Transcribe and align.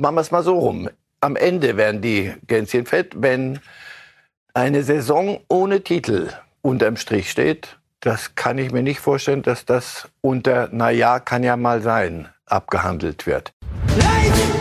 machen 0.00 0.16
wir 0.16 0.22
es 0.22 0.30
mal 0.30 0.42
so 0.42 0.58
rum. 0.58 0.88
Am 1.20 1.36
Ende 1.36 1.76
werden 1.76 2.00
die 2.00 2.32
Gänschen 2.46 2.86
fett, 2.86 3.12
wenn 3.16 3.60
eine 4.54 4.82
Saison 4.82 5.40
ohne 5.48 5.82
Titel 5.82 6.30
unterm 6.62 6.96
Strich 6.96 7.30
steht. 7.30 7.76
Das 8.00 8.34
kann 8.34 8.56
ich 8.56 8.72
mir 8.72 8.82
nicht 8.82 9.00
vorstellen, 9.00 9.42
dass 9.42 9.66
das 9.66 10.08
unter, 10.22 10.70
na 10.72 10.90
ja, 10.90 11.20
kann 11.20 11.42
ja 11.42 11.56
mal 11.56 11.82
sein, 11.82 12.28
abgehandelt 12.46 13.26
wird. 13.26 13.52
Life! 13.98 14.59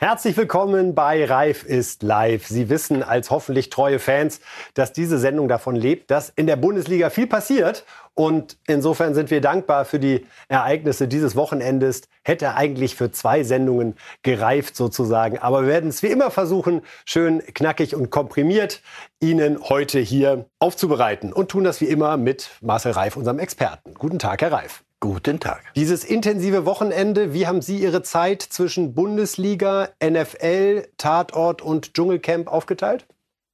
Herzlich 0.00 0.36
willkommen 0.36 0.94
bei 0.94 1.24
Reif 1.24 1.64
ist 1.64 2.04
live. 2.04 2.46
Sie 2.46 2.68
wissen 2.68 3.02
als 3.02 3.32
hoffentlich 3.32 3.68
treue 3.68 3.98
Fans, 3.98 4.40
dass 4.74 4.92
diese 4.92 5.18
Sendung 5.18 5.48
davon 5.48 5.74
lebt, 5.74 6.12
dass 6.12 6.28
in 6.28 6.46
der 6.46 6.54
Bundesliga 6.54 7.10
viel 7.10 7.26
passiert. 7.26 7.84
Und 8.14 8.58
insofern 8.68 9.14
sind 9.14 9.32
wir 9.32 9.40
dankbar 9.40 9.84
für 9.84 9.98
die 9.98 10.24
Ereignisse 10.46 11.08
dieses 11.08 11.34
Wochenendes. 11.34 12.02
Hätte 12.22 12.54
eigentlich 12.54 12.94
für 12.94 13.10
zwei 13.10 13.42
Sendungen 13.42 13.96
gereift 14.22 14.76
sozusagen. 14.76 15.40
Aber 15.40 15.62
wir 15.62 15.68
werden 15.68 15.90
es 15.90 16.00
wie 16.04 16.12
immer 16.12 16.30
versuchen, 16.30 16.82
schön 17.04 17.42
knackig 17.52 17.96
und 17.96 18.10
komprimiert 18.10 18.82
Ihnen 19.18 19.60
heute 19.60 19.98
hier 19.98 20.46
aufzubereiten. 20.60 21.32
Und 21.32 21.48
tun 21.48 21.64
das 21.64 21.80
wie 21.80 21.86
immer 21.86 22.16
mit 22.16 22.50
Marcel 22.60 22.92
Reif, 22.92 23.16
unserem 23.16 23.40
Experten. 23.40 23.94
Guten 23.94 24.20
Tag, 24.20 24.42
Herr 24.42 24.52
Reif. 24.52 24.84
Guten 25.00 25.38
Tag. 25.38 25.62
Dieses 25.76 26.02
intensive 26.02 26.66
Wochenende, 26.66 27.32
wie 27.32 27.46
haben 27.46 27.62
Sie 27.62 27.78
Ihre 27.78 28.02
Zeit 28.02 28.42
zwischen 28.42 28.94
Bundesliga, 28.94 29.90
NFL, 30.02 30.88
Tatort 30.96 31.62
und 31.62 31.94
Dschungelcamp 31.94 32.48
aufgeteilt? 32.48 33.06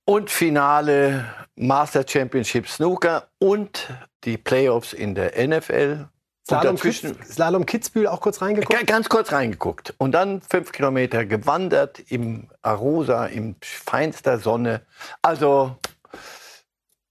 Und 0.07 0.31
Finale 0.31 1.27
Master 1.55 2.05
Championship 2.09 2.67
Snooker 2.67 3.29
und 3.39 3.91
die 4.25 4.39
Playoffs 4.39 4.95
in 4.95 5.15
der 5.15 5.33
NFL. 5.47 6.09
Slalom, 6.47 6.77
Kitz, 6.77 7.03
Slalom 7.31 7.67
Kitzbühel 7.67 8.07
auch 8.07 8.21
kurz 8.21 8.41
reingeguckt? 8.41 8.87
Ganz 8.87 9.09
kurz 9.11 9.33
reingeguckt. 9.33 9.95
Und 9.99 10.13
dann 10.13 10.41
fünf 10.43 10.73
Kilometer 10.73 11.27
gewandert 11.27 12.01
im 12.11 12.49
Arosa, 12.63 13.27
in 13.27 13.57
feinster 13.63 14.39
Sonne. 14.39 14.81
Also 15.21 15.77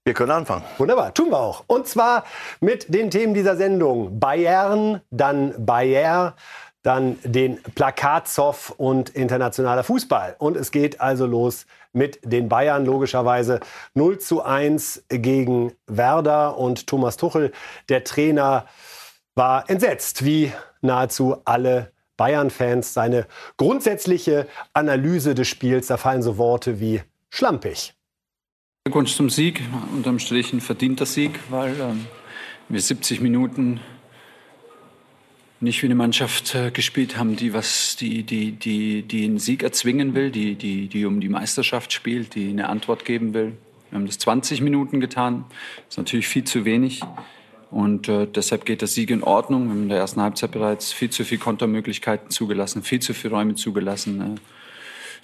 wir 0.04 0.12
können 0.12 0.32
anfangen. 0.32 0.64
Wunderbar, 0.76 1.14
tun 1.14 1.30
wir 1.30 1.38
auch. 1.38 1.64
Und 1.66 1.88
zwar 1.88 2.24
mit 2.60 2.92
den 2.92 3.10
Themen 3.10 3.32
dieser 3.32 3.56
Sendung. 3.56 4.20
Bayern, 4.20 5.00
dann 5.10 5.54
Bayer, 5.64 6.36
dann 6.82 7.18
den 7.24 7.62
Plakatzoff 7.62 8.74
und 8.76 9.08
internationaler 9.10 9.82
Fußball. 9.82 10.36
Und 10.38 10.58
es 10.58 10.70
geht 10.70 11.00
also 11.00 11.24
los 11.24 11.64
mit 11.94 12.20
den 12.22 12.50
Bayern, 12.50 12.84
logischerweise 12.84 13.60
0 13.94 14.18
zu 14.18 14.42
1 14.42 15.04
gegen 15.08 15.72
Werder. 15.86 16.58
Und 16.58 16.86
Thomas 16.86 17.16
Tuchel, 17.16 17.52
der 17.88 18.04
Trainer, 18.04 18.66
war 19.34 19.68
entsetzt, 19.70 20.24
wie 20.24 20.52
nahezu 20.82 21.38
alle 21.46 21.92
Bayern-Fans. 22.18 22.92
Seine 22.92 23.26
grundsätzliche 23.56 24.46
Analyse 24.74 25.34
des 25.34 25.48
Spiels, 25.48 25.86
da 25.86 25.96
fallen 25.96 26.22
so 26.22 26.36
Worte 26.36 26.78
wie 26.78 27.00
schlampig. 27.30 27.94
Glückwunsch 28.86 29.16
zum 29.16 29.30
Sieg. 29.30 29.62
Unterm 29.94 30.18
Strich 30.18 30.52
ein 30.52 30.60
verdienter 30.60 31.06
Sieg, 31.06 31.40
weil 31.48 31.74
ähm, 31.80 32.04
wir 32.68 32.82
70 32.82 33.22
Minuten 33.22 33.80
nicht 35.58 35.80
wie 35.80 35.86
eine 35.86 35.94
Mannschaft 35.94 36.54
äh, 36.54 36.70
gespielt 36.70 37.16
haben, 37.16 37.34
die 37.34 37.54
was, 37.54 37.96
die, 37.96 38.24
die, 38.24 38.52
die, 38.52 39.00
die 39.00 39.24
einen 39.24 39.38
Sieg 39.38 39.62
erzwingen 39.62 40.14
will, 40.14 40.30
die, 40.30 40.56
die, 40.56 40.88
die 40.88 41.06
um 41.06 41.22
die 41.22 41.30
Meisterschaft 41.30 41.94
spielt, 41.94 42.34
die 42.34 42.50
eine 42.50 42.68
Antwort 42.68 43.06
geben 43.06 43.32
will. 43.32 43.56
Wir 43.88 43.98
haben 43.98 44.04
das 44.04 44.18
20 44.18 44.60
Minuten 44.60 45.00
getan. 45.00 45.46
Das 45.76 45.94
ist 45.94 45.96
natürlich 45.96 46.28
viel 46.28 46.44
zu 46.44 46.66
wenig. 46.66 47.00
Und 47.70 48.10
äh, 48.10 48.26
deshalb 48.26 48.66
geht 48.66 48.82
der 48.82 48.88
Sieg 48.88 49.08
in 49.08 49.22
Ordnung. 49.22 49.64
Wir 49.64 49.70
haben 49.70 49.82
in 49.84 49.88
der 49.88 49.98
ersten 50.00 50.20
Halbzeit 50.20 50.50
bereits 50.50 50.92
viel 50.92 51.08
zu 51.08 51.24
viele 51.24 51.40
Kontermöglichkeiten 51.40 52.28
zugelassen, 52.28 52.82
viel 52.82 53.00
zu 53.00 53.14
viele 53.14 53.32
Räume 53.32 53.54
zugelassen. 53.54 54.20
Äh, 54.20 54.53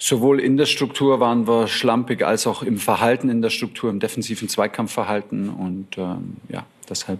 sowohl 0.01 0.39
in 0.39 0.57
der 0.57 0.65
Struktur 0.65 1.19
waren 1.19 1.47
wir 1.47 1.67
schlampig 1.67 2.25
als 2.25 2.47
auch 2.47 2.63
im 2.63 2.77
Verhalten 2.77 3.29
in 3.29 3.41
der 3.41 3.51
Struktur, 3.51 3.89
im 3.89 3.99
defensiven 3.99 4.49
Zweikampfverhalten. 4.49 5.49
Und 5.49 5.97
ähm, 5.97 6.37
ja, 6.49 6.65
deshalb 6.89 7.19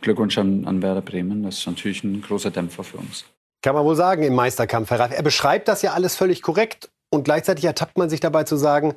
Glückwunsch 0.00 0.38
an, 0.38 0.66
an 0.66 0.82
Werder 0.82 1.02
Bremen. 1.02 1.42
Das 1.42 1.58
ist 1.58 1.66
natürlich 1.66 2.02
ein 2.04 2.22
großer 2.22 2.50
Dämpfer 2.50 2.84
für 2.84 2.96
uns. 2.96 3.24
Kann 3.62 3.74
man 3.74 3.84
wohl 3.84 3.96
sagen 3.96 4.22
im 4.22 4.34
Meisterkampf, 4.34 4.90
Herr 4.90 5.00
Reif. 5.00 5.12
Er 5.12 5.22
beschreibt 5.22 5.68
das 5.68 5.82
ja 5.82 5.92
alles 5.92 6.16
völlig 6.16 6.42
korrekt 6.42 6.90
und 7.10 7.24
gleichzeitig 7.24 7.64
ertappt 7.64 7.98
man 7.98 8.08
sich 8.08 8.20
dabei 8.20 8.44
zu 8.44 8.56
sagen, 8.56 8.94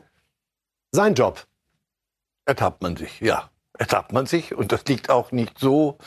sein 0.92 1.14
Job. 1.14 1.46
Ertappt 2.46 2.82
man 2.82 2.96
sich, 2.96 3.20
ja. 3.20 3.50
Ertappt 3.78 4.14
man 4.14 4.26
sich 4.26 4.56
und 4.56 4.72
das 4.72 4.86
liegt 4.86 5.10
auch 5.10 5.32
nicht 5.32 5.60
so 5.60 5.98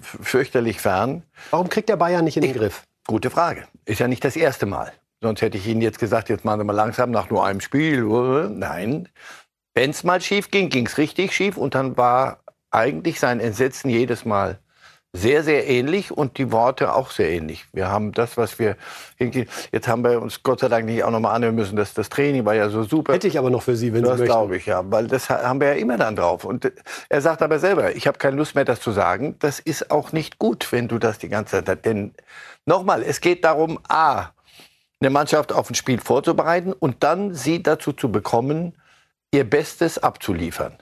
fürchterlich 0.00 0.80
fern. 0.80 1.22
Warum 1.50 1.68
kriegt 1.68 1.88
der 1.88 1.96
Bayern 1.96 2.24
nicht 2.24 2.36
in 2.36 2.42
den 2.42 2.52
ich, 2.52 2.56
Griff? 2.56 2.84
Gute 3.06 3.30
Frage. 3.30 3.66
Ist 3.84 4.00
ja 4.00 4.08
nicht 4.08 4.24
das 4.24 4.36
erste 4.36 4.66
Mal. 4.66 4.92
Sonst 5.24 5.42
hätte 5.42 5.58
ich 5.58 5.66
Ihnen 5.66 5.80
jetzt 5.80 5.98
gesagt, 5.98 6.28
jetzt 6.28 6.44
machen 6.44 6.60
Sie 6.60 6.64
mal 6.64 6.72
langsam 6.72 7.10
nach 7.10 7.30
nur 7.30 7.44
einem 7.44 7.60
Spiel. 7.60 8.04
Nein. 8.50 9.08
Wenn 9.74 9.90
es 9.90 10.04
mal 10.04 10.20
schief 10.20 10.50
ging, 10.50 10.68
ging 10.68 10.86
es 10.86 10.98
richtig 10.98 11.32
schief. 11.32 11.56
Und 11.56 11.74
dann 11.74 11.96
war 11.96 12.40
eigentlich 12.70 13.18
sein 13.18 13.40
Entsetzen 13.40 13.88
jedes 13.88 14.24
Mal 14.24 14.58
sehr, 15.16 15.44
sehr 15.44 15.68
ähnlich 15.68 16.10
und 16.10 16.38
die 16.38 16.50
Worte 16.50 16.92
auch 16.92 17.12
sehr 17.12 17.30
ähnlich. 17.30 17.66
Wir 17.72 17.88
haben 17.88 18.10
das, 18.10 18.36
was 18.36 18.58
wir 18.58 18.76
jetzt 19.18 19.86
haben 19.86 20.02
wir 20.02 20.20
uns 20.20 20.42
Gott 20.42 20.58
sei 20.58 20.68
Dank 20.68 20.86
nicht 20.86 21.04
auch 21.04 21.10
noch 21.10 21.20
mal 21.20 21.32
anhören 21.32 21.54
müssen, 21.54 21.76
dass 21.76 21.94
das 21.94 22.08
Training 22.08 22.44
war 22.44 22.54
ja 22.54 22.68
so 22.68 22.82
super. 22.82 23.12
Hätte 23.12 23.28
ich 23.28 23.38
aber 23.38 23.48
noch 23.48 23.62
für 23.62 23.76
Sie, 23.76 23.92
wenn 23.92 24.02
das 24.02 24.16
Sie 24.16 24.22
möchten. 24.22 24.26
Das 24.26 24.36
glaube 24.36 24.56
ich, 24.56 24.66
ja, 24.66 24.82
weil 24.90 25.06
das 25.06 25.30
haben 25.30 25.60
wir 25.60 25.68
ja 25.68 25.74
immer 25.74 25.96
dann 25.96 26.16
drauf. 26.16 26.44
Und 26.44 26.70
er 27.08 27.20
sagt 27.20 27.42
aber 27.42 27.60
selber, 27.60 27.94
ich 27.94 28.08
habe 28.08 28.18
keine 28.18 28.36
Lust 28.36 28.56
mehr, 28.56 28.64
das 28.64 28.80
zu 28.80 28.90
sagen. 28.90 29.36
Das 29.38 29.60
ist 29.60 29.92
auch 29.92 30.10
nicht 30.10 30.40
gut, 30.40 30.72
wenn 30.72 30.88
du 30.88 30.98
das 30.98 31.18
die 31.18 31.28
ganze 31.28 31.58
Zeit, 31.58 31.68
hast. 31.68 31.84
denn 31.84 32.12
nochmal, 32.66 33.04
es 33.04 33.20
geht 33.20 33.44
darum, 33.44 33.78
a, 33.88 34.30
eine 35.04 35.10
Mannschaft 35.10 35.52
auf 35.52 35.70
ein 35.70 35.74
Spiel 35.74 36.00
vorzubereiten 36.00 36.72
und 36.72 37.02
dann 37.02 37.34
sie 37.34 37.62
dazu 37.62 37.92
zu 37.92 38.10
bekommen, 38.10 38.74
ihr 39.32 39.48
Bestes 39.48 39.98
abzuliefern. 39.98 40.78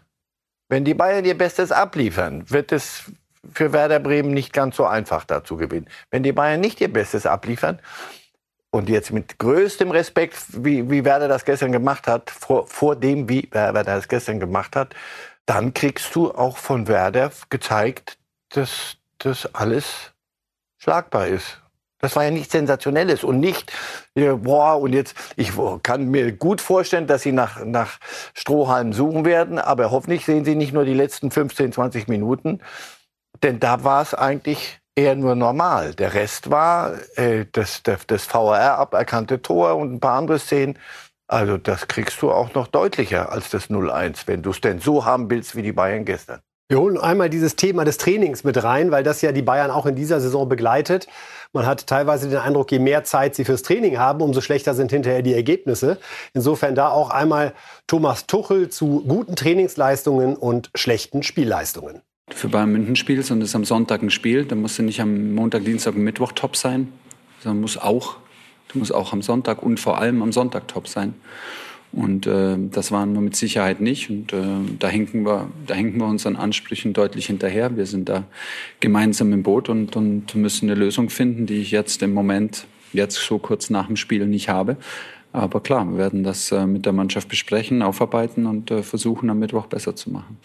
Wenn 0.68 0.84
die 0.84 0.94
Bayern 0.94 1.24
ihr 1.24 1.36
Bestes 1.36 1.72
abliefern, 1.72 2.48
wird 2.48 2.72
es 2.72 3.10
für 3.52 3.72
Werder 3.72 3.98
Bremen 3.98 4.32
nicht 4.32 4.52
ganz 4.52 4.76
so 4.76 4.86
einfach 4.86 5.24
dazu 5.24 5.56
gewinnen. 5.56 5.88
Wenn 6.10 6.22
die 6.22 6.32
Bayern 6.32 6.60
nicht 6.60 6.80
ihr 6.80 6.92
Bestes 6.92 7.26
abliefern, 7.26 7.80
und 8.74 8.88
jetzt 8.88 9.12
mit 9.12 9.38
größtem 9.38 9.90
Respekt, 9.90 10.38
wie, 10.64 10.90
wie 10.90 11.04
Werder 11.04 11.28
das 11.28 11.44
gestern 11.44 11.72
gemacht 11.72 12.06
hat, 12.06 12.30
vor, 12.30 12.66
vor 12.66 12.96
dem, 12.96 13.28
wie 13.28 13.46
Werder 13.52 13.84
das 13.84 14.08
gestern 14.08 14.40
gemacht 14.40 14.74
hat, 14.76 14.94
dann 15.44 15.74
kriegst 15.74 16.14
du 16.14 16.32
auch 16.32 16.56
von 16.56 16.88
Werder 16.88 17.30
gezeigt, 17.50 18.18
dass 18.48 18.96
das 19.18 19.54
alles 19.54 20.12
schlagbar 20.78 21.26
ist. 21.26 21.61
Das 22.02 22.16
war 22.16 22.24
ja 22.24 22.32
nichts 22.32 22.50
Sensationelles 22.50 23.22
und 23.22 23.38
nicht, 23.38 23.72
boah, 24.16 24.80
und 24.80 24.92
jetzt, 24.92 25.14
ich 25.36 25.52
kann 25.84 26.10
mir 26.10 26.32
gut 26.32 26.60
vorstellen, 26.60 27.06
dass 27.06 27.22
sie 27.22 27.30
nach, 27.30 27.64
nach 27.64 28.00
Strohhalmen 28.34 28.92
suchen 28.92 29.24
werden, 29.24 29.60
aber 29.60 29.92
hoffentlich 29.92 30.24
sehen 30.24 30.44
sie 30.44 30.56
nicht 30.56 30.72
nur 30.72 30.84
die 30.84 30.94
letzten 30.94 31.30
15, 31.30 31.72
20 31.72 32.08
Minuten, 32.08 32.58
denn 33.44 33.60
da 33.60 33.84
war 33.84 34.02
es 34.02 34.14
eigentlich 34.14 34.80
eher 34.96 35.14
nur 35.14 35.36
normal. 35.36 35.94
Der 35.94 36.12
Rest 36.14 36.50
war 36.50 36.94
äh, 37.14 37.46
das, 37.52 37.84
das, 37.84 38.04
das 38.08 38.34
VAR 38.34 38.78
aberkannte 38.78 39.40
Tor 39.40 39.76
und 39.76 39.94
ein 39.94 40.00
paar 40.00 40.18
andere 40.18 40.40
Szenen. 40.40 40.80
Also 41.28 41.56
das 41.56 41.86
kriegst 41.86 42.20
du 42.20 42.32
auch 42.32 42.52
noch 42.54 42.66
deutlicher 42.66 43.30
als 43.30 43.50
das 43.50 43.70
0-1, 43.70 44.24
wenn 44.26 44.42
du 44.42 44.50
es 44.50 44.60
denn 44.60 44.80
so 44.80 45.04
haben 45.04 45.30
willst 45.30 45.54
wie 45.54 45.62
die 45.62 45.72
Bayern 45.72 46.04
gestern. 46.04 46.40
Wir 46.68 46.80
holen 46.80 46.96
einmal 46.96 47.28
dieses 47.28 47.54
Thema 47.54 47.84
des 47.84 47.98
Trainings 47.98 48.44
mit 48.44 48.62
rein, 48.64 48.90
weil 48.90 49.02
das 49.02 49.20
ja 49.20 49.32
die 49.32 49.42
Bayern 49.42 49.70
auch 49.70 49.84
in 49.84 49.94
dieser 49.94 50.20
Saison 50.20 50.48
begleitet. 50.48 51.06
Man 51.54 51.66
hat 51.66 51.86
teilweise 51.86 52.30
den 52.30 52.38
Eindruck, 52.38 52.72
je 52.72 52.78
mehr 52.78 53.04
Zeit 53.04 53.34
sie 53.34 53.44
fürs 53.44 53.62
Training 53.62 53.98
haben, 53.98 54.22
umso 54.22 54.40
schlechter 54.40 54.74
sind 54.74 54.90
hinterher 54.90 55.20
die 55.20 55.34
Ergebnisse. 55.34 55.98
Insofern 56.32 56.74
da 56.74 56.88
auch 56.88 57.10
einmal 57.10 57.52
Thomas 57.86 58.26
Tuchel 58.26 58.70
zu 58.70 59.04
guten 59.06 59.36
Trainingsleistungen 59.36 60.34
und 60.34 60.70
schlechten 60.74 61.22
Spielleistungen. 61.22 62.00
Für 62.30 62.48
Bayern 62.48 62.72
München 62.72 62.96
spielst 62.96 63.30
und 63.30 63.42
es 63.42 63.50
ist 63.50 63.54
am 63.54 63.66
Sonntag 63.66 64.00
ein 64.02 64.10
Spiel, 64.10 64.46
dann 64.46 64.62
musst 64.62 64.78
du 64.78 64.82
nicht 64.82 65.00
am 65.00 65.34
Montag, 65.34 65.64
Dienstag 65.64 65.94
und 65.94 66.04
Mittwoch 66.04 66.32
top 66.32 66.56
sein, 66.56 66.90
sondern 67.42 67.60
muss 67.60 67.76
auch, 67.76 68.16
du 68.68 68.78
musst 68.78 68.94
auch 68.94 69.12
am 69.12 69.20
Sonntag 69.20 69.62
und 69.62 69.78
vor 69.78 69.98
allem 69.98 70.22
am 70.22 70.32
Sonntag 70.32 70.68
top 70.68 70.88
sein. 70.88 71.14
Und 71.92 72.26
äh, 72.26 72.56
das 72.70 72.90
waren 72.90 73.12
wir 73.12 73.20
mit 73.20 73.36
Sicherheit 73.36 73.80
nicht. 73.80 74.08
Und 74.08 74.32
äh, 74.32 74.42
da, 74.78 74.88
hinken 74.88 75.26
wir, 75.26 75.48
da 75.66 75.74
hinken 75.74 76.00
wir 76.00 76.06
unseren 76.06 76.36
Ansprüchen 76.36 76.94
deutlich 76.94 77.26
hinterher. 77.26 77.76
Wir 77.76 77.86
sind 77.86 78.08
da 78.08 78.24
gemeinsam 78.80 79.32
im 79.32 79.42
Boot 79.42 79.68
und, 79.68 79.94
und 79.94 80.34
müssen 80.34 80.70
eine 80.70 80.78
Lösung 80.78 81.10
finden, 81.10 81.46
die 81.46 81.60
ich 81.60 81.70
jetzt 81.70 82.02
im 82.02 82.14
Moment, 82.14 82.66
jetzt 82.94 83.16
so 83.16 83.38
kurz 83.38 83.68
nach 83.68 83.86
dem 83.86 83.96
Spiel 83.96 84.26
nicht 84.26 84.48
habe. 84.48 84.76
Aber 85.32 85.60
klar, 85.60 85.84
wir 85.84 85.98
werden 85.98 86.24
das 86.24 86.50
äh, 86.50 86.66
mit 86.66 86.86
der 86.86 86.92
Mannschaft 86.92 87.28
besprechen, 87.28 87.82
aufarbeiten 87.82 88.46
und 88.46 88.70
äh, 88.70 88.82
versuchen, 88.82 89.28
am 89.28 89.38
Mittwoch 89.38 89.66
besser 89.66 89.94
zu 89.94 90.10
machen. 90.10 90.38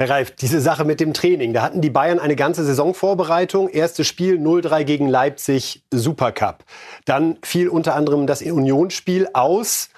Herr 0.00 0.08
Reif, 0.08 0.30
diese 0.30 0.60
Sache 0.60 0.84
mit 0.84 0.98
dem 0.98 1.12
Training, 1.12 1.52
da 1.52 1.62
hatten 1.62 1.82
die 1.82 1.90
Bayern 1.90 2.18
eine 2.18 2.34
ganze 2.34 2.64
Saisonvorbereitung. 2.64 3.68
Erstes 3.68 4.06
Spiel 4.06 4.38
0-3 4.38 4.84
gegen 4.84 5.08
Leipzig, 5.08 5.82
Supercup. 5.92 6.64
Dann 7.04 7.36
fiel 7.42 7.68
unter 7.68 7.94
anderem 7.94 8.26
das 8.26 8.40
Unionsspiel 8.40 9.28
aus. 9.34 9.89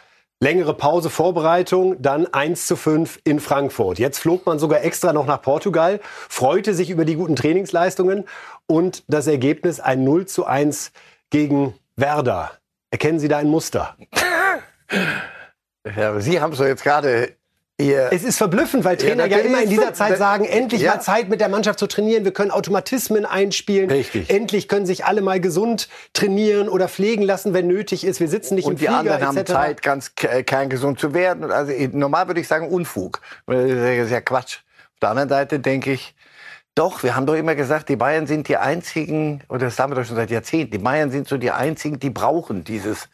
Längere 0.42 0.74
Pause, 0.74 1.08
Vorbereitung, 1.08 2.02
dann 2.02 2.26
1 2.26 2.66
zu 2.66 2.74
5 2.74 3.20
in 3.22 3.38
Frankfurt. 3.38 4.00
Jetzt 4.00 4.18
flog 4.18 4.44
man 4.44 4.58
sogar 4.58 4.82
extra 4.82 5.12
noch 5.12 5.24
nach 5.24 5.40
Portugal, 5.40 6.00
freute 6.02 6.74
sich 6.74 6.90
über 6.90 7.04
die 7.04 7.14
guten 7.14 7.36
Trainingsleistungen 7.36 8.24
und 8.66 9.04
das 9.06 9.28
Ergebnis 9.28 9.78
ein 9.78 10.02
0 10.02 10.26
zu 10.26 10.44
1 10.44 10.90
gegen 11.30 11.74
Werder. 11.94 12.50
Erkennen 12.90 13.20
Sie 13.20 13.28
da 13.28 13.38
ein 13.38 13.48
Muster? 13.48 13.96
Ja, 15.96 16.20
Sie 16.20 16.40
haben 16.40 16.54
so 16.54 16.64
jetzt 16.64 16.84
gerade 16.84 17.34
Ihr 17.78 18.10
es 18.12 18.22
ist 18.22 18.38
verblüffend, 18.38 18.84
weil 18.84 18.96
Trainer 18.96 19.26
ja, 19.26 19.38
ja 19.38 19.44
immer 19.44 19.62
in 19.62 19.70
dieser 19.70 19.94
Zeit 19.94 20.18
sagen, 20.18 20.44
endlich 20.44 20.82
ja. 20.82 20.94
mal 20.94 21.00
Zeit 21.00 21.28
mit 21.28 21.40
der 21.40 21.48
Mannschaft 21.48 21.78
zu 21.78 21.86
trainieren. 21.86 22.24
Wir 22.24 22.32
können 22.32 22.50
Automatismen 22.50 23.24
einspielen. 23.24 23.90
Richtig. 23.90 24.30
Endlich 24.30 24.68
können 24.68 24.86
sich 24.86 25.04
alle 25.04 25.22
mal 25.22 25.40
gesund 25.40 25.88
trainieren 26.12 26.68
oder 26.68 26.88
pflegen 26.88 27.22
lassen, 27.22 27.54
wenn 27.54 27.66
nötig 27.66 28.04
ist. 28.04 28.20
Wir 28.20 28.28
sitzen 28.28 28.56
nicht 28.56 28.66
und 28.66 28.72
im 28.72 28.78
Flieger 28.78 28.98
Und 28.98 29.04
die 29.04 29.10
anderen 29.10 29.36
haben 29.36 29.46
Zeit, 29.46 29.82
ganz 29.82 30.14
kerngesund 30.14 31.00
zu 31.00 31.14
werden. 31.14 31.50
Also 31.50 31.72
normal 31.92 32.28
würde 32.28 32.40
ich 32.40 32.48
sagen 32.48 32.68
Unfug. 32.68 33.20
Das 33.46 33.64
ist 33.64 34.10
ja 34.10 34.20
Quatsch. 34.20 34.58
Auf 34.94 35.00
der 35.00 35.10
anderen 35.10 35.28
Seite 35.28 35.58
denke 35.58 35.92
ich, 35.92 36.14
doch, 36.74 37.02
wir 37.02 37.16
haben 37.16 37.26
doch 37.26 37.34
immer 37.34 37.54
gesagt, 37.54 37.88
die 37.88 37.96
Bayern 37.96 38.26
sind 38.26 38.48
die 38.48 38.56
einzigen, 38.56 39.42
oder 39.48 39.66
das 39.66 39.78
haben 39.78 39.92
wir 39.92 39.96
doch 39.96 40.06
schon 40.06 40.16
seit 40.16 40.30
Jahrzehnten, 40.30 40.70
die 40.70 40.78
Bayern 40.78 41.10
sind 41.10 41.28
so 41.28 41.36
die 41.36 41.50
einzigen, 41.50 42.00
die 42.00 42.08
brauchen 42.08 42.64
dieses 42.64 43.08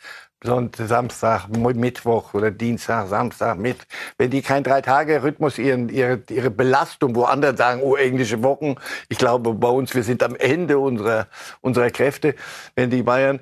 Sonntag, 0.45 0.87
Samstag, 0.89 1.49
Mittwoch 1.49 2.35
oder 2.35 2.51
Dienstag, 2.51 3.09
Samstag, 3.09 3.59
Mittwoch. 3.59 3.87
Wenn 4.19 4.31
die 4.31 4.43
kein 4.43 4.63
Drei-Tage-Rhythmus, 4.63 5.59
ihren, 5.59 5.89
ihre, 5.89 6.23
ihre 6.31 6.51
Belastung, 6.51 7.15
wo 7.17 7.25
andere 7.25 7.57
sagen, 7.57 7.83
oh, 7.83 7.97
englische 7.97 8.43
Wochen, 8.43 8.77
ich 9.09 9.19
glaube 9.19 9.55
bei 9.55 9.69
uns, 9.69 9.95
wir 9.95 10.05
sind 10.05 10.23
am 10.23 10.37
Ende 10.37 10.79
unserer, 10.79 11.27
unserer 11.61 11.91
Kräfte. 11.91 12.35
Wenn 12.77 12.91
die 12.91 13.03
Bayern, 13.03 13.41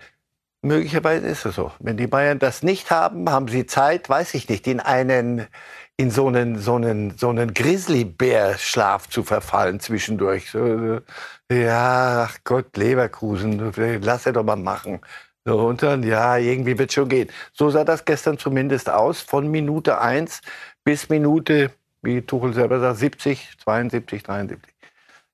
möglicherweise 0.63 1.27
ist 1.27 1.45
es 1.45 1.55
so, 1.57 1.73
wenn 1.81 1.97
die 1.97 2.07
Bayern 2.07 2.39
das 2.39 2.63
nicht 2.63 2.91
haben, 2.91 3.31
haben 3.31 3.49
sie 3.49 3.67
Zeit, 3.67 4.09
weiß 4.09 4.35
ich 4.35 4.49
nicht, 4.49 4.67
in 4.67 4.81
einen, 4.81 5.47
in 5.99 6.11
so 6.11 6.29
einen, 6.29 6.59
so 6.59 6.77
einen, 6.77 7.17
so 7.19 7.29
einen 7.31 7.55
Grizzlybär-Schlaf 7.55 9.09
zu 9.09 9.23
verfallen 9.23 9.81
zwischendurch. 9.81 10.51
So, 10.51 11.01
ja, 11.51 12.29
ach 12.29 12.39
Gott, 12.45 12.77
Leverkusen, 12.77 13.73
lass 14.03 14.27
er 14.27 14.33
doch 14.33 14.45
mal 14.45 14.57
machen. 14.57 15.01
So, 15.47 15.61
und 15.61 15.81
dann, 15.85 16.03
ja, 16.03 16.39
irgendwie 16.39 16.77
wird 16.77 16.93
schon 16.93 17.09
gehen. 17.09 17.31
So 17.53 17.71
sah 17.71 17.85
das 17.85 18.05
gestern 18.05 18.37
zumindest 18.37 18.91
aus, 18.91 19.21
von 19.21 19.49
Minute 19.49 20.01
1 20.01 20.41
bis 20.83 21.09
Minute, 21.09 21.71
wie 22.03 22.21
Tuchel 22.23 22.53
selber 22.53 22.81
sagt, 22.81 22.99
70, 22.99 23.51
72, 23.63 24.25
73. 24.25 24.75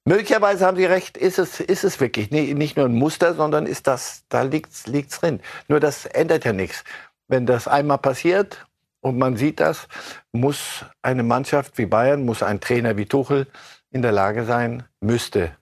Möglicherweise 0.04 0.66
haben 0.66 0.76
Sie 0.76 0.84
recht, 0.84 1.16
ist 1.16 1.38
es, 1.38 1.60
ist 1.60 1.84
es 1.84 1.98
wirklich 1.98 2.30
nicht 2.30 2.76
nur 2.76 2.84
ein 2.86 2.94
Muster, 2.94 3.34
sondern 3.34 3.64
ist 3.64 3.86
das, 3.86 4.24
da 4.28 4.42
liegt's, 4.42 4.86
liegt's 4.86 5.20
drin. 5.20 5.40
Nur 5.68 5.80
das 5.80 6.04
ändert 6.04 6.44
ja 6.44 6.52
nichts. 6.52 6.84
Wenn 7.28 7.46
das 7.46 7.66
einmal 7.66 7.98
passiert 7.98 8.66
und 9.00 9.16
man 9.16 9.36
sieht 9.38 9.60
das, 9.60 9.88
muss 10.32 10.84
eine 11.00 11.22
Mannschaft 11.22 11.78
wie 11.78 11.86
Bayern, 11.86 12.26
muss 12.26 12.42
ein 12.42 12.60
Trainer 12.60 12.98
wie 12.98 13.06
Tuchel 13.06 13.46
in 13.90 14.02
der 14.02 14.12
Lage 14.12 14.44
sein, 14.44 14.82
müsste 15.00 15.56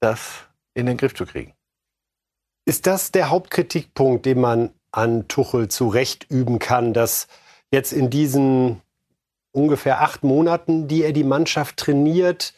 das 0.00 0.44
in 0.74 0.84
den 0.84 0.98
Griff 0.98 1.14
zu 1.14 1.24
kriegen. 1.24 1.55
Ist 2.66 2.86
das 2.86 3.12
der 3.12 3.30
Hauptkritikpunkt, 3.30 4.26
den 4.26 4.40
man 4.40 4.70
an 4.90 5.28
Tuchel 5.28 5.68
zurecht 5.68 6.26
üben 6.28 6.58
kann, 6.58 6.92
dass 6.92 7.28
jetzt 7.70 7.92
in 7.92 8.10
diesen 8.10 8.82
ungefähr 9.52 10.02
acht 10.02 10.24
Monaten, 10.24 10.88
die 10.88 11.02
er 11.02 11.12
die 11.12 11.24
Mannschaft 11.24 11.76
trainiert, 11.78 12.54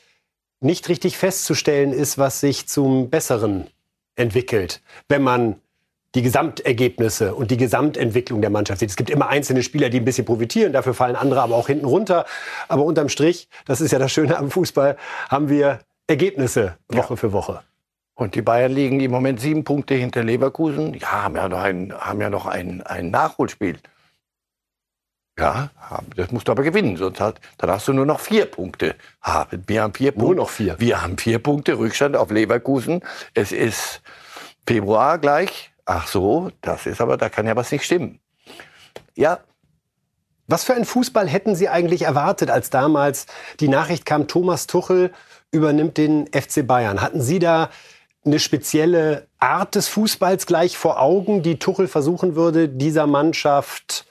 nicht 0.60 0.88
richtig 0.88 1.16
festzustellen 1.16 1.92
ist, 1.92 2.18
was 2.18 2.40
sich 2.40 2.66
zum 2.66 3.10
Besseren 3.10 3.68
entwickelt, 4.16 4.80
wenn 5.08 5.22
man 5.22 5.56
die 6.14 6.22
Gesamtergebnisse 6.22 7.34
und 7.34 7.50
die 7.50 7.58
Gesamtentwicklung 7.58 8.40
der 8.40 8.50
Mannschaft 8.50 8.80
sieht. 8.80 8.90
Es 8.90 8.96
gibt 8.96 9.10
immer 9.10 9.28
einzelne 9.28 9.62
Spieler, 9.62 9.90
die 9.90 10.00
ein 10.00 10.04
bisschen 10.04 10.24
profitieren, 10.24 10.72
dafür 10.72 10.94
fallen 10.94 11.16
andere 11.16 11.42
aber 11.42 11.54
auch 11.54 11.66
hinten 11.66 11.84
runter. 11.84 12.24
Aber 12.66 12.84
unterm 12.84 13.10
Strich, 13.10 13.48
das 13.66 13.80
ist 13.80 13.92
ja 13.92 13.98
das 13.98 14.10
Schöne 14.10 14.38
am 14.38 14.50
Fußball, 14.50 14.96
haben 15.28 15.48
wir 15.48 15.80
Ergebnisse 16.06 16.78
Woche 16.88 17.12
ja. 17.12 17.16
für 17.16 17.32
Woche. 17.32 17.62
Und 18.18 18.34
die 18.34 18.42
Bayern 18.42 18.72
liegen 18.72 18.98
im 18.98 19.12
Moment 19.12 19.40
sieben 19.40 19.62
Punkte 19.62 19.94
hinter 19.94 20.24
Leverkusen. 20.24 20.92
Ja, 20.94 21.22
haben 21.22 21.36
ja 21.36 21.48
noch 21.48 21.60
ein, 21.60 21.94
haben 21.96 22.20
ja 22.20 22.28
noch 22.28 22.46
ein, 22.46 22.82
ein 22.82 23.12
Nachholspiel. 23.12 23.78
Ja, 25.38 25.70
das 26.16 26.32
musst 26.32 26.48
du 26.48 26.52
aber 26.52 26.64
gewinnen, 26.64 26.96
sonst 26.96 27.20
hat, 27.20 27.40
dann 27.58 27.70
hast 27.70 27.86
du 27.86 27.92
nur 27.92 28.06
noch 28.06 28.18
vier 28.18 28.46
Punkte. 28.46 28.96
Wir 29.68 29.82
haben 29.82 29.94
vier 29.94 30.10
Punkte. 30.10 30.26
Nur 30.26 30.34
noch 30.34 30.50
vier. 30.50 30.80
Wir 30.80 31.00
haben 31.00 31.16
vier 31.16 31.38
Punkte 31.38 31.78
Rückstand 31.78 32.16
auf 32.16 32.32
Leverkusen. 32.32 33.02
Es 33.34 33.52
ist 33.52 34.02
Februar 34.66 35.18
gleich. 35.18 35.70
Ach 35.84 36.08
so, 36.08 36.50
das 36.60 36.86
ist 36.86 37.00
aber, 37.00 37.18
da 37.18 37.28
kann 37.28 37.46
ja 37.46 37.54
was 37.54 37.70
nicht 37.70 37.84
stimmen. 37.84 38.18
Ja. 39.14 39.38
Was 40.48 40.64
für 40.64 40.74
einen 40.74 40.86
Fußball 40.86 41.28
hätten 41.28 41.54
Sie 41.54 41.68
eigentlich 41.68 42.02
erwartet, 42.02 42.50
als 42.50 42.68
damals 42.68 43.26
die 43.60 43.68
Nachricht 43.68 44.06
kam, 44.06 44.26
Thomas 44.26 44.66
Tuchel 44.66 45.12
übernimmt 45.52 45.98
den 45.98 46.26
FC 46.26 46.66
Bayern? 46.66 47.00
Hatten 47.00 47.20
Sie 47.20 47.38
da 47.38 47.70
eine 48.28 48.38
spezielle 48.38 49.26
Art 49.38 49.74
des 49.74 49.88
Fußballs 49.88 50.46
gleich 50.46 50.76
vor 50.76 51.00
Augen, 51.00 51.42
die 51.42 51.58
Tuchel 51.58 51.88
versuchen 51.88 52.36
würde, 52.36 52.68
dieser 52.68 53.06
Mannschaft 53.06 54.06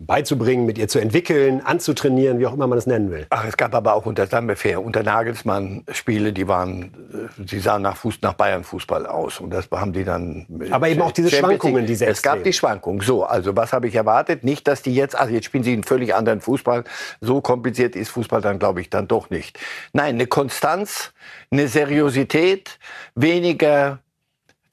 beizubringen, 0.00 0.64
mit 0.64 0.78
ihr 0.78 0.88
zu 0.88 0.98
entwickeln, 0.98 1.60
anzutrainieren, 1.60 2.38
wie 2.38 2.46
auch 2.46 2.54
immer 2.54 2.66
man 2.66 2.78
es 2.78 2.86
nennen 2.86 3.10
will. 3.10 3.26
Ach, 3.28 3.44
es 3.44 3.56
gab 3.56 3.74
aber 3.74 3.94
auch 3.94 4.06
unter, 4.06 4.26
sagen 4.26 4.48
wir 4.48 4.56
fair, 4.56 4.82
unter 4.82 5.02
Nagelsmann 5.02 5.84
Spiele, 5.92 6.32
die 6.32 6.48
waren, 6.48 6.92
die 7.36 7.56
äh, 7.56 7.60
sahen 7.60 7.82
nach, 7.82 7.96
Fuß, 7.96 8.20
nach 8.22 8.32
Bayern 8.32 8.64
Fußball 8.64 9.06
aus. 9.06 9.40
Und 9.40 9.50
das 9.50 9.68
haben 9.70 9.92
die 9.92 10.04
dann. 10.04 10.46
Aber 10.70 10.88
eben 10.88 11.02
auch 11.02 11.12
diese 11.12 11.30
Schwankungen, 11.30 11.86
diese 11.86 12.06
Es 12.06 12.22
gab 12.22 12.42
die 12.42 12.52
Schwankungen. 12.52 13.02
So, 13.02 13.24
also 13.24 13.54
was 13.56 13.72
habe 13.72 13.88
ich 13.88 13.94
erwartet? 13.94 14.42
Nicht, 14.42 14.66
dass 14.66 14.82
die 14.82 14.94
jetzt, 14.94 15.16
also 15.16 15.34
jetzt 15.34 15.44
spielen 15.44 15.64
sie 15.64 15.72
einen 15.74 15.84
völlig 15.84 16.14
anderen 16.14 16.40
Fußball. 16.40 16.84
So 17.20 17.42
kompliziert 17.42 17.94
ist 17.94 18.08
Fußball 18.08 18.40
dann, 18.40 18.58
glaube 18.58 18.80
ich, 18.80 18.88
dann 18.88 19.06
doch 19.06 19.28
nicht. 19.28 19.58
Nein, 19.92 20.14
eine 20.14 20.26
Konstanz, 20.26 21.12
eine 21.50 21.68
Seriosität, 21.68 22.78
weniger 23.14 23.98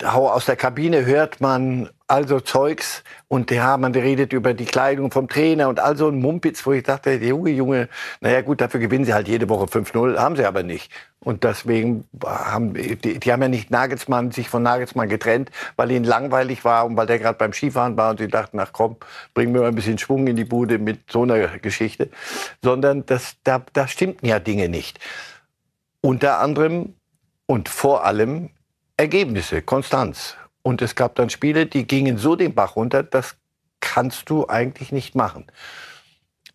aus 0.04 0.46
der 0.46 0.56
Kabine 0.56 1.06
hört 1.06 1.42
man 1.42 1.90
also 2.08 2.40
Zeugs 2.40 3.04
und 3.28 3.52
ja, 3.52 3.76
man 3.78 3.94
redet 3.94 4.32
über 4.32 4.54
die 4.54 4.66
Kleidung 4.66 5.12
vom 5.12 5.28
Trainer 5.28 5.68
und 5.68 5.80
all 5.80 5.98
so 5.98 6.08
ein 6.08 6.20
Mumpitz, 6.20 6.66
wo 6.66 6.72
ich 6.72 6.84
dachte, 6.84 7.12
Junge, 7.14 7.50
Junge, 7.50 7.90
naja 8.22 8.42
gut, 8.42 8.62
dafür 8.62 8.80
gewinnen 8.80 9.06
sie 9.06 9.14
halt 9.14 9.28
jede 9.28 9.50
Woche 9.50 9.66
5-0, 9.66 10.18
haben 10.18 10.36
sie 10.36 10.46
aber 10.46 10.64
nicht. 10.64 10.92
Und 11.20 11.44
deswegen 11.44 12.06
haben 12.24 12.76
die, 12.76 13.20
die 13.20 13.32
haben 13.32 13.42
ja 13.42 13.48
nicht 13.50 13.72
Nagelsmann, 13.72 14.32
sich 14.32 14.48
von 14.50 14.64
Nagelsmann 14.64 15.10
getrennt, 15.10 15.52
weil 15.76 15.92
ihnen 15.92 16.06
langweilig 16.06 16.64
war 16.64 16.86
und 16.86 16.96
weil 16.96 17.08
der 17.08 17.20
gerade 17.20 17.38
beim 17.38 17.52
Skifahren 17.52 17.98
war 17.98 18.12
und 18.12 18.20
sie 18.20 18.28
dachten, 18.28 18.60
ach 18.60 18.72
komm, 18.72 18.98
bringen 19.34 19.54
wir 19.54 19.62
mal 19.62 19.68
ein 19.68 19.76
bisschen 19.76 19.98
Schwung 19.98 20.28
in 20.28 20.36
die 20.36 20.46
Bude 20.46 20.78
mit 20.78 21.12
so 21.12 21.24
einer 21.24 21.58
Geschichte. 21.58 22.10
Sondern 22.62 23.06
das, 23.06 23.36
da, 23.44 23.66
da 23.74 23.88
stimmten 23.88 24.28
ja 24.28 24.40
Dinge 24.40 24.70
nicht. 24.70 25.00
Unter 26.02 26.40
anderem 26.40 26.94
und 27.48 27.68
vor 27.68 28.06
allem 28.06 28.52
Ergebnisse, 28.98 29.62
Konstanz. 29.62 30.36
Und 30.64 30.82
es 30.82 30.96
gab 30.96 31.16
dann 31.16 31.30
Spiele, 31.30 31.68
die 31.68 31.86
gingen 31.86 32.18
so 32.18 32.36
den 32.36 32.56
Bach 32.56 32.76
runter, 32.76 33.04
das 33.04 33.36
kannst 33.80 34.30
du 34.30 34.48
eigentlich 34.48 34.92
nicht 34.92 35.16
machen. 35.16 35.46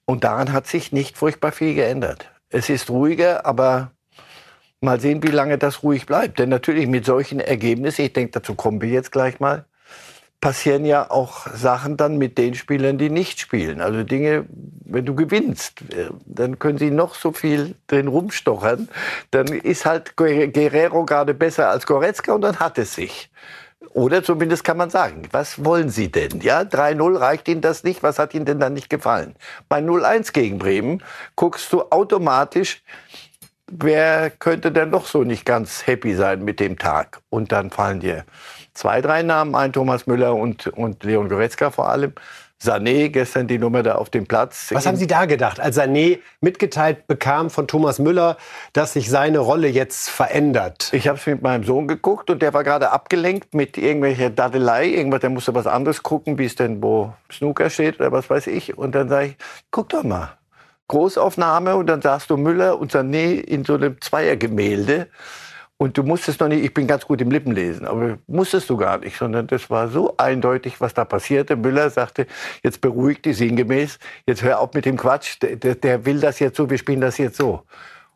Und 0.04 0.24
daran 0.24 0.52
hat 0.52 0.66
sich 0.66 0.90
nicht 0.90 1.16
furchtbar 1.16 1.52
viel 1.52 1.74
geändert. 1.74 2.30
Es 2.50 2.68
ist 2.68 2.90
ruhiger, 2.90 3.46
aber 3.46 3.92
mal 4.80 5.00
sehen, 5.00 5.22
wie 5.22 5.28
lange 5.28 5.56
das 5.56 5.84
ruhig 5.84 6.04
bleibt. 6.04 6.40
Denn 6.40 6.48
natürlich 6.48 6.88
mit 6.88 7.06
solchen 7.06 7.38
Ergebnissen, 7.38 8.04
ich 8.04 8.12
denke, 8.12 8.32
dazu 8.32 8.56
kommen 8.56 8.82
wir 8.82 8.88
jetzt 8.88 9.12
gleich 9.12 9.38
mal, 9.38 9.64
passieren 10.42 10.84
ja 10.84 11.10
auch 11.10 11.46
Sachen 11.54 11.96
dann 11.96 12.18
mit 12.18 12.36
den 12.36 12.54
Spielern, 12.54 12.98
die 12.98 13.08
nicht 13.08 13.40
spielen. 13.40 13.80
Also 13.80 14.02
Dinge, 14.02 14.44
wenn 14.84 15.06
du 15.06 15.14
gewinnst, 15.14 15.80
äh, 15.92 16.10
dann 16.26 16.58
können 16.58 16.76
sie 16.76 16.90
noch 16.90 17.14
so 17.14 17.32
viel 17.32 17.76
drin 17.86 18.08
rumstochern. 18.08 18.88
Dann 19.30 19.46
ist 19.46 19.86
halt 19.86 20.16
Guerrero 20.16 21.06
gerade 21.06 21.32
besser 21.32 21.70
als 21.70 21.86
Goretzka 21.86 22.34
und 22.34 22.42
dann 22.42 22.58
hat 22.58 22.76
es 22.76 22.94
sich. 22.94 23.30
Oder 23.94 24.24
zumindest 24.24 24.64
kann 24.64 24.76
man 24.76 24.90
sagen, 24.90 25.22
was 25.30 25.64
wollen 25.64 25.90
Sie 25.90 26.10
denn? 26.10 26.40
Ja, 26.40 26.62
3-0 26.62 27.20
reicht 27.20 27.46
Ihnen 27.48 27.60
das 27.60 27.84
nicht? 27.84 28.02
Was 28.02 28.18
hat 28.18 28.34
Ihnen 28.34 28.44
denn 28.44 28.58
dann 28.58 28.72
nicht 28.72 28.90
gefallen? 28.90 29.36
Bei 29.68 29.78
0-1 29.78 30.32
gegen 30.32 30.58
Bremen 30.58 31.02
guckst 31.36 31.72
du 31.72 31.82
automatisch, 31.90 32.82
wer 33.70 34.30
könnte 34.30 34.72
denn 34.72 34.90
doch 34.90 35.06
so 35.06 35.24
nicht 35.24 35.44
ganz 35.44 35.86
happy 35.86 36.14
sein 36.14 36.44
mit 36.44 36.58
dem 36.58 36.78
Tag? 36.78 37.20
Und 37.28 37.52
dann 37.52 37.70
fallen 37.70 38.00
dir 38.00 38.24
zwei, 38.74 39.00
drei 39.00 39.22
Namen 39.22 39.54
ein, 39.54 39.72
Thomas 39.72 40.06
Müller 40.06 40.34
und, 40.34 40.66
und 40.68 41.04
Leon 41.04 41.28
Goretzka 41.28 41.70
vor 41.70 41.88
allem. 41.88 42.12
Sané, 42.62 43.08
gestern 43.08 43.48
die 43.48 43.58
Nummer 43.58 43.82
da 43.82 43.96
auf 43.96 44.08
dem 44.08 44.26
Platz. 44.26 44.68
Was 44.72 44.86
haben 44.86 44.96
Sie 44.96 45.08
da 45.08 45.24
gedacht, 45.24 45.58
als 45.58 45.76
Sané 45.76 46.20
mitgeteilt 46.40 47.08
bekam 47.08 47.50
von 47.50 47.66
Thomas 47.66 47.98
Müller, 47.98 48.36
dass 48.72 48.92
sich 48.92 49.10
seine 49.10 49.40
Rolle 49.40 49.66
jetzt 49.66 50.08
verändert? 50.08 50.90
Ich 50.92 51.08
habe 51.08 51.18
es 51.18 51.26
mit 51.26 51.42
meinem 51.42 51.64
Sohn 51.64 51.88
geguckt 51.88 52.30
und 52.30 52.40
der 52.40 52.54
war 52.54 52.62
gerade 52.62 52.90
abgelenkt 52.90 53.54
mit 53.54 53.78
irgendwelcher 53.78 54.30
Dadelei. 54.30 54.86
Irgendwas, 54.86 55.22
der 55.22 55.30
musste 55.30 55.54
was 55.56 55.66
anderes 55.66 56.04
gucken, 56.04 56.38
wie 56.38 56.44
es 56.44 56.54
denn 56.54 56.80
wo 56.80 57.12
Snooker 57.32 57.68
steht 57.68 57.98
oder 57.98 58.12
was 58.12 58.30
weiß 58.30 58.46
ich. 58.46 58.78
Und 58.78 58.94
dann 58.94 59.08
sage 59.08 59.26
ich, 59.26 59.36
guck 59.72 59.88
doch 59.88 60.04
mal. 60.04 60.38
Großaufnahme 60.86 61.74
und 61.74 61.86
dann 61.86 62.02
sahst 62.02 62.30
du 62.30 62.36
Müller 62.36 62.78
und 62.78 62.92
Sané 62.92 63.40
in 63.40 63.64
so 63.64 63.74
einem 63.74 64.00
Zweiergemälde. 64.00 65.08
Und 65.82 65.98
du 65.98 66.04
musstest 66.04 66.38
noch 66.38 66.46
nicht, 66.46 66.62
ich 66.62 66.72
bin 66.72 66.86
ganz 66.86 67.04
gut 67.04 67.20
im 67.20 67.32
Lippenlesen, 67.32 67.88
aber 67.88 68.16
musstest 68.28 68.70
du 68.70 68.76
gar 68.76 68.98
nicht, 68.98 69.18
sondern 69.18 69.48
das 69.48 69.68
war 69.68 69.88
so 69.88 70.14
eindeutig, 70.16 70.80
was 70.80 70.94
da 70.94 71.04
passierte. 71.04 71.56
Müller 71.56 71.90
sagte, 71.90 72.28
jetzt 72.62 72.80
beruhigt 72.80 73.24
die 73.24 73.32
sinngemäß, 73.32 73.98
jetzt 74.24 74.44
hör 74.44 74.60
auf 74.60 74.74
mit 74.74 74.84
dem 74.84 74.96
Quatsch, 74.96 75.38
der, 75.42 75.74
der, 75.74 76.06
will 76.06 76.20
das 76.20 76.38
jetzt 76.38 76.56
so, 76.56 76.70
wir 76.70 76.78
spielen 76.78 77.00
das 77.00 77.18
jetzt 77.18 77.36
so. 77.36 77.64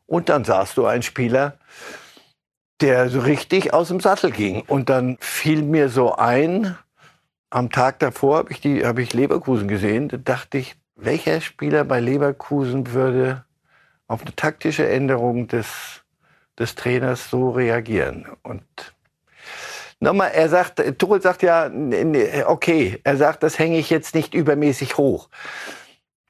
Und 0.07 0.29
dann 0.29 0.45
sahst 0.45 0.77
du 0.77 0.87
einen 0.87 1.03
Spieler, 1.03 1.59
der 2.81 3.09
so 3.09 3.19
richtig 3.19 3.75
aus 3.75 3.89
dem 3.89 3.99
Sattel 3.99 4.31
ging. 4.31 4.63
Und 4.69 4.89
dann 4.89 5.17
fiel 5.19 5.63
mir 5.63 5.89
so 5.89 6.15
ein, 6.15 6.79
am 7.51 7.73
Tag 7.73 7.99
davor 7.99 8.37
habe 8.37 8.53
ich, 8.53 8.65
hab 8.85 9.01
ich 9.01 9.13
Leverkusen 9.13 9.67
gesehen, 9.67 10.07
da 10.07 10.19
dachte 10.19 10.59
ich, 10.59 10.77
welcher 10.95 11.41
Spieler 11.41 11.83
bei 11.83 11.99
Leverkusen 11.99 12.93
würde 12.93 13.45
auf 14.07 14.23
eine 14.23 14.37
taktische 14.37 14.89
Änderung 14.89 15.49
des 15.49 16.06
des 16.59 16.75
Trainers 16.75 17.31
so 17.31 17.51
reagieren. 17.51 18.27
Und 18.43 18.65
nochmal, 20.01 20.31
er 20.33 20.49
sagt, 20.49 20.83
Tuchel 20.99 21.21
sagt 21.21 21.43
ja, 21.43 21.71
okay, 22.47 23.01
er 23.05 23.17
sagt, 23.17 23.43
das 23.43 23.59
hänge 23.59 23.79
ich 23.79 23.91
jetzt 23.91 24.15
nicht 24.15 24.35
übermäßig 24.35 24.97
hoch. 24.97 25.29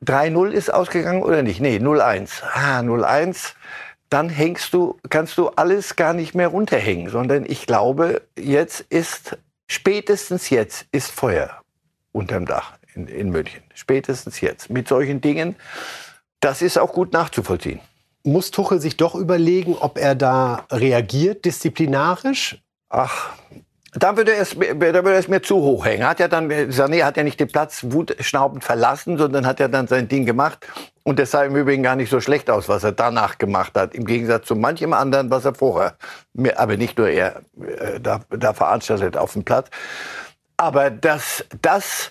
3-0 0.04 0.50
ist 0.50 0.72
ausgegangen 0.72 1.22
oder 1.22 1.42
nicht? 1.42 1.60
Nee, 1.60 1.78
0-1. 1.78 2.42
Ah, 2.52 2.80
0-1. 2.80 3.54
Dann 4.10 4.28
hängst 4.28 4.72
du, 4.72 4.98
kannst 5.08 5.38
du 5.38 5.48
alles 5.48 5.96
gar 5.96 6.12
nicht 6.12 6.34
mehr 6.34 6.48
runterhängen, 6.48 7.10
sondern 7.10 7.44
ich 7.46 7.66
glaube, 7.66 8.22
jetzt 8.38 8.80
ist, 8.82 9.38
spätestens 9.68 10.50
jetzt 10.50 10.86
ist 10.92 11.10
Feuer 11.10 11.62
unterm 12.12 12.46
Dach 12.46 12.78
in, 12.94 13.08
in 13.08 13.30
München. 13.30 13.62
Spätestens 13.74 14.40
jetzt. 14.40 14.70
Mit 14.70 14.86
solchen 14.86 15.20
Dingen, 15.20 15.56
das 16.40 16.62
ist 16.62 16.78
auch 16.78 16.92
gut 16.92 17.12
nachzuvollziehen 17.12 17.80
muss 18.26 18.50
Tuchel 18.50 18.80
sich 18.80 18.96
doch 18.96 19.14
überlegen, 19.14 19.76
ob 19.78 19.98
er 19.98 20.14
da 20.14 20.66
reagiert, 20.70 21.44
disziplinarisch? 21.44 22.62
Ach, 22.88 23.30
da 23.98 24.16
würde 24.16 24.34
es, 24.34 24.50
da 24.50 24.78
würde 24.80 25.14
es 25.14 25.28
mir 25.28 25.40
zu 25.40 25.56
hoch 25.56 25.86
hängen. 25.86 26.06
Hat 26.06 26.20
ja 26.20 26.28
dann, 26.28 26.50
Sané 26.50 27.02
hat 27.02 27.16
ja 27.16 27.22
nicht 27.22 27.40
den 27.40 27.48
Platz 27.48 27.80
wutschnaubend 27.88 28.62
verlassen, 28.62 29.16
sondern 29.16 29.46
hat 29.46 29.58
ja 29.58 29.68
dann 29.68 29.86
sein 29.86 30.08
Ding 30.08 30.26
gemacht. 30.26 30.66
Und 31.02 31.18
das 31.18 31.30
sah 31.30 31.44
im 31.44 31.56
Übrigen 31.56 31.82
gar 31.82 31.96
nicht 31.96 32.10
so 32.10 32.20
schlecht 32.20 32.50
aus, 32.50 32.68
was 32.68 32.84
er 32.84 32.92
danach 32.92 33.38
gemacht 33.38 33.72
hat. 33.74 33.94
Im 33.94 34.04
Gegensatz 34.04 34.46
zu 34.46 34.54
manchem 34.54 34.92
anderen, 34.92 35.30
was 35.30 35.46
er 35.46 35.54
vorher, 35.54 35.96
aber 36.56 36.76
nicht 36.76 36.98
nur 36.98 37.08
er, 37.08 37.42
äh, 37.58 37.98
da, 38.00 38.20
da 38.28 38.52
veranstaltet 38.52 39.16
auf 39.16 39.32
dem 39.32 39.44
Platz. 39.44 39.70
Aber 40.58 40.90
das, 40.90 41.44
das, 41.62 42.10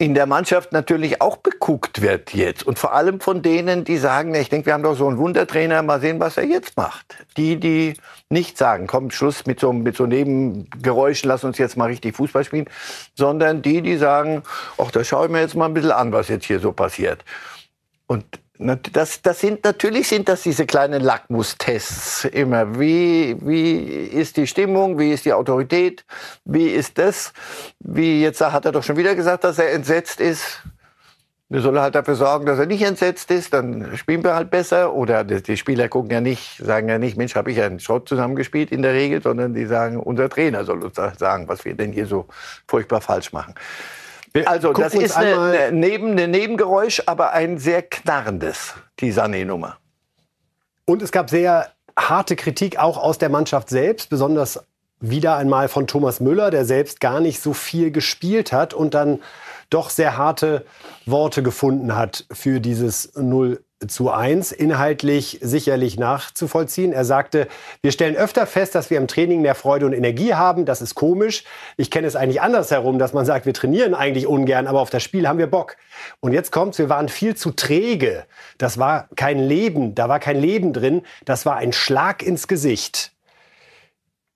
in 0.00 0.14
der 0.14 0.24
Mannschaft 0.24 0.72
natürlich 0.72 1.20
auch 1.20 1.36
beguckt 1.36 2.00
wird 2.00 2.32
jetzt. 2.32 2.66
Und 2.66 2.78
vor 2.78 2.94
allem 2.94 3.20
von 3.20 3.42
denen, 3.42 3.84
die 3.84 3.98
sagen, 3.98 4.34
ich 4.34 4.48
denke, 4.48 4.64
wir 4.64 4.72
haben 4.72 4.82
doch 4.82 4.96
so 4.96 5.06
einen 5.06 5.18
Wundertrainer, 5.18 5.82
mal 5.82 6.00
sehen, 6.00 6.18
was 6.18 6.38
er 6.38 6.44
jetzt 6.44 6.78
macht. 6.78 7.18
Die, 7.36 7.60
die 7.60 7.92
nicht 8.30 8.56
sagen, 8.56 8.86
komm, 8.86 9.10
Schluss 9.10 9.44
mit 9.44 9.60
so, 9.60 9.74
mit 9.74 9.98
so 9.98 10.06
Nebengeräuschen, 10.06 11.28
lass 11.28 11.44
uns 11.44 11.58
jetzt 11.58 11.76
mal 11.76 11.84
richtig 11.84 12.16
Fußball 12.16 12.44
spielen, 12.44 12.64
sondern 13.14 13.60
die, 13.60 13.82
die 13.82 13.98
sagen, 13.98 14.42
ach, 14.78 14.90
da 14.90 15.04
schaue 15.04 15.26
ich 15.26 15.32
mir 15.32 15.42
jetzt 15.42 15.54
mal 15.54 15.66
ein 15.66 15.74
bisschen 15.74 15.92
an, 15.92 16.12
was 16.12 16.28
jetzt 16.28 16.46
hier 16.46 16.60
so 16.60 16.72
passiert. 16.72 17.22
Und 18.06 18.24
das, 18.60 19.22
das 19.22 19.40
sind, 19.40 19.64
natürlich 19.64 20.08
sind 20.08 20.28
das 20.28 20.42
diese 20.42 20.66
kleinen 20.66 21.00
Lackmustests 21.00 22.26
immer. 22.26 22.78
Wie, 22.78 23.36
wie 23.40 23.78
ist 23.78 24.36
die 24.36 24.46
Stimmung? 24.46 24.98
Wie 24.98 25.12
ist 25.12 25.24
die 25.24 25.32
Autorität? 25.32 26.04
Wie 26.44 26.68
ist 26.68 26.98
das? 26.98 27.32
Wie 27.78 28.20
jetzt 28.20 28.40
hat 28.40 28.66
er 28.66 28.72
doch 28.72 28.82
schon 28.82 28.98
wieder 28.98 29.14
gesagt, 29.14 29.44
dass 29.44 29.58
er 29.58 29.72
entsetzt 29.72 30.20
ist. 30.20 30.62
Wir 31.48 31.62
sollen 31.62 31.80
halt 31.80 31.96
dafür 31.96 32.14
sorgen, 32.14 32.46
dass 32.46 32.60
er 32.60 32.66
nicht 32.66 32.82
entsetzt 32.82 33.28
ist, 33.32 33.52
dann 33.52 33.96
spielen 33.96 34.22
wir 34.22 34.34
halt 34.34 34.50
besser. 34.50 34.94
Oder 34.94 35.24
die 35.24 35.56
Spieler 35.56 35.88
gucken 35.88 36.10
ja 36.12 36.20
nicht, 36.20 36.58
sagen 36.58 36.88
ja 36.88 36.98
nicht, 36.98 37.16
Mensch, 37.16 37.34
habe 37.34 37.50
ich 37.50 37.60
einen 37.60 37.80
Schrott 37.80 38.08
zusammengespielt 38.08 38.70
in 38.70 38.82
der 38.82 38.92
Regel, 38.92 39.20
sondern 39.20 39.54
die 39.54 39.66
sagen, 39.66 39.96
unser 39.96 40.28
Trainer 40.28 40.64
soll 40.64 40.84
uns 40.84 40.94
sagen, 40.94 41.48
was 41.48 41.64
wir 41.64 41.74
denn 41.74 41.90
hier 41.92 42.06
so 42.06 42.26
furchtbar 42.68 43.00
falsch 43.00 43.32
machen. 43.32 43.54
Also 44.44 44.72
das 44.72 44.94
ist 44.94 45.16
eine, 45.16 45.40
eine, 45.40 45.72
neben, 45.72 46.12
eine 46.12 46.28
Nebengeräusch, 46.28 47.02
aber 47.06 47.32
ein 47.32 47.58
sehr 47.58 47.82
knarrendes, 47.82 48.74
die 49.00 49.12
Sané-Nummer. 49.12 49.78
Und 50.84 51.02
es 51.02 51.12
gab 51.12 51.30
sehr 51.30 51.72
harte 51.98 52.36
Kritik 52.36 52.78
auch 52.78 52.96
aus 52.96 53.18
der 53.18 53.28
Mannschaft 53.28 53.68
selbst, 53.68 54.10
besonders 54.10 54.60
wieder 55.00 55.36
einmal 55.36 55.68
von 55.68 55.86
Thomas 55.86 56.20
Müller, 56.20 56.50
der 56.50 56.64
selbst 56.64 57.00
gar 57.00 57.20
nicht 57.20 57.40
so 57.40 57.54
viel 57.54 57.90
gespielt 57.90 58.52
hat 58.52 58.74
und 58.74 58.94
dann 58.94 59.20
doch 59.70 59.90
sehr 59.90 60.16
harte 60.16 60.66
Worte 61.06 61.42
gefunden 61.42 61.96
hat 61.96 62.26
für 62.32 62.60
dieses 62.60 63.14
0 63.16 63.62
zu 63.86 64.10
1 64.10 64.52
inhaltlich 64.52 65.38
sicherlich 65.40 65.98
nachzuvollziehen. 65.98 66.92
Er 66.92 67.04
sagte, 67.04 67.48
wir 67.80 67.92
stellen 67.92 68.14
öfter 68.14 68.46
fest, 68.46 68.74
dass 68.74 68.90
wir 68.90 68.98
im 68.98 69.08
Training 69.08 69.40
mehr 69.40 69.54
Freude 69.54 69.86
und 69.86 69.92
Energie 69.92 70.34
haben. 70.34 70.66
Das 70.66 70.82
ist 70.82 70.94
komisch. 70.94 71.44
Ich 71.76 71.90
kenne 71.90 72.06
es 72.06 72.14
eigentlich 72.14 72.42
andersherum, 72.42 72.98
dass 72.98 73.14
man 73.14 73.24
sagt, 73.24 73.46
wir 73.46 73.54
trainieren 73.54 73.94
eigentlich 73.94 74.26
ungern, 74.26 74.66
aber 74.66 74.80
auf 74.80 74.90
das 74.90 75.02
Spiel 75.02 75.26
haben 75.26 75.38
wir 75.38 75.46
Bock. 75.46 75.76
Und 76.20 76.32
jetzt 76.32 76.52
kommt's, 76.52 76.78
wir 76.78 76.90
waren 76.90 77.08
viel 77.08 77.36
zu 77.36 77.52
träge. 77.52 78.24
Das 78.58 78.78
war 78.78 79.08
kein 79.16 79.38
Leben, 79.38 79.94
da 79.94 80.08
war 80.08 80.20
kein 80.20 80.38
Leben 80.38 80.72
drin. 80.72 81.02
Das 81.24 81.46
war 81.46 81.56
ein 81.56 81.72
Schlag 81.72 82.22
ins 82.22 82.48
Gesicht. 82.48 83.12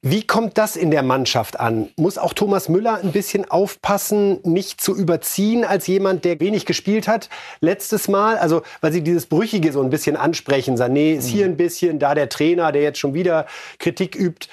Wie 0.06 0.22
kommt 0.22 0.58
das 0.58 0.76
in 0.76 0.90
der 0.90 1.02
Mannschaft 1.02 1.58
an? 1.58 1.88
Muss 1.96 2.18
auch 2.18 2.34
Thomas 2.34 2.68
Müller 2.68 3.00
ein 3.02 3.12
bisschen 3.12 3.50
aufpassen, 3.50 4.38
nicht 4.42 4.78
zu 4.78 4.94
überziehen 4.94 5.64
als 5.64 5.86
jemand, 5.86 6.26
der 6.26 6.38
wenig 6.40 6.66
gespielt 6.66 7.08
hat 7.08 7.30
letztes 7.60 8.06
Mal? 8.06 8.36
Also, 8.36 8.60
weil 8.82 8.92
Sie 8.92 9.00
dieses 9.00 9.24
Brüchige 9.24 9.72
so 9.72 9.80
ein 9.80 9.88
bisschen 9.88 10.16
ansprechen. 10.16 10.76
Sané 10.76 11.14
ist 11.14 11.28
hier 11.28 11.46
mhm. 11.46 11.54
ein 11.54 11.56
bisschen, 11.56 11.98
da 11.98 12.14
der 12.14 12.28
Trainer, 12.28 12.70
der 12.70 12.82
jetzt 12.82 12.98
schon 12.98 13.14
wieder 13.14 13.46
Kritik 13.78 14.14
übt. 14.14 14.48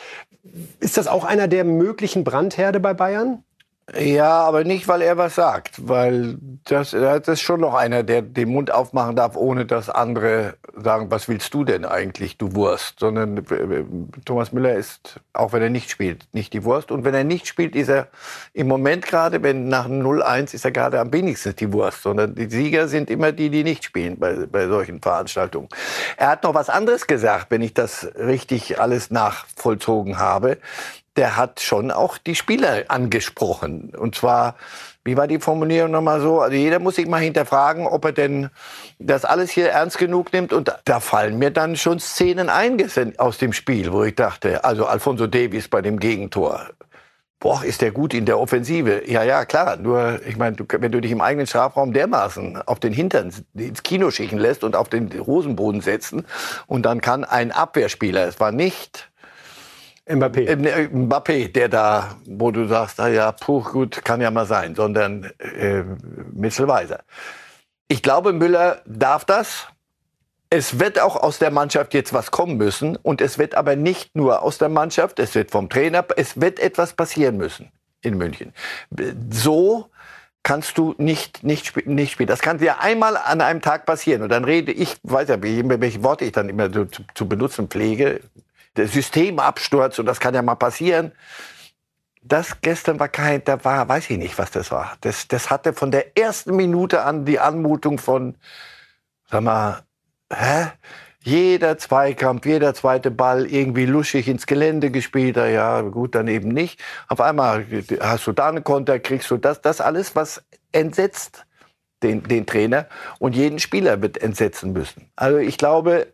Ist 0.79 0.95
das 0.95 1.07
auch 1.07 1.25
einer 1.25 1.49
der 1.49 1.65
möglichen 1.65 2.23
Brandherde 2.23 2.79
bei 2.79 2.93
Bayern? 2.93 3.43
Ja, 3.97 4.43
aber 4.43 4.63
nicht, 4.63 4.87
weil 4.87 5.01
er 5.01 5.17
was 5.17 5.35
sagt, 5.35 5.87
weil 5.87 6.37
das, 6.63 6.91
das 6.91 7.27
ist 7.27 7.41
schon 7.41 7.59
noch 7.59 7.73
einer, 7.73 8.03
der 8.03 8.21
den 8.21 8.49
Mund 8.49 8.71
aufmachen 8.71 9.17
darf, 9.17 9.35
ohne 9.35 9.65
dass 9.65 9.89
andere 9.89 10.55
sagen, 10.75 11.11
was 11.11 11.27
willst 11.27 11.53
du 11.53 11.65
denn 11.65 11.83
eigentlich, 11.83 12.37
du 12.37 12.55
Wurst, 12.55 12.99
sondern 12.99 13.37
äh, 13.37 13.83
Thomas 14.23 14.53
Müller 14.53 14.75
ist, 14.75 15.19
auch 15.33 15.51
wenn 15.51 15.61
er 15.61 15.69
nicht 15.69 15.89
spielt, 15.89 16.25
nicht 16.31 16.53
die 16.53 16.63
Wurst. 16.63 16.91
Und 16.91 17.03
wenn 17.03 17.13
er 17.13 17.25
nicht 17.25 17.47
spielt, 17.47 17.75
ist 17.75 17.89
er 17.89 18.07
im 18.53 18.67
Moment 18.67 19.05
gerade, 19.05 19.43
wenn 19.43 19.67
nach 19.67 19.89
0-1 19.89 20.53
ist 20.53 20.63
er 20.63 20.71
gerade 20.71 20.99
am 20.99 21.11
wenigsten 21.11 21.55
die 21.57 21.73
Wurst, 21.73 22.03
sondern 22.03 22.35
die 22.35 22.49
Sieger 22.49 22.87
sind 22.87 23.09
immer 23.09 23.33
die, 23.33 23.49
die 23.49 23.63
nicht 23.63 23.83
spielen 23.83 24.17
bei, 24.17 24.45
bei 24.49 24.67
solchen 24.67 25.01
Veranstaltungen. 25.01 25.67
Er 26.15 26.29
hat 26.29 26.43
noch 26.43 26.53
was 26.53 26.69
anderes 26.69 27.07
gesagt, 27.07 27.47
wenn 27.49 27.61
ich 27.61 27.73
das 27.73 28.07
richtig 28.15 28.79
alles 28.79 29.11
nachvollzogen 29.11 30.17
habe 30.17 30.57
der 31.17 31.35
hat 31.35 31.59
schon 31.59 31.91
auch 31.91 32.17
die 32.17 32.35
Spieler 32.35 32.85
angesprochen. 32.87 33.93
Und 33.97 34.15
zwar, 34.15 34.55
wie 35.03 35.17
war 35.17 35.27
die 35.27 35.39
Formulierung 35.39 35.91
nochmal 35.91 36.21
so? 36.21 36.39
Also 36.39 36.55
jeder 36.55 36.79
muss 36.79 36.95
sich 36.95 37.07
mal 37.07 37.21
hinterfragen, 37.21 37.85
ob 37.85 38.05
er 38.05 38.11
denn 38.13 38.49
das 38.99 39.25
alles 39.25 39.51
hier 39.51 39.69
ernst 39.69 39.97
genug 39.97 40.31
nimmt. 40.31 40.53
Und 40.53 40.73
da 40.85 40.99
fallen 40.99 41.37
mir 41.37 41.51
dann 41.51 41.75
schon 41.75 41.99
Szenen 41.99 42.49
ein 42.49 42.77
aus 43.17 43.37
dem 43.37 43.51
Spiel, 43.51 43.91
wo 43.91 44.03
ich 44.03 44.15
dachte, 44.15 44.63
also 44.63 44.85
Alfonso 44.85 45.27
Davies 45.27 45.67
bei 45.67 45.81
dem 45.81 45.99
Gegentor. 45.99 46.69
Boah, 47.41 47.63
ist 47.63 47.81
der 47.81 47.91
gut 47.91 48.13
in 48.13 48.27
der 48.27 48.39
Offensive? 48.39 49.01
Ja, 49.07 49.23
ja, 49.23 49.45
klar. 49.45 49.75
Nur, 49.75 50.21
ich 50.27 50.37
meine, 50.37 50.55
wenn 50.59 50.91
du 50.91 51.01
dich 51.01 51.11
im 51.11 51.21
eigenen 51.21 51.47
Strafraum 51.47 51.91
dermaßen 51.91 52.61
auf 52.67 52.79
den 52.79 52.93
Hintern 52.93 53.33
ins 53.55 53.81
Kino 53.81 54.11
schicken 54.11 54.37
lässt 54.37 54.63
und 54.63 54.75
auf 54.75 54.89
den 54.89 55.11
Rosenboden 55.11 55.81
setzen 55.81 56.27
und 56.67 56.85
dann 56.85 57.01
kann 57.01 57.23
ein 57.23 57.51
Abwehrspieler, 57.51 58.27
es 58.27 58.39
war 58.39 58.51
nicht 58.51 59.10
Mbappé. 60.07 60.47
Äh, 60.47 60.87
Mbappé, 60.87 61.51
der 61.51 61.69
da, 61.69 62.15
wo 62.25 62.51
du 62.51 62.67
sagst, 62.67 62.97
na 62.97 63.07
ja, 63.07 63.31
puh, 63.31 63.61
gut, 63.61 64.03
kann 64.03 64.21
ja 64.21 64.31
mal 64.31 64.45
sein, 64.45 64.75
sondern 64.75 65.31
äh, 65.39 65.83
Mittelweiser. 66.33 67.03
Ich 67.87 68.01
glaube, 68.01 68.33
Müller 68.33 68.81
darf 68.85 69.25
das. 69.25 69.67
Es 70.49 70.79
wird 70.79 70.99
auch 70.99 71.15
aus 71.15 71.39
der 71.39 71.51
Mannschaft 71.51 71.93
jetzt 71.93 72.13
was 72.13 72.31
kommen 72.31 72.57
müssen. 72.57 72.97
Und 72.97 73.21
es 73.21 73.37
wird 73.37 73.55
aber 73.55 73.75
nicht 73.75 74.15
nur 74.15 74.41
aus 74.41 74.57
der 74.57 74.69
Mannschaft, 74.69 75.19
es 75.19 75.35
wird 75.35 75.51
vom 75.51 75.69
Trainer, 75.69 76.05
es 76.17 76.39
wird 76.39 76.59
etwas 76.59 76.93
passieren 76.93 77.37
müssen 77.37 77.71
in 78.01 78.17
München. 78.17 78.53
So 79.29 79.87
kannst 80.43 80.77
du 80.77 80.95
nicht, 80.97 81.43
nicht, 81.43 81.85
nicht 81.85 82.13
spielen. 82.13 82.27
Das 82.27 82.41
kann 82.41 82.57
dir 82.57 82.81
einmal 82.81 83.15
an 83.15 83.41
einem 83.41 83.61
Tag 83.61 83.85
passieren. 83.85 84.23
Und 84.23 84.29
dann 84.29 84.43
rede 84.43 84.71
ich, 84.71 84.97
weiß 85.03 85.29
ja, 85.29 85.41
welche 85.41 86.03
Worte 86.03 86.25
ich 86.25 86.31
dann 86.31 86.49
immer 86.49 86.73
so 86.73 86.85
zu, 86.85 87.03
zu 87.13 87.27
benutzen 87.27 87.67
pflege, 87.67 88.21
der 88.77 88.87
Systemabsturz 88.87 89.99
und 89.99 90.05
das 90.05 90.19
kann 90.19 90.33
ja 90.33 90.41
mal 90.41 90.55
passieren. 90.55 91.11
Das 92.23 92.61
gestern 92.61 92.99
war 92.99 93.09
kein, 93.09 93.43
da 93.43 93.63
war, 93.65 93.87
weiß 93.89 94.09
ich 94.11 94.17
nicht, 94.17 94.37
was 94.37 94.51
das 94.51 94.71
war. 94.71 94.95
Das, 95.01 95.27
das 95.27 95.49
hatte 95.49 95.73
von 95.73 95.91
der 95.91 96.17
ersten 96.17 96.55
Minute 96.55 97.03
an 97.03 97.25
die 97.25 97.39
Anmutung 97.39 97.97
von, 97.97 98.37
sag 99.29 99.41
mal, 99.41 99.81
hä? 100.31 100.67
Jeder 101.23 101.77
Zweikampf, 101.77 102.47
jeder 102.47 102.73
zweite 102.73 103.11
Ball 103.11 103.45
irgendwie 103.45 103.85
luschig 103.85 104.27
ins 104.27 104.47
Gelände 104.47 104.89
gespielt. 104.89 105.37
Ja, 105.37 105.81
gut, 105.81 106.15
dann 106.15 106.27
eben 106.27 106.49
nicht. 106.49 106.81
Auf 107.09 107.21
einmal 107.21 107.65
hast 107.99 108.25
du 108.25 108.31
da 108.31 108.49
einen 108.49 108.63
Konter, 108.63 108.97
kriegst 108.97 109.29
du 109.29 109.37
das, 109.37 109.61
das 109.61 109.81
alles, 109.81 110.15
was 110.15 110.43
entsetzt 110.71 111.45
den, 112.01 112.23
den 112.23 112.47
Trainer 112.47 112.87
und 113.19 113.35
jeden 113.35 113.59
Spieler 113.59 114.01
wird 114.01 114.17
entsetzen 114.19 114.73
müssen. 114.73 115.11
Also 115.15 115.37
ich 115.37 115.57
glaube, 115.57 116.07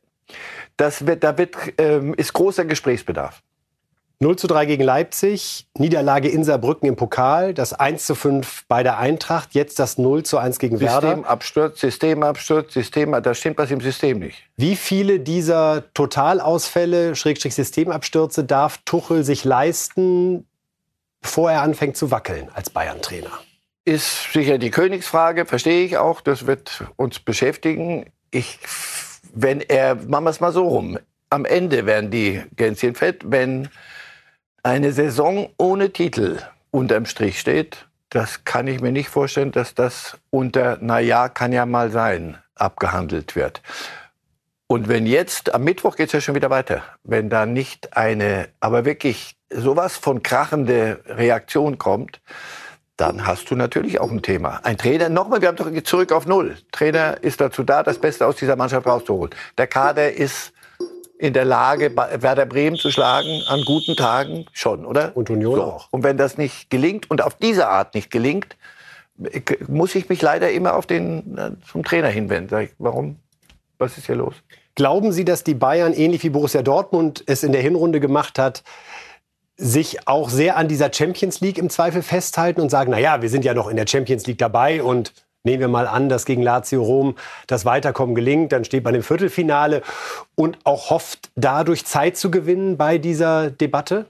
Das 0.78 1.06
wird, 1.06 1.24
da 1.24 1.38
wird, 1.38 1.56
ähm, 1.78 2.14
ist 2.14 2.34
großer 2.34 2.66
Gesprächsbedarf. 2.66 3.42
0 4.20 4.36
zu 4.36 4.48
3 4.48 4.66
gegen 4.66 4.84
Leipzig, 4.84 5.68
Niederlage 5.78 6.28
in 6.28 6.44
Saarbrücken 6.44 6.88
im 6.88 6.96
Pokal, 6.96 7.54
das 7.54 7.74
1 7.74 8.04
zu 8.04 8.16
5 8.16 8.66
bei 8.68 8.82
der 8.82 8.98
Eintracht, 8.98 9.54
jetzt 9.54 9.78
das 9.78 10.00
0 10.00 10.24
zu 10.24 10.40
1 10.40 10.58
gegen 10.58 10.80
Werder. 10.80 11.10
Systemabsturz, 11.10 11.80
Systemabsturz, 11.80 12.74
System, 12.74 13.12
da 13.22 13.34
stimmt 13.36 13.60
was 13.60 13.70
im 13.70 13.80
System 13.80 14.18
nicht. 14.20 14.44
Wie 14.56 14.76
viele 14.76 15.20
dieser 15.20 15.84
Totalausfälle, 15.94 17.16
Schrägstrich 17.16 17.54
Systemabstürze, 17.54 18.44
darf 18.44 18.80
Tuchel 18.86 19.24
sich 19.24 19.44
leisten, 19.44 20.48
bevor 21.22 21.52
er 21.52 21.62
anfängt 21.62 21.96
zu 21.96 22.10
wackeln 22.10 22.50
als 22.56 22.72
Bayern-Trainer? 22.72 23.32
Ist 23.86 24.34
sicher 24.34 24.58
die 24.58 24.72
Königsfrage, 24.72 25.46
verstehe 25.46 25.86
ich 25.86 25.98
auch, 25.98 26.22
das 26.22 26.48
wird 26.48 26.86
uns 26.96 27.20
beschäftigen. 27.20 28.08
Ich, 28.32 28.58
wenn 29.34 29.62
er, 29.62 29.96
machen 29.96 30.26
wir 30.26 30.30
es 30.30 30.40
mal 30.40 30.52
so 30.52 30.68
rum, 30.68 30.98
am 31.30 31.46
Ende 31.46 31.86
werden 31.86 32.12
die 32.12 32.44
Gänschen 32.56 32.96
fett, 32.96 33.24
wenn 33.26 33.70
eine 34.64 34.92
Saison 34.92 35.50
ohne 35.58 35.92
Titel 35.92 36.40
unterm 36.72 37.06
Strich 37.06 37.40
steht, 37.40 37.88
das 38.10 38.46
kann 38.46 38.68
ich 38.68 38.82
mir 38.82 38.92
nicht 38.92 39.10
vorstellen, 39.10 39.52
dass 39.52 39.76
das 39.76 40.18
unter, 40.30 40.78
na 40.82 41.00
ja, 41.00 41.30
kann 41.30 41.52
ja 41.52 41.66
mal 41.66 41.92
sein, 41.92 42.38
abgehandelt 42.56 43.36
wird. 43.36 43.62
Und 44.68 44.90
wenn 44.90 45.06
jetzt, 45.06 45.54
am 45.54 45.64
Mittwoch 45.64 45.96
geht 45.96 46.08
es 46.08 46.14
ja 46.14 46.22
schon 46.22 46.36
wieder 46.36 46.50
weiter, 46.50 46.84
wenn 47.04 47.30
da 47.30 47.46
nicht 47.46 47.96
eine, 47.96 48.50
aber 48.60 48.86
wirklich 48.86 49.38
sowas 49.50 49.96
von 49.96 50.24
krachende 50.24 51.02
Reaktion 51.06 51.78
kommt, 51.78 52.22
dann 52.98 53.26
hast 53.28 53.50
du 53.50 53.56
natürlich 53.56 54.00
auch 54.00 54.12
ein 54.12 54.24
Thema. 54.24 54.60
Ein 54.64 54.78
Trainer, 54.78 55.08
nochmal, 55.10 55.42
wir 55.42 55.48
haben 55.48 55.56
doch 55.56 55.72
zurück 55.84 56.12
auf 56.12 56.26
Null. 56.26 56.58
Trainer 56.72 57.18
ist 57.22 57.40
dazu 57.40 57.64
da, 57.64 57.84
das 57.84 58.00
Beste 58.00 58.26
aus 58.26 58.36
dieser 58.36 58.56
Mannschaft 58.56 58.88
rauszuholen. 58.88 59.34
Der 59.58 59.68
Kader 59.68 60.12
ist 60.12 60.52
in 61.20 61.34
der 61.34 61.46
Lage, 61.46 61.96
Werder 61.96 62.46
Bremen 62.46 62.78
zu 62.78 62.92
schlagen 62.92 63.44
an 63.48 63.64
guten 63.66 63.96
Tagen 63.96 64.46
schon, 64.52 64.86
oder? 64.86 65.16
Und 65.16 65.30
Union 65.30 65.56
so. 65.56 65.64
auch. 65.64 65.88
Und 65.92 66.04
wenn 66.04 66.18
das 66.18 66.38
nicht 66.38 66.70
gelingt 66.70 67.10
und 67.10 67.24
auf 67.24 67.36
diese 67.36 67.68
Art 67.68 67.96
nicht 67.96 68.12
gelingt, 68.12 68.56
muss 69.68 69.96
ich 69.96 70.10
mich 70.10 70.22
leider 70.22 70.52
immer 70.52 70.76
auf 70.76 70.86
den 70.86 71.38
äh, 71.38 71.52
zum 71.70 71.84
Trainer 71.84 72.10
hinwenden. 72.10 72.50
Sag 72.50 72.66
ich, 72.66 72.72
warum? 72.78 73.18
Was 73.80 73.98
ist 73.98 74.08
hier 74.08 74.16
los? 74.16 74.36
Glauben 74.76 75.12
Sie, 75.12 75.26
dass 75.26 75.44
die 75.44 75.56
Bayern 75.56 75.94
ähnlich 75.94 76.24
wie 76.24 76.30
Borussia 76.30 76.62
Dortmund 76.62 77.24
es 77.26 77.44
in 77.44 77.52
der 77.52 77.62
Hinrunde 77.62 78.00
gemacht 78.00 78.38
hat, 78.38 78.64
sich 79.58 80.08
auch 80.08 80.30
sehr 80.30 80.56
an 80.56 80.68
dieser 80.68 80.94
Champions 80.94 81.42
League 81.42 81.58
im 81.58 81.70
Zweifel 81.70 82.04
festhalten 82.04 82.62
und 82.62 82.70
sagen, 82.70 82.92
na 82.92 83.00
ja, 83.00 83.22
wir 83.22 83.30
sind 83.30 83.44
ja 83.44 83.54
noch 83.54 83.68
in 83.68 83.76
der 83.76 83.88
Champions 83.88 84.26
League 84.28 84.38
dabei 84.38 84.82
und 84.84 85.14
Nehmen 85.48 85.62
wir 85.62 85.68
mal 85.70 85.88
an, 85.88 86.10
dass 86.10 86.26
gegen 86.26 86.42
Lazio 86.42 86.84
Rom 86.84 87.16
das 87.46 87.64
Weiterkommen 87.64 88.16
gelingt, 88.16 88.52
dann 88.52 88.66
steht 88.66 88.84
man 88.84 88.94
im 88.96 89.02
Viertelfinale 89.02 89.82
und 90.36 90.58
auch 90.66 90.90
hofft, 90.90 91.30
dadurch 91.36 91.86
Zeit 91.86 92.18
zu 92.18 92.30
gewinnen 92.30 92.76
bei 92.76 92.98
dieser 92.98 93.50
Debatte? 93.50 94.08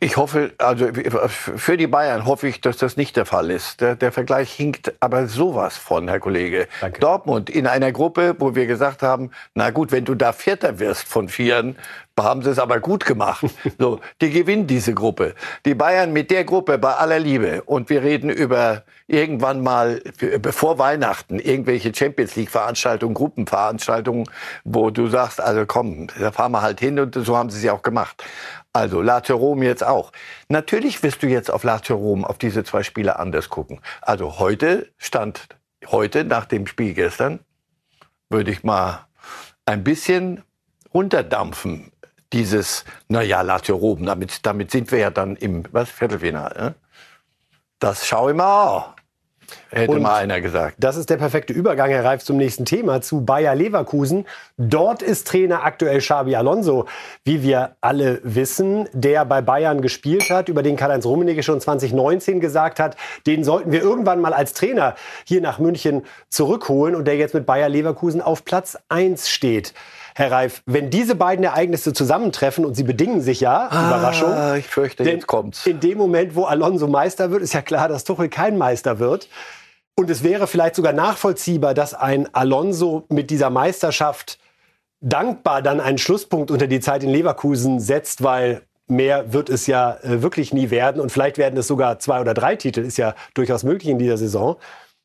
Ich 0.00 0.16
hoffe, 0.16 0.50
also 0.58 0.88
für 1.28 1.76
die 1.76 1.86
Bayern 1.86 2.26
hoffe 2.26 2.48
ich, 2.48 2.60
dass 2.60 2.78
das 2.78 2.96
nicht 2.96 3.16
der 3.16 3.26
Fall 3.26 3.52
ist. 3.52 3.80
Der, 3.80 3.94
der 3.94 4.10
Vergleich 4.10 4.52
hinkt 4.52 4.92
aber 4.98 5.28
sowas 5.28 5.76
von, 5.76 6.08
Herr 6.08 6.18
Kollege. 6.18 6.66
Danke. 6.80 6.98
Dortmund 6.98 7.48
in 7.48 7.68
einer 7.68 7.92
Gruppe, 7.92 8.34
wo 8.40 8.56
wir 8.56 8.66
gesagt 8.66 9.04
haben, 9.04 9.30
na 9.54 9.70
gut, 9.70 9.92
wenn 9.92 10.04
du 10.04 10.16
da 10.16 10.32
Vierter 10.32 10.80
wirst 10.80 11.06
von 11.06 11.28
Vieren, 11.28 11.76
haben 12.18 12.42
sie 12.42 12.50
es 12.50 12.58
aber 12.58 12.80
gut 12.80 13.04
gemacht. 13.04 13.44
So, 13.78 14.00
die 14.20 14.30
gewinnen 14.30 14.66
diese 14.66 14.94
Gruppe. 14.94 15.34
Die 15.64 15.74
Bayern 15.74 16.12
mit 16.12 16.30
der 16.30 16.44
Gruppe 16.44 16.78
bei 16.78 16.94
aller 16.94 17.18
Liebe. 17.18 17.62
Und 17.62 17.90
wir 17.90 18.02
reden 18.02 18.30
über 18.30 18.84
irgendwann 19.06 19.62
mal 19.62 20.00
bevor 20.40 20.78
Weihnachten 20.78 21.38
irgendwelche 21.38 21.92
Champions 21.94 22.36
League 22.36 22.50
Veranstaltungen, 22.50 23.14
Gruppenveranstaltungen, 23.14 24.26
wo 24.64 24.90
du 24.90 25.08
sagst, 25.08 25.40
also 25.40 25.64
komm, 25.66 26.08
da 26.18 26.32
fahren 26.32 26.52
wir 26.52 26.62
halt 26.62 26.80
hin 26.80 26.98
und 27.00 27.14
so 27.14 27.36
haben 27.36 27.50
sie 27.50 27.58
es 27.58 27.64
ja 27.64 27.72
auch 27.72 27.82
gemacht. 27.82 28.22
Also 28.72 29.02
Lazio 29.02 29.36
Rom 29.36 29.62
jetzt 29.62 29.84
auch. 29.84 30.12
Natürlich 30.48 31.02
wirst 31.02 31.22
du 31.22 31.26
jetzt 31.26 31.50
auf 31.50 31.62
Lazio 31.62 31.96
Rom, 31.96 32.24
auf 32.24 32.38
diese 32.38 32.64
zwei 32.64 32.82
Spiele 32.82 33.18
anders 33.18 33.48
gucken. 33.48 33.80
Also 34.00 34.38
heute 34.38 34.90
stand, 34.96 35.48
heute 35.86 36.24
nach 36.24 36.46
dem 36.46 36.66
Spiel 36.66 36.94
gestern, 36.94 37.40
würde 38.30 38.50
ich 38.50 38.64
mal 38.64 39.06
ein 39.66 39.84
bisschen 39.84 40.42
runterdampfen. 40.94 41.91
Dieses, 42.32 42.84
naja, 43.08 43.42
Lazio 43.42 43.76
Rom, 43.76 44.06
damit, 44.06 44.46
damit 44.46 44.70
sind 44.70 44.90
wir 44.90 44.98
ja 44.98 45.10
dann 45.10 45.36
im 45.36 45.64
was, 45.72 45.90
Viertelfinale. 45.90 46.54
Ne? 46.58 46.74
Das 47.78 48.06
schau 48.06 48.30
ich 48.30 48.36
mal 48.36 48.76
an. 48.76 48.84
Hätte 49.70 49.92
und 49.92 50.02
mal 50.02 50.16
einer 50.16 50.40
gesagt. 50.40 50.76
Das 50.78 50.96
ist 50.96 51.08
der 51.10 51.16
perfekte 51.16 51.52
Übergang, 51.52 51.90
Herr 51.90 52.04
Reif, 52.04 52.22
zum 52.22 52.36
nächsten 52.36 52.64
Thema, 52.64 53.00
zu 53.00 53.24
Bayer 53.24 53.54
Leverkusen. 53.54 54.26
Dort 54.56 55.02
ist 55.02 55.26
Trainer 55.28 55.64
aktuell 55.64 55.98
Xabi 55.98 56.36
Alonso, 56.36 56.86
wie 57.24 57.42
wir 57.42 57.76
alle 57.80 58.20
wissen, 58.22 58.88
der 58.92 59.24
bei 59.24 59.40
Bayern 59.40 59.80
gespielt 59.80 60.30
hat, 60.30 60.48
über 60.48 60.62
den 60.62 60.76
Karl-Heinz 60.76 61.06
Rummenigge 61.06 61.42
schon 61.42 61.60
2019 61.60 62.40
gesagt 62.40 62.80
hat, 62.80 62.96
den 63.26 63.44
sollten 63.44 63.72
wir 63.72 63.80
irgendwann 63.80 64.20
mal 64.20 64.34
als 64.34 64.52
Trainer 64.52 64.94
hier 65.24 65.40
nach 65.40 65.58
München 65.58 66.02
zurückholen 66.28 66.94
und 66.94 67.06
der 67.06 67.16
jetzt 67.16 67.34
mit 67.34 67.46
Bayer 67.46 67.68
Leverkusen 67.68 68.20
auf 68.20 68.44
Platz 68.44 68.78
1 68.88 69.28
steht. 69.28 69.72
Herr 70.14 70.30
Reif, 70.30 70.62
wenn 70.66 70.90
diese 70.90 71.14
beiden 71.14 71.44
Ereignisse 71.44 71.92
zusammentreffen 71.92 72.64
und 72.64 72.74
sie 72.74 72.84
bedingen 72.84 73.20
sich 73.20 73.40
ja, 73.40 73.68
ah, 73.70 73.88
Überraschung. 73.88 74.56
Ich 74.58 74.66
fürchte, 74.66 75.04
jetzt 75.04 75.26
kommt's. 75.26 75.66
In 75.66 75.80
dem 75.80 75.98
Moment, 75.98 76.34
wo 76.34 76.44
Alonso 76.44 76.86
Meister 76.86 77.30
wird, 77.30 77.42
ist 77.42 77.54
ja 77.54 77.62
klar, 77.62 77.88
dass 77.88 78.04
Tuchel 78.04 78.28
kein 78.28 78.58
Meister 78.58 78.98
wird. 78.98 79.28
Und 79.94 80.10
es 80.10 80.22
wäre 80.22 80.46
vielleicht 80.46 80.76
sogar 80.76 80.92
nachvollziehbar, 80.92 81.74
dass 81.74 81.94
ein 81.94 82.34
Alonso 82.34 83.04
mit 83.08 83.30
dieser 83.30 83.50
Meisterschaft 83.50 84.38
dankbar 85.00 85.62
dann 85.62 85.80
einen 85.80 85.98
Schlusspunkt 85.98 86.50
unter 86.50 86.66
die 86.66 86.80
Zeit 86.80 87.02
in 87.02 87.10
Leverkusen 87.10 87.80
setzt, 87.80 88.22
weil 88.22 88.62
mehr 88.86 89.32
wird 89.32 89.50
es 89.50 89.66
ja 89.66 89.96
äh, 90.02 90.22
wirklich 90.22 90.52
nie 90.52 90.70
werden. 90.70 91.00
Und 91.00 91.10
vielleicht 91.10 91.38
werden 91.38 91.58
es 91.58 91.66
sogar 91.66 91.98
zwei 91.98 92.20
oder 92.20 92.34
drei 92.34 92.56
Titel, 92.56 92.80
ist 92.80 92.96
ja 92.98 93.14
durchaus 93.34 93.64
möglich 93.64 93.90
in 93.90 93.98
dieser 93.98 94.16
Saison. 94.16 94.56